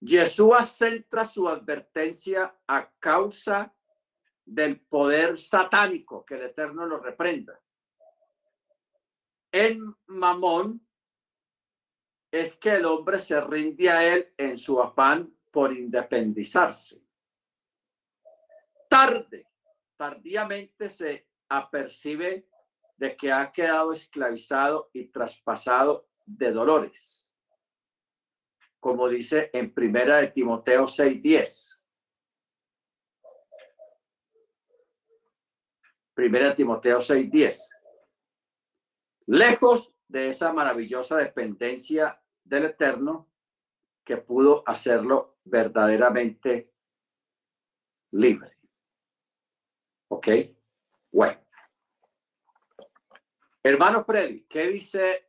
Yeshua 0.00 0.64
centra 0.64 1.24
su 1.24 1.48
advertencia 1.48 2.56
a 2.66 2.90
causa 2.98 3.74
del 4.44 4.80
poder 4.80 5.36
satánico, 5.36 6.24
que 6.24 6.34
el 6.34 6.42
Eterno 6.42 6.86
lo 6.86 6.98
reprenda 6.98 7.62
en 9.52 9.94
Mamón 10.06 10.80
es 12.30 12.56
que 12.56 12.70
el 12.76 12.86
hombre 12.86 13.18
se 13.18 13.38
rinde 13.42 13.90
a 13.90 14.14
él 14.14 14.32
en 14.38 14.56
su 14.56 14.80
afán 14.80 15.36
por 15.50 15.76
independizarse. 15.76 17.06
Tarde, 18.88 19.46
tardíamente 19.96 20.88
se 20.88 21.28
apercibe 21.50 22.48
de 23.02 23.16
que 23.16 23.32
ha 23.32 23.50
quedado 23.50 23.92
esclavizado 23.92 24.88
y 24.92 25.06
traspasado 25.08 26.08
de 26.24 26.52
dolores. 26.52 27.36
Como 28.78 29.08
dice 29.08 29.50
en 29.52 29.74
primera 29.74 30.18
de 30.18 30.28
Timoteo 30.28 30.86
6:10. 30.86 31.82
Primera 36.14 36.50
de 36.50 36.54
Timoteo 36.54 37.00
6:10 37.00 37.68
lejos 39.26 39.92
de 40.06 40.28
esa 40.28 40.52
maravillosa 40.52 41.16
dependencia 41.16 42.22
del 42.44 42.66
Eterno 42.66 43.32
que 44.04 44.18
pudo 44.18 44.62
hacerlo 44.64 45.38
verdaderamente 45.42 46.72
libre. 48.12 48.58
¿Ok? 50.08 50.28
Bueno. 51.10 51.41
Hermano 53.64 54.04
Freddy, 54.04 54.44
¿qué 54.48 54.66
dice 54.66 55.28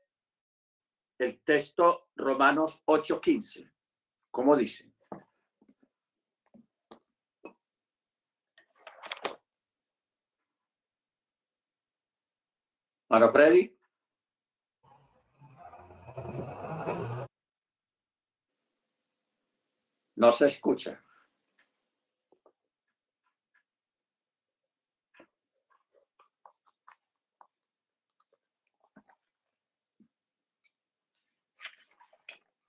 el 1.19 1.43
texto 1.43 2.09
Romanos 2.15 2.81
8:15? 2.85 3.71
¿Cómo 4.31 4.55
dice? 4.55 4.91
Hermano 13.07 13.31
Freddy. 13.31 13.77
No 20.15 20.31
se 20.31 20.47
escucha. 20.47 21.02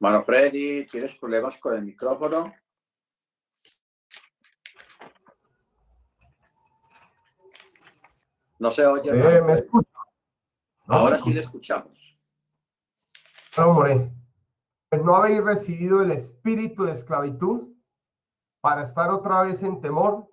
Mano 0.05 0.23
Freddy, 0.23 0.87
¿tienes 0.87 1.15
problemas 1.15 1.57
con 1.59 1.75
el 1.77 1.83
micrófono? 1.83 2.55
No 8.59 8.71
se 8.71 8.85
oye. 8.85 9.13
Eh, 9.13 9.41
¿Me 9.41 9.55
escucha? 9.55 9.89
Ahora 10.89 11.17
sí 11.17 11.33
le 11.33 11.41
escuchamos. 11.41 12.19
No, 13.57 13.77
pues 14.91 15.03
no 15.03 15.17
habéis 15.17 15.43
recibido 15.43 16.03
el 16.03 16.11
espíritu 16.11 16.85
de 16.85 16.93
esclavitud 16.93 17.75
para 18.61 18.83
estar 18.83 19.09
otra 19.09 19.41
vez 19.41 19.63
en 19.63 19.81
temor, 19.81 20.31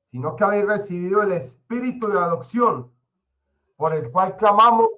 sino 0.00 0.34
que 0.34 0.42
habéis 0.42 0.66
recibido 0.66 1.22
el 1.22 1.30
espíritu 1.30 2.08
de 2.08 2.18
adopción 2.18 2.92
por 3.76 3.94
el 3.94 4.10
cual 4.10 4.34
clamamos, 4.34 4.88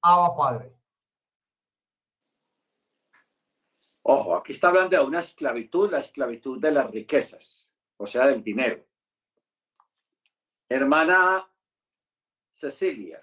Abba 0.00 0.34
Padre. 0.34 0.71
Ojo, 4.02 4.36
aquí 4.36 4.52
está 4.52 4.68
hablando 4.68 4.96
de 4.96 5.02
una 5.02 5.20
esclavitud, 5.20 5.90
la 5.90 5.98
esclavitud 5.98 6.60
de 6.60 6.72
las 6.72 6.90
riquezas, 6.90 7.72
o 7.96 8.06
sea, 8.06 8.26
del 8.26 8.42
dinero. 8.42 8.84
Hermana 10.68 11.48
Cecilia. 12.52 13.20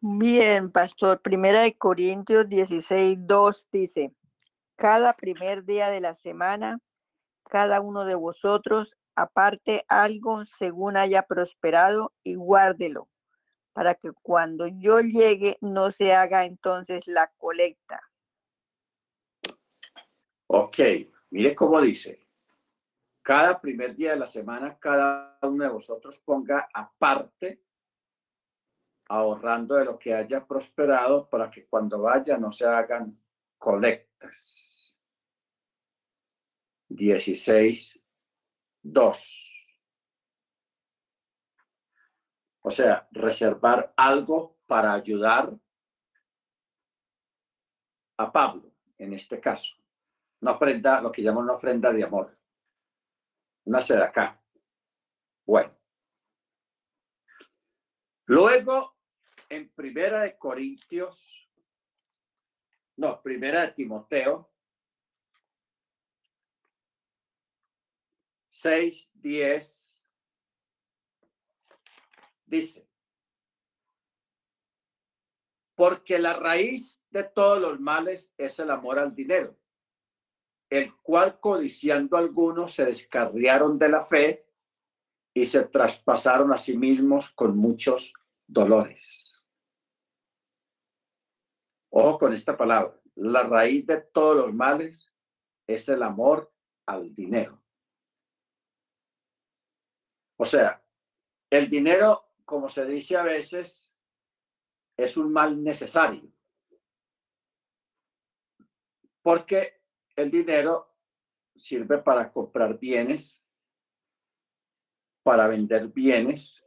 Bien, 0.00 0.70
pastor. 0.70 1.20
Primera 1.20 1.62
de 1.62 1.76
Corintios 1.76 2.48
16, 2.48 3.18
2 3.20 3.68
dice, 3.70 4.14
cada 4.76 5.12
primer 5.14 5.64
día 5.64 5.88
de 5.88 6.00
la 6.00 6.14
semana, 6.14 6.80
cada 7.44 7.80
uno 7.80 8.04
de 8.04 8.14
vosotros 8.14 8.96
aparte 9.16 9.84
algo 9.88 10.44
según 10.44 10.96
haya 10.96 11.22
prosperado 11.22 12.12
y 12.22 12.34
guárdelo, 12.34 13.08
para 13.76 13.94
que 13.94 14.10
cuando 14.22 14.66
yo 14.66 15.00
llegue 15.00 15.58
no 15.60 15.92
se 15.92 16.14
haga 16.14 16.46
entonces 16.46 17.06
la 17.06 17.30
colecta. 17.36 18.00
Ok, 20.46 20.78
mire 21.28 21.54
cómo 21.54 21.78
dice. 21.82 22.26
Cada 23.20 23.60
primer 23.60 23.94
día 23.94 24.12
de 24.12 24.20
la 24.20 24.26
semana, 24.26 24.78
cada 24.78 25.38
uno 25.42 25.62
de 25.62 25.68
vosotros 25.68 26.18
ponga 26.20 26.70
aparte, 26.72 27.64
ahorrando 29.10 29.74
de 29.74 29.84
lo 29.84 29.98
que 29.98 30.14
haya 30.14 30.46
prosperado, 30.46 31.28
para 31.28 31.50
que 31.50 31.66
cuando 31.66 32.00
vaya 32.00 32.38
no 32.38 32.52
se 32.52 32.66
hagan 32.66 33.22
colectas. 33.58 34.98
16, 36.88 38.02
2. 38.84 39.55
O 42.66 42.70
sea, 42.72 43.06
reservar 43.12 43.94
algo 43.96 44.58
para 44.66 44.92
ayudar 44.92 45.56
a 48.18 48.32
Pablo, 48.32 48.74
en 48.98 49.12
este 49.12 49.40
caso. 49.40 49.76
Una 50.40 50.50
ofrenda, 50.50 51.00
lo 51.00 51.12
que 51.12 51.22
llaman 51.22 51.44
una 51.44 51.52
ofrenda 51.52 51.92
de 51.92 52.02
amor. 52.02 52.36
Una 53.66 53.78
acá. 53.78 54.42
Bueno. 55.44 55.78
Luego, 58.24 58.96
en 59.48 59.68
Primera 59.68 60.22
de 60.22 60.36
Corintios, 60.36 61.48
no, 62.96 63.22
Primera 63.22 63.60
de 63.60 63.72
Timoteo, 63.74 64.50
6, 68.48 69.10
10, 69.14 69.95
dice, 72.46 72.88
porque 75.74 76.18
la 76.18 76.32
raíz 76.32 77.02
de 77.10 77.24
todos 77.24 77.60
los 77.60 77.78
males 77.78 78.32
es 78.38 78.58
el 78.58 78.70
amor 78.70 78.98
al 78.98 79.14
dinero, 79.14 79.56
el 80.70 80.96
cual 80.96 81.38
codiciando 81.38 82.16
algunos 82.16 82.74
se 82.74 82.86
descarriaron 82.86 83.78
de 83.78 83.88
la 83.88 84.04
fe 84.04 84.46
y 85.34 85.44
se 85.44 85.64
traspasaron 85.64 86.52
a 86.52 86.56
sí 86.56 86.78
mismos 86.78 87.30
con 87.30 87.56
muchos 87.56 88.14
dolores. 88.46 89.44
Ojo 91.90 92.18
con 92.18 92.32
esta 92.32 92.56
palabra. 92.56 92.98
La 93.16 93.42
raíz 93.42 93.86
de 93.86 94.00
todos 94.00 94.36
los 94.36 94.54
males 94.54 95.12
es 95.66 95.88
el 95.88 96.02
amor 96.02 96.52
al 96.86 97.14
dinero. 97.14 97.62
O 100.38 100.44
sea, 100.44 100.82
el 101.50 101.68
dinero, 101.68 102.25
como 102.46 102.68
se 102.68 102.86
dice 102.86 103.16
a 103.16 103.24
veces, 103.24 104.00
es 104.96 105.16
un 105.16 105.32
mal 105.32 105.62
necesario. 105.62 106.32
Porque 109.20 109.82
el 110.14 110.30
dinero 110.30 110.96
sirve 111.54 111.98
para 111.98 112.30
comprar 112.30 112.78
bienes, 112.78 113.46
para 115.24 115.48
vender 115.48 115.88
bienes. 115.88 116.64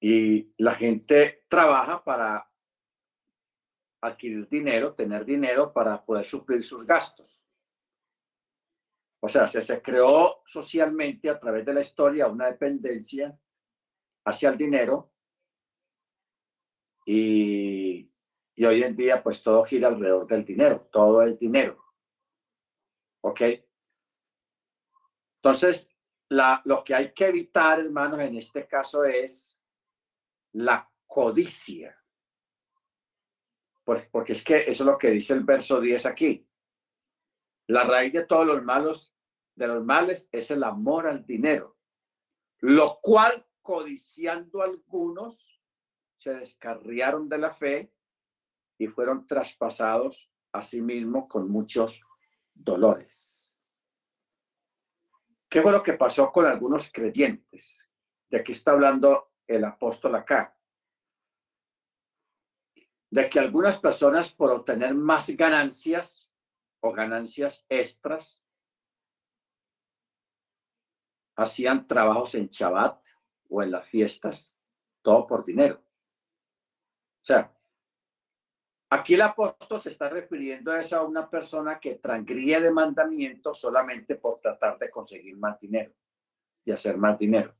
Y 0.00 0.54
la 0.58 0.76
gente 0.76 1.44
trabaja 1.48 2.04
para 2.04 2.48
adquirir 4.00 4.48
dinero, 4.48 4.94
tener 4.94 5.24
dinero 5.24 5.72
para 5.72 6.04
poder 6.04 6.24
suplir 6.26 6.62
sus 6.62 6.86
gastos. 6.86 7.45
O 9.20 9.28
sea, 9.28 9.46
se, 9.46 9.82
creó 9.82 10.42
socialmente 10.44 11.30
a 11.30 11.38
través 11.38 11.64
de 11.64 11.74
la 11.74 11.80
historia 11.80 12.28
una 12.28 12.46
dependencia 12.46 13.36
hacia 14.24 14.50
el 14.50 14.58
dinero 14.58 15.12
y, 17.04 18.10
hoy 18.58 18.82
en 18.82 18.96
día 18.96 19.22
pues 19.22 19.42
todo 19.42 19.64
gira 19.64 19.88
alrededor 19.88 20.26
del 20.26 20.44
dinero, 20.44 20.88
todo 20.92 21.22
el 21.22 21.38
dinero. 21.38 21.82
¿Ok? 23.22 23.40
Entonces, 25.42 25.88
la, 26.28 26.60
lo 26.64 26.82
que 26.84 26.94
hay 26.94 27.12
que 27.12 27.26
evitar, 27.26 27.80
hermanos, 27.80 28.20
en 28.20 28.36
este 28.36 28.66
caso 28.66 29.04
es 29.04 29.60
la 30.52 30.90
codicia. 31.06 31.96
Porque 33.84 34.32
es 34.32 34.42
que 34.42 34.58
eso 34.58 34.70
es 34.70 34.80
lo 34.80 34.98
que 34.98 35.10
dice 35.10 35.32
el 35.32 35.44
verso 35.44 35.80
10 35.80 36.06
aquí. 36.06 36.45
La 37.68 37.84
raíz 37.84 38.12
de 38.12 38.24
todos 38.24 38.46
los 38.46 38.62
malos 38.62 39.16
de 39.56 39.66
los 39.66 39.84
males 39.84 40.28
es 40.30 40.50
el 40.50 40.62
amor 40.62 41.06
al 41.06 41.24
dinero, 41.24 41.76
lo 42.60 42.98
cual 43.02 43.46
codiciando 43.62 44.62
algunos 44.62 45.60
se 46.16 46.34
descarriaron 46.34 47.28
de 47.28 47.38
la 47.38 47.52
fe 47.52 47.92
y 48.78 48.86
fueron 48.86 49.26
traspasados 49.26 50.30
a 50.52 50.62
sí 50.62 50.82
mismos 50.82 51.26
con 51.28 51.50
muchos 51.50 52.02
dolores. 52.54 53.52
¿Qué 55.48 55.62
fue 55.62 55.72
lo 55.72 55.82
que 55.82 55.94
pasó 55.94 56.30
con 56.30 56.46
algunos 56.46 56.90
creyentes? 56.92 57.90
De 58.28 58.38
aquí 58.38 58.52
está 58.52 58.72
hablando 58.72 59.32
el 59.46 59.64
apóstol 59.64 60.14
acá. 60.14 60.56
De 63.10 63.30
que 63.30 63.38
algunas 63.38 63.78
personas 63.78 64.32
por 64.32 64.50
obtener 64.50 64.94
más 64.94 65.30
ganancias 65.30 66.35
ganancias 66.92 67.64
extras 67.68 68.42
hacían 71.36 71.86
trabajos 71.86 72.34
en 72.34 72.48
Shabbat 72.48 73.02
o 73.48 73.62
en 73.62 73.70
las 73.70 73.86
fiestas, 73.88 74.54
todo 75.02 75.26
por 75.26 75.44
dinero. 75.44 75.76
O 75.76 77.24
sea, 77.26 77.52
aquí 78.90 79.14
el 79.14 79.22
apóstol 79.22 79.80
se 79.80 79.90
está 79.90 80.08
refiriendo 80.08 80.72
a 80.72 80.80
esa 80.80 81.02
una 81.02 81.28
persona 81.28 81.78
que 81.78 81.96
transgríe 81.96 82.60
de 82.60 82.70
mandamiento 82.70 83.52
solamente 83.54 84.16
por 84.16 84.40
tratar 84.40 84.78
de 84.78 84.90
conseguir 84.90 85.36
más 85.36 85.60
dinero 85.60 85.92
y 86.64 86.72
hacer 86.72 86.96
más 86.96 87.18
dinero. 87.18 87.54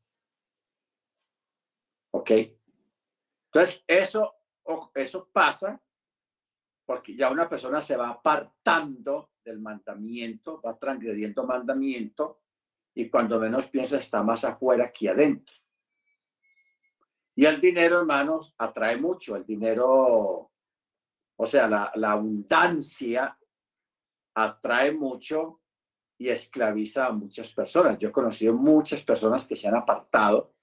¿Ok? 2.13 2.31
Entonces, 3.47 3.85
eso, 3.87 4.35
eso 4.95 5.29
pasa 5.33 5.81
porque 6.87 7.17
ya 7.17 7.31
una 7.31 7.49
persona 7.49 7.81
se 7.81 7.97
va 7.97 8.11
apartando 8.11 9.33
del 9.45 9.59
mandamiento, 9.59 10.63
va 10.65 10.79
transgrediendo 10.79 11.45
mandamiento 11.45 12.43
y 12.95 13.11
cuando 13.11 13.41
menos 13.41 13.69
piensa 13.69 13.99
está 13.99 14.23
más 14.23 14.45
afuera 14.45 14.91
que 14.93 15.11
adentro. 15.11 15.55
Y 17.35 17.45
el 17.45 17.61
dinero, 17.61 17.99
hermanos, 17.99 18.55
atrae 18.57 18.97
mucho. 18.97 19.37
El 19.37 19.45
dinero, 19.45 20.51
o 21.37 21.47
sea, 21.47 21.69
la, 21.69 21.93
la 21.97 22.13
abundancia 22.13 23.37
atrae 24.35 24.93
mucho 24.93 25.61
y 26.19 26.29
esclaviza 26.29 27.07
a 27.07 27.13
muchas 27.13 27.53
personas. 27.53 27.99
Yo 27.99 28.09
he 28.09 28.13
conocido 28.13 28.55
muchas 28.55 29.03
personas 29.03 29.47
que 29.47 29.57
se 29.57 29.69
han 29.69 29.75
apartado 29.75 30.55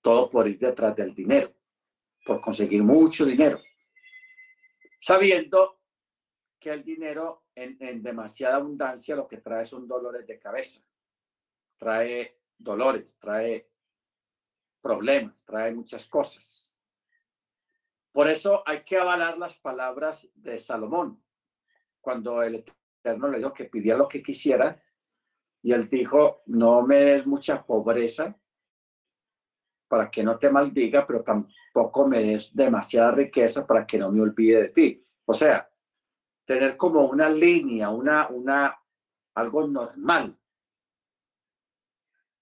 todo 0.00 0.28
por 0.28 0.48
ir 0.48 0.58
detrás 0.58 0.96
del 0.96 1.14
dinero, 1.14 1.52
por 2.24 2.40
conseguir 2.40 2.82
mucho 2.82 3.24
dinero, 3.24 3.60
sabiendo 4.98 5.80
que 6.58 6.70
el 6.70 6.84
dinero 6.84 7.46
en, 7.54 8.02
demasiada 8.02 8.56
abundancia 8.56 9.16
lo 9.16 9.28
que 9.28 9.38
trae 9.38 9.66
son 9.66 9.86
dolores 9.86 10.26
de 10.26 10.38
cabeza 10.38 10.82
trae 11.78 12.40
dolores, 12.58 13.18
trae 13.18 13.70
problemas, 14.82 15.42
trae 15.44 15.72
muchas 15.72 16.06
cosas. 16.06 16.74
Por 18.12 18.28
eso 18.28 18.62
hay 18.66 18.82
que 18.82 18.98
avalar 18.98 19.38
las 19.38 19.56
palabras 19.56 20.28
de 20.34 20.58
Salomón, 20.58 21.22
cuando 22.00 22.42
el 22.42 22.64
Eterno 23.00 23.28
le 23.28 23.38
dijo 23.38 23.52
que 23.52 23.66
pidiera 23.66 23.96
lo 23.96 24.08
que 24.08 24.22
quisiera, 24.22 24.82
y 25.62 25.72
él 25.72 25.88
dijo, 25.88 26.42
no 26.46 26.82
me 26.82 26.96
des 26.96 27.26
mucha 27.26 27.64
pobreza 27.64 28.36
para 29.88 30.10
que 30.10 30.22
no 30.22 30.38
te 30.38 30.50
maldiga, 30.50 31.06
pero 31.06 31.22
tampoco 31.22 32.06
me 32.06 32.22
des 32.22 32.54
demasiada 32.54 33.10
riqueza 33.12 33.66
para 33.66 33.86
que 33.86 33.98
no 33.98 34.12
me 34.12 34.20
olvide 34.20 34.62
de 34.62 34.68
ti. 34.68 35.06
O 35.24 35.32
sea, 35.32 35.68
tener 36.44 36.76
como 36.76 37.06
una 37.06 37.28
línea, 37.28 37.88
una, 37.88 38.28
una, 38.28 38.78
algo 39.34 39.66
normal, 39.66 40.38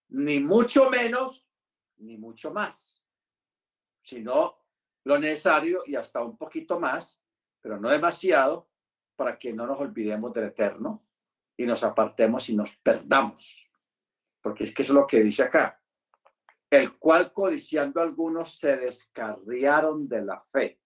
ni 0.09 0.41
mucho 0.41 0.91
menos, 0.91 1.51
ni 1.99 2.17
mucho 2.17 2.53
más, 2.53 3.03
sino 4.03 4.59
lo 5.05 5.19
necesario 5.19 5.83
y 5.87 5.95
hasta 5.95 6.23
un 6.23 6.37
poquito 6.37 6.81
más, 6.81 7.23
pero 7.61 7.79
no 7.79 7.89
demasiado, 7.89 8.69
para 9.15 9.39
que 9.39 9.53
no 9.53 9.67
nos 9.67 9.81
olvidemos 9.81 10.33
del 10.33 10.45
eterno 10.45 11.07
y 11.57 11.65
nos 11.65 11.83
apartemos 11.83 12.49
y 12.49 12.57
nos 12.57 12.77
perdamos. 12.77 13.71
Porque 14.41 14.65
es 14.65 14.75
que 14.75 14.83
eso 14.83 14.93
es 14.93 14.97
lo 14.97 15.07
que 15.07 15.23
dice 15.23 15.43
acá. 15.43 15.81
El 16.71 16.99
cual 16.99 17.33
codiciando 17.33 18.01
algunos 18.01 18.59
se 18.59 18.77
descarriaron 18.77 20.09
de 20.09 20.23
la 20.23 20.41
fe, 20.41 20.81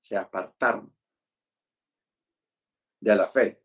se 0.00 0.16
apartaron 0.16 0.94
de 3.00 3.16
la 3.16 3.28
fe 3.28 3.62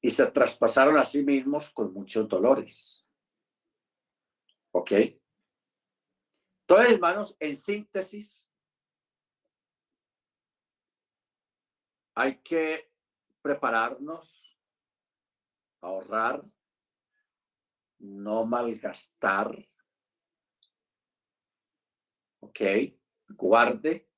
y 0.00 0.10
se 0.10 0.26
traspasaron 0.26 0.96
a 0.96 1.04
sí 1.04 1.22
mismos 1.22 1.70
con 1.70 1.92
muchos 1.92 2.28
dolores. 2.28 3.06
¿Ok? 4.72 4.92
Entonces, 6.62 6.94
hermanos, 6.94 7.36
en 7.40 7.56
síntesis, 7.56 8.48
hay 12.14 12.38
que 12.38 12.92
prepararnos, 13.42 14.56
ahorrar, 15.80 16.44
no 17.98 18.44
malgastar. 18.44 19.69
¿Ok? 22.50 22.60
Guarde, 23.28 24.08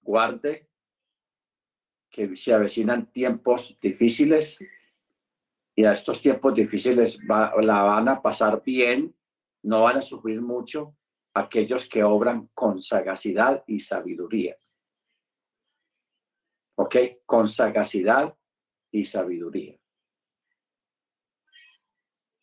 guarde, 0.00 0.70
que 2.08 2.36
se 2.36 2.54
avecinan 2.54 3.10
tiempos 3.10 3.78
difíciles 3.80 4.58
y 5.74 5.84
a 5.84 5.92
estos 5.92 6.22
tiempos 6.22 6.54
difíciles 6.54 7.20
la 7.24 7.82
van 7.82 8.08
a 8.08 8.22
pasar 8.22 8.62
bien, 8.62 9.14
no 9.62 9.82
van 9.82 9.98
a 9.98 10.02
sufrir 10.02 10.40
mucho 10.40 10.96
aquellos 11.34 11.88
que 11.88 12.04
obran 12.04 12.48
con 12.54 12.80
sagacidad 12.80 13.64
y 13.66 13.80
sabiduría. 13.80 14.56
¿Ok? 16.76 16.96
Con 17.26 17.48
sagacidad 17.48 18.36
y 18.92 19.04
sabiduría. 19.04 19.76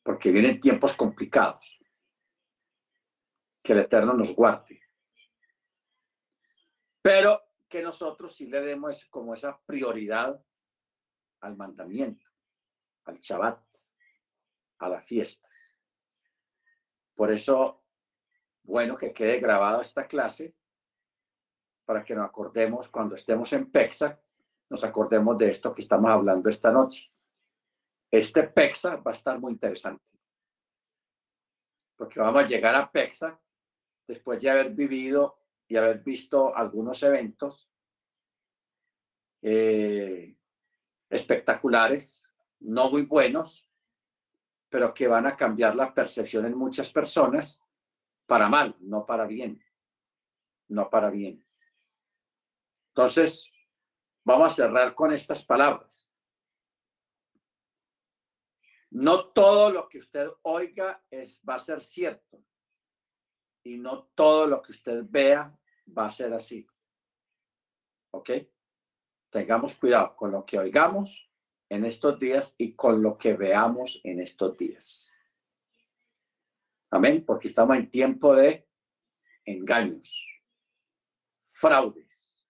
Porque 0.04 0.30
vienen 0.30 0.60
tiempos 0.60 0.96
complicados. 0.96 1.82
Que 3.64 3.74
el 3.74 3.80
Eterno 3.80 4.14
nos 4.14 4.36
guarde. 4.36 4.85
Pero 7.06 7.40
que 7.70 7.84
nosotros 7.84 8.36
sí 8.36 8.48
le 8.48 8.62
demos 8.62 9.06
como 9.12 9.36
esa 9.36 9.62
prioridad 9.64 10.44
al 11.42 11.56
mandamiento 11.56 12.26
al 13.04 13.20
Shabbat, 13.20 13.64
a 14.80 14.90
las 14.90 15.06
fiestas. 15.06 15.76
Por 17.14 17.32
eso, 17.32 17.84
bueno 18.64 18.98
que 18.98 19.14
quede 19.14 19.40
grabada 19.40 19.84
esta 19.84 20.08
clase 20.08 20.56
para 21.86 22.04
que 22.04 22.16
nos 22.16 22.26
acordemos 22.26 22.90
cuando 22.90 23.14
estemos 23.14 23.54
en 23.54 23.70
Pexa, 23.70 24.20
nos 24.68 24.84
acordemos 24.84 25.38
de 25.38 25.52
esto 25.52 25.76
que 25.76 25.84
estamos 25.84 26.10
hablando 26.10 26.50
esta 26.50 26.72
noche. 26.72 27.12
Este 28.10 28.48
Pexa 28.48 28.96
va 28.96 29.12
a 29.12 29.14
estar 29.14 29.40
muy 29.40 29.52
interesante, 29.52 30.12
porque 31.96 32.20
vamos 32.20 32.42
a 32.42 32.48
llegar 32.48 32.74
a 32.74 32.92
Pexa 32.92 33.40
después 34.08 34.42
de 34.42 34.50
haber 34.50 34.72
vivido 34.72 35.45
y 35.68 35.78
haber 35.78 36.00
visto 36.04 36.56
algunos 36.56 37.02
eventos 37.04 37.72
eh, 39.42 40.36
espectaculares 41.10 42.32
no 42.60 42.90
muy 42.90 43.04
buenos, 43.04 43.70
pero 44.70 44.94
que 44.94 45.08
van 45.08 45.28
a 45.28 45.36
cambiar 45.36 45.76
la 45.76 45.94
percepción 45.94 46.46
en 46.46 46.58
muchas 46.58 46.92
personas 46.92 47.62
para 48.26 48.50
mal, 48.50 48.76
no 48.80 49.06
para 49.06 49.26
bien, 49.26 49.64
no 50.68 50.90
para 50.90 51.10
bien. 51.10 51.44
Entonces, 52.90 53.52
vamos 54.24 54.52
a 54.52 54.56
cerrar 54.56 54.96
con 54.96 55.12
estas 55.12 55.46
palabras. 55.46 56.10
No 58.92 59.30
todo 59.30 59.72
lo 59.72 59.88
que 59.90 60.00
usted 60.00 60.30
oiga 60.44 61.04
es, 61.10 61.42
va 61.48 61.56
a 61.56 61.60
ser 61.60 61.82
cierto 61.82 62.42
y 63.66 63.78
no 63.78 64.04
todo 64.16 64.46
lo 64.46 64.62
que 64.62 64.72
usted 64.72 65.04
vea 65.10 65.58
va 65.86 66.06
a 66.06 66.12
ser 66.12 66.34
así. 66.34 66.66
¿Ok? 68.12 68.30
Tengamos 69.30 69.76
cuidado 69.76 70.16
con 70.16 70.32
lo 70.32 70.46
que 70.46 70.60
oigamos 70.60 71.30
en 71.68 71.84
estos 71.84 72.20
días 72.20 72.54
y 72.60 72.76
con 72.76 73.02
lo 73.02 73.18
que 73.18 73.34
veamos 73.34 74.00
en 74.04 74.22
estos 74.22 74.56
días. 74.56 75.12
Amén, 76.92 77.26
porque 77.26 77.48
estamos 77.48 77.76
en 77.76 77.90
tiempo 77.90 78.36
de 78.36 78.70
engaños, 79.44 80.42
fraudes, 81.52 82.48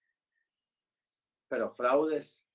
pero 1.47 1.73
fraudes 1.73 2.45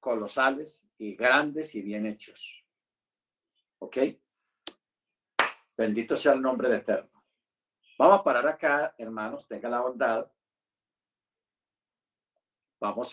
colosales 0.00 0.88
y 0.96 1.14
grandes 1.14 1.74
y 1.74 1.82
bien 1.82 2.06
hechos. 2.06 2.66
¿Ok? 3.78 3.98
Bendito 5.76 6.16
sea 6.16 6.32
el 6.32 6.40
nombre 6.40 6.70
de 6.70 6.78
Eterno. 6.78 7.11
Vamos 7.98 8.20
a 8.20 8.24
parar 8.24 8.46
acá, 8.46 8.94
hermanos, 8.98 9.46
tenga 9.46 9.68
la 9.68 9.80
bondad. 9.80 10.30
Vamos 12.80 13.08